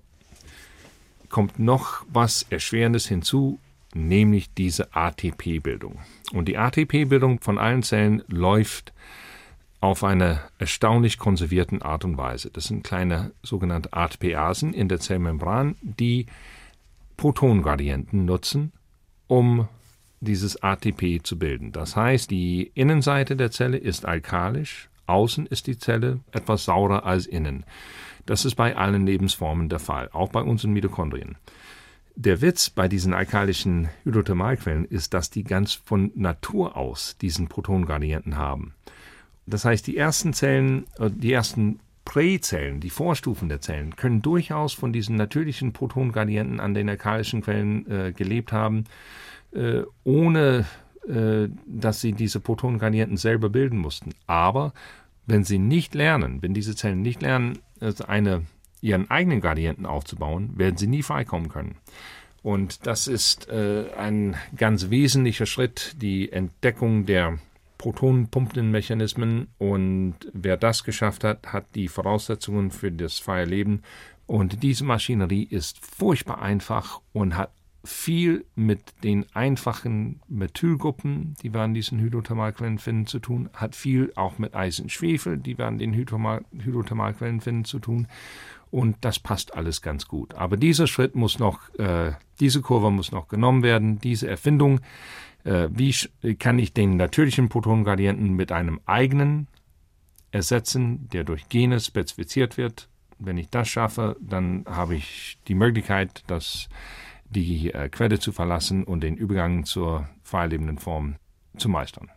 kommt 1.30 1.58
noch 1.58 2.06
was 2.14 2.46
Erschwerendes 2.52 3.08
hinzu, 3.08 3.58
nämlich 3.96 4.54
diese 4.54 4.94
ATP-Bildung. 4.96 5.98
Und 6.32 6.48
die 6.48 6.58
ATP-Bildung 6.60 7.42
von 7.42 7.58
allen 7.58 7.82
Zellen 7.82 8.22
läuft 8.28 8.94
auf 9.80 10.04
eine 10.04 10.42
erstaunlich 10.60 11.18
konservierten 11.18 11.82
Art 11.82 12.06
und 12.06 12.16
Weise. 12.16 12.52
Das 12.52 12.66
sind 12.66 12.84
kleine 12.84 13.32
sogenannte 13.42 13.92
ATPasen 13.92 14.76
in 14.76 14.88
der 14.88 15.00
Zellmembran, 15.00 15.78
die 15.82 16.28
Protongradienten 17.18 18.26
nutzen, 18.26 18.72
um 19.26 19.68
dieses 20.20 20.62
ATP 20.62 21.22
zu 21.24 21.38
bilden. 21.38 21.72
Das 21.72 21.96
heißt, 21.96 22.32
die 22.32 22.72
Innenseite 22.74 23.36
der 23.36 23.52
Zelle 23.52 23.78
ist 23.78 24.06
alkalisch, 24.06 24.90
außen 25.06 25.46
ist 25.46 25.68
die 25.68 25.78
Zelle 25.78 26.20
etwas 26.32 26.66
saurer 26.66 27.06
als 27.06 27.26
innen. 27.26 27.66
Das 28.26 28.44
ist 28.44 28.56
bei 28.56 28.76
allen 28.76 29.06
Lebensformen 29.06 29.70
der 29.70 29.80
Fall, 29.80 30.10
auch 30.12 30.30
bei 30.30 30.42
unseren 30.42 30.72
Mitochondrien. 30.72 31.38
Der 32.16 32.42
Witz 32.42 32.70
bei 32.72 32.88
diesen 32.88 33.14
alkalischen 33.14 33.90
Hydrothermalquellen 34.04 34.86
ist, 34.86 35.14
dass 35.14 35.30
die 35.30 35.44
ganz 35.44 35.74
von 35.74 36.12
Natur 36.16 36.76
aus 36.76 37.16
diesen 37.22 37.48
Protongradienten 37.48 38.38
haben. 38.38 38.74
Das 39.46 39.66
heißt, 39.66 39.86
die 39.88 39.98
ersten 39.98 40.34
Zellen, 40.34 40.88
äh, 41.00 41.10
die 41.10 41.32
ersten 41.32 41.80
Präzellen, 42.06 42.80
die 42.80 42.90
Vorstufen 42.90 43.50
der 43.50 43.62
Zellen, 43.62 43.96
können 43.96 44.22
durchaus 44.22 44.74
von 44.74 44.92
diesen 44.92 45.16
natürlichen 45.16 45.74
Protongradienten 45.74 46.60
an 46.60 46.74
den 46.74 46.90
alkalischen 46.90 47.42
Quellen 47.42 47.90
äh, 47.90 48.14
gelebt 48.14 48.52
haben, 48.52 48.86
äh, 49.54 49.84
ohne 50.04 50.66
äh, 51.08 51.50
dass 51.66 52.02
sie 52.02 52.14
diese 52.14 52.40
Protongradienten 52.40 53.18
selber 53.18 53.50
bilden 53.50 53.78
mussten. 53.78 54.12
Aber 54.26 54.74
wenn 55.26 55.44
sie 55.44 55.60
nicht 55.60 55.96
lernen, 55.96 56.42
wenn 56.42 56.54
diese 56.54 56.76
Zellen 56.76 57.02
nicht 57.02 57.22
lernen, 57.22 57.60
also 57.80 58.06
eine 58.06 58.44
ihren 58.82 59.10
eigenen 59.10 59.42
Gradienten 59.42 59.86
aufzubauen, 59.86 60.52
werden 60.58 60.78
sie 60.78 60.88
nie 60.88 61.04
freikommen 61.04 61.50
können. 61.50 61.76
Und 62.44 62.86
das 62.86 63.08
ist 63.08 63.50
äh, 63.50 63.86
ein 63.98 64.36
ganz 64.56 64.90
wesentlicher 64.90 65.46
Schritt, 65.46 65.96
die 66.02 66.32
Entdeckung 66.32 67.06
der 67.06 67.40
protonenpumpenden 67.78 68.72
Mechanismen. 68.72 69.48
Und 69.58 70.16
wer 70.34 70.58
das 70.58 70.84
geschafft 70.84 71.24
hat, 71.24 71.52
hat 71.54 71.66
die 71.76 71.88
Voraussetzungen 71.88 72.72
für 72.72 72.92
das 72.92 73.20
freie 73.20 73.46
Leben. 73.46 73.82
Und 74.26 74.62
diese 74.64 74.84
Maschinerie 74.84 75.44
ist 75.44 75.80
furchtbar 75.86 76.42
einfach 76.42 77.02
und 77.14 77.38
hat 77.38 77.52
viel 77.88 78.46
mit 78.56 78.82
den 79.04 79.26
einfachen 79.34 80.20
Methylgruppen, 80.28 81.36
die 81.42 81.54
wir 81.54 81.62
an 81.62 81.74
diesen 81.74 82.00
Hydrothermalquellen 82.00 82.80
finden, 82.80 83.08
zu 83.08 83.20
tun, 83.20 83.50
hat 83.54 83.76
viel 83.76 84.12
auch 84.16 84.38
mit 84.38 84.56
Eisenschwefel, 84.56 85.38
die 85.38 85.58
wir 85.58 85.66
an 85.66 85.78
den 85.78 85.94
Hydrothermalquellen 85.94 87.42
finden, 87.42 87.66
zu 87.66 87.80
tun. 87.80 88.08
Und 88.70 88.98
das 89.02 89.20
passt 89.20 89.56
alles 89.56 89.82
ganz 89.82 90.08
gut. 90.08 90.36
Aber 90.36 90.58
dieser 90.58 90.88
Schritt 90.88 91.16
muss 91.16 91.40
noch, 91.40 91.74
äh, 91.80 92.12
diese 92.40 92.62
Kurve 92.62 92.92
muss 92.92 93.12
noch 93.12 93.28
genommen 93.30 93.64
werden, 93.64 94.00
diese 94.00 94.28
Erfindung. 94.28 94.82
Äh, 95.46 95.70
wie 95.72 95.94
kann 96.36 96.60
ich 96.60 96.74
den 96.74 96.98
natürlichen 96.98 97.48
Protonengradienten 97.48 98.34
mit 98.34 98.52
einem 98.52 98.82
eigenen 98.86 99.48
ersetzen, 100.32 101.08
der 101.14 101.24
durch 101.24 101.48
Gene 101.48 101.80
spezifiziert 101.80 102.58
wird? 102.58 102.90
Wenn 103.20 103.38
ich 103.38 103.50
das 103.50 103.70
schaffe, 103.70 104.18
dann 104.20 104.66
habe 104.68 104.96
ich 104.96 105.40
die 105.48 105.56
Möglichkeit, 105.56 106.24
dass 106.28 106.68
die 107.30 107.74
äh, 107.74 107.90
Quelle 107.90 108.20
zu 108.20 108.32
verlassen 108.32 108.84
und 108.84 109.02
den 109.02 109.18
Übergang 109.18 109.66
zur 109.66 110.08
freilebenden 110.24 110.78
Form 110.78 111.16
zu 111.58 111.70
meistern. 111.70 112.10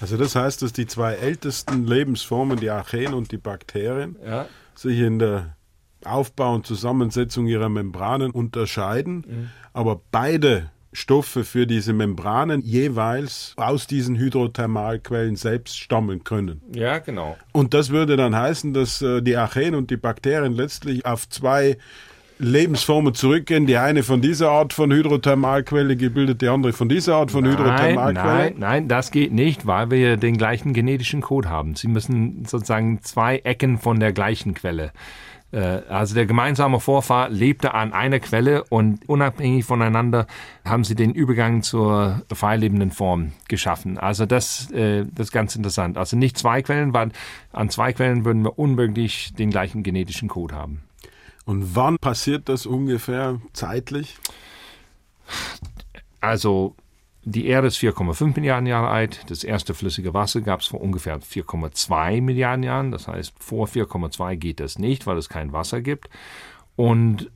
Also 0.00 0.16
das 0.16 0.36
heißt, 0.36 0.62
dass 0.62 0.72
die 0.72 0.86
zwei 0.86 1.14
ältesten 1.14 1.86
Lebensformen, 1.86 2.58
die 2.58 2.70
Archeen 2.70 3.14
und 3.14 3.32
die 3.32 3.38
Bakterien, 3.38 4.16
ja. 4.24 4.46
sich 4.74 5.00
in 5.00 5.18
der 5.18 5.56
Aufbau 6.04 6.54
und 6.54 6.66
Zusammensetzung 6.66 7.46
ihrer 7.46 7.68
Membranen 7.68 8.30
unterscheiden, 8.30 9.24
mhm. 9.26 9.50
aber 9.72 10.00
beide 10.10 10.70
Stoffe 10.92 11.42
für 11.42 11.66
diese 11.66 11.92
Membranen 11.92 12.62
jeweils 12.62 13.54
aus 13.56 13.88
diesen 13.88 14.16
Hydrothermalquellen 14.16 15.34
selbst 15.34 15.76
stammen 15.76 16.22
können. 16.22 16.62
Ja, 16.72 16.98
genau. 16.98 17.36
Und 17.52 17.74
das 17.74 17.90
würde 17.90 18.16
dann 18.16 18.36
heißen, 18.36 18.72
dass 18.72 19.02
äh, 19.02 19.20
die 19.20 19.36
Archeen 19.36 19.74
und 19.74 19.90
die 19.90 19.96
Bakterien 19.96 20.52
letztlich 20.52 21.04
auf 21.04 21.28
zwei 21.28 21.78
Lebensformen 22.38 23.14
zurückgehen. 23.14 23.66
Die 23.66 23.76
eine 23.76 24.02
von 24.02 24.20
dieser 24.20 24.50
Art 24.50 24.72
von 24.72 24.92
Hydrothermalquelle 24.92 25.96
gebildet, 25.96 26.42
die 26.42 26.48
andere 26.48 26.72
von 26.72 26.88
dieser 26.88 27.16
Art 27.16 27.30
von 27.30 27.44
Hydrothermalquelle? 27.44 28.50
Nein, 28.50 28.54
nein, 28.58 28.88
das 28.88 29.10
geht 29.10 29.32
nicht, 29.32 29.66
weil 29.66 29.90
wir 29.90 30.16
den 30.16 30.36
gleichen 30.36 30.72
genetischen 30.72 31.20
Code 31.20 31.48
haben. 31.48 31.76
Sie 31.76 31.88
müssen 31.88 32.44
sozusagen 32.44 33.00
zwei 33.02 33.38
Ecken 33.38 33.78
von 33.78 34.00
der 34.00 34.12
gleichen 34.12 34.54
Quelle. 34.54 34.92
Äh, 35.54 35.82
also 35.88 36.14
der 36.14 36.26
gemeinsame 36.26 36.80
Vorfahr 36.80 37.30
lebte 37.30 37.74
an 37.74 37.92
einer 37.92 38.18
Quelle 38.18 38.64
und 38.64 39.08
unabhängig 39.08 39.64
voneinander 39.64 40.26
haben 40.64 40.84
sie 40.84 40.96
den 40.96 41.12
Übergang 41.12 41.62
zur 41.62 42.22
freilebenden 42.32 42.90
Form 42.90 43.32
geschaffen. 43.48 43.98
Also 43.98 44.26
das, 44.26 44.70
äh, 44.72 45.04
das 45.14 45.28
ist 45.28 45.32
ganz 45.32 45.54
interessant. 45.54 45.96
Also 45.96 46.16
nicht 46.16 46.36
zwei 46.36 46.62
Quellen, 46.62 46.92
weil 46.92 47.10
an 47.52 47.70
zwei 47.70 47.92
Quellen 47.92 48.24
würden 48.24 48.42
wir 48.42 48.58
unmöglich 48.58 49.32
den 49.34 49.50
gleichen 49.50 49.82
genetischen 49.84 50.28
Code 50.28 50.54
haben. 50.54 50.82
Und 51.44 51.76
wann 51.76 51.98
passiert 51.98 52.48
das 52.48 52.66
ungefähr 52.66 53.40
zeitlich? 53.52 54.16
Also 56.20 56.74
die 57.22 57.46
Erde 57.46 57.68
ist 57.68 57.78
4,5 57.78 58.34
Milliarden 58.36 58.66
Jahre 58.66 58.88
alt. 58.88 59.30
Das 59.30 59.44
erste 59.44 59.74
flüssige 59.74 60.12
Wasser 60.12 60.42
gab 60.42 60.60
es 60.60 60.66
vor 60.66 60.80
ungefähr 60.80 61.20
4,2 61.20 62.20
Milliarden 62.20 62.62
Jahren. 62.62 62.90
Das 62.90 63.08
heißt, 63.08 63.34
vor 63.38 63.66
4,2 63.66 64.36
geht 64.36 64.60
das 64.60 64.78
nicht, 64.78 65.06
weil 65.06 65.16
es 65.16 65.28
kein 65.28 65.52
Wasser 65.52 65.80
gibt. 65.80 66.08
Und 66.76 67.30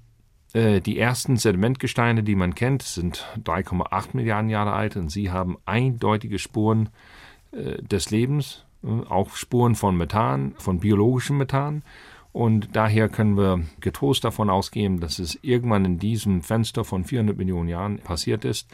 äh, 0.52 0.80
die 0.80 0.98
ersten 0.98 1.36
Sedimentgesteine, 1.36 2.22
die 2.22 2.34
man 2.34 2.54
kennt, 2.54 2.82
sind 2.82 3.26
3,8 3.44 4.08
Milliarden 4.12 4.50
Jahre 4.50 4.72
alt 4.72 4.96
und 4.96 5.10
sie 5.10 5.30
haben 5.30 5.56
eindeutige 5.64 6.38
Spuren 6.38 6.90
äh, 7.52 7.82
des 7.82 8.10
Lebens, 8.10 8.66
äh, 8.82 8.88
auch 9.08 9.36
Spuren 9.36 9.74
von 9.74 9.96
Methan, 9.96 10.54
von 10.58 10.80
biologischem 10.80 11.38
Methan. 11.38 11.82
Und 12.38 12.76
daher 12.76 13.08
können 13.08 13.36
wir 13.36 13.64
getrost 13.80 14.22
davon 14.22 14.48
ausgehen, 14.48 15.00
dass 15.00 15.18
es 15.18 15.36
irgendwann 15.42 15.84
in 15.84 15.98
diesem 15.98 16.42
Fenster 16.42 16.84
von 16.84 17.02
400 17.02 17.36
Millionen 17.36 17.68
Jahren 17.68 17.98
passiert 17.98 18.44
ist. 18.44 18.70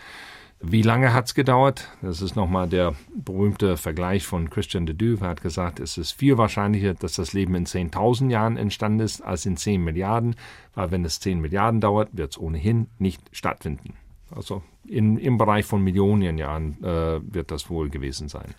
Wie 0.61 0.83
lange 0.83 1.15
hat 1.15 1.29
es 1.29 1.35
gedauert? 1.35 1.89
Das 2.03 2.21
ist 2.21 2.37
nochmal 2.37 2.69
der 2.69 2.95
berühmte 3.17 3.79
Vergleich 3.79 4.27
von 4.27 4.51
Christian 4.51 4.85
de 4.85 4.95
Duve. 4.95 5.25
Er 5.25 5.31
hat 5.31 5.41
gesagt, 5.41 5.81
es 5.81 5.97
ist 5.97 6.13
viel 6.13 6.37
wahrscheinlicher, 6.37 6.93
dass 6.93 7.15
das 7.15 7.33
Leben 7.33 7.55
in 7.55 7.65
10.000 7.65 8.29
Jahren 8.31 8.59
entstanden 8.59 9.01
ist, 9.01 9.23
als 9.23 9.47
in 9.47 9.57
10 9.57 9.83
Milliarden, 9.83 10.37
weil 10.75 10.91
wenn 10.91 11.07
es 11.07 11.21
10 11.21 11.41
Milliarden 11.41 11.81
dauert, 11.81 12.11
wird 12.13 12.33
es 12.33 12.39
ohnehin 12.39 12.89
nicht 12.99 13.23
stattfinden. 13.33 13.95
Also 14.31 14.63
in, 14.87 15.17
im 15.17 15.39
Bereich 15.39 15.65
von 15.65 15.83
Millionen 15.83 16.37
Jahren 16.37 16.85
äh, 16.85 17.19
wird 17.23 17.51
das 17.51 17.71
wohl 17.71 17.89
gewesen 17.89 18.29
sein. 18.29 18.55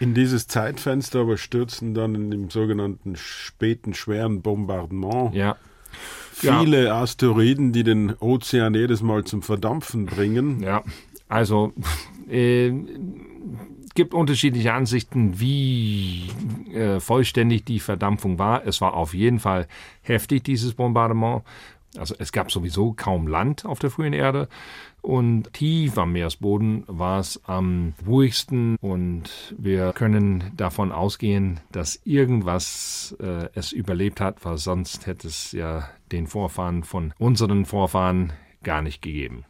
In 0.00 0.14
dieses 0.14 0.46
Zeitfenster 0.46 1.20
aber 1.20 1.36
stürzen 1.36 1.94
dann 1.94 2.14
in 2.14 2.30
dem 2.30 2.50
sogenannten 2.50 3.16
späten 3.16 3.94
schweren 3.94 4.42
Bombardement 4.42 5.34
ja. 5.34 5.56
viele 6.32 6.86
ja. 6.86 7.02
Asteroiden, 7.02 7.72
die 7.72 7.84
den 7.84 8.14
Ozean 8.14 8.74
jedes 8.74 9.02
Mal 9.02 9.24
zum 9.24 9.42
Verdampfen 9.42 10.06
bringen. 10.06 10.62
Ja, 10.62 10.82
also 11.28 11.72
äh, 12.28 12.72
gibt 13.94 14.14
unterschiedliche 14.14 14.72
Ansichten, 14.74 15.40
wie 15.40 16.30
äh, 16.72 17.00
vollständig 17.00 17.64
die 17.64 17.80
Verdampfung 17.80 18.38
war. 18.38 18.64
Es 18.66 18.80
war 18.80 18.94
auf 18.94 19.14
jeden 19.14 19.40
Fall 19.40 19.66
heftig, 20.02 20.44
dieses 20.44 20.74
Bombardement. 20.74 21.42
Also 21.96 22.14
es 22.18 22.30
gab 22.30 22.52
sowieso 22.52 22.92
kaum 22.92 23.26
Land 23.26 23.64
auf 23.64 23.78
der 23.78 23.90
frühen 23.90 24.12
Erde 24.12 24.48
und 25.06 25.52
tief 25.52 25.98
am 25.98 26.12
Meeresboden 26.12 26.82
war 26.88 27.20
es 27.20 27.40
am 27.44 27.94
ruhigsten 28.04 28.76
und 28.80 29.54
wir 29.56 29.92
können 29.92 30.50
davon 30.56 30.90
ausgehen, 30.90 31.60
dass 31.70 32.00
irgendwas 32.04 33.16
äh, 33.20 33.48
es 33.54 33.70
überlebt 33.70 34.20
hat, 34.20 34.44
weil 34.44 34.58
sonst 34.58 35.06
hätte 35.06 35.28
es 35.28 35.52
ja 35.52 35.88
den 36.10 36.26
Vorfahren 36.26 36.82
von 36.82 37.14
unseren 37.18 37.66
Vorfahren 37.66 38.32
gar 38.64 38.82
nicht 38.82 39.00
gegeben. 39.00 39.44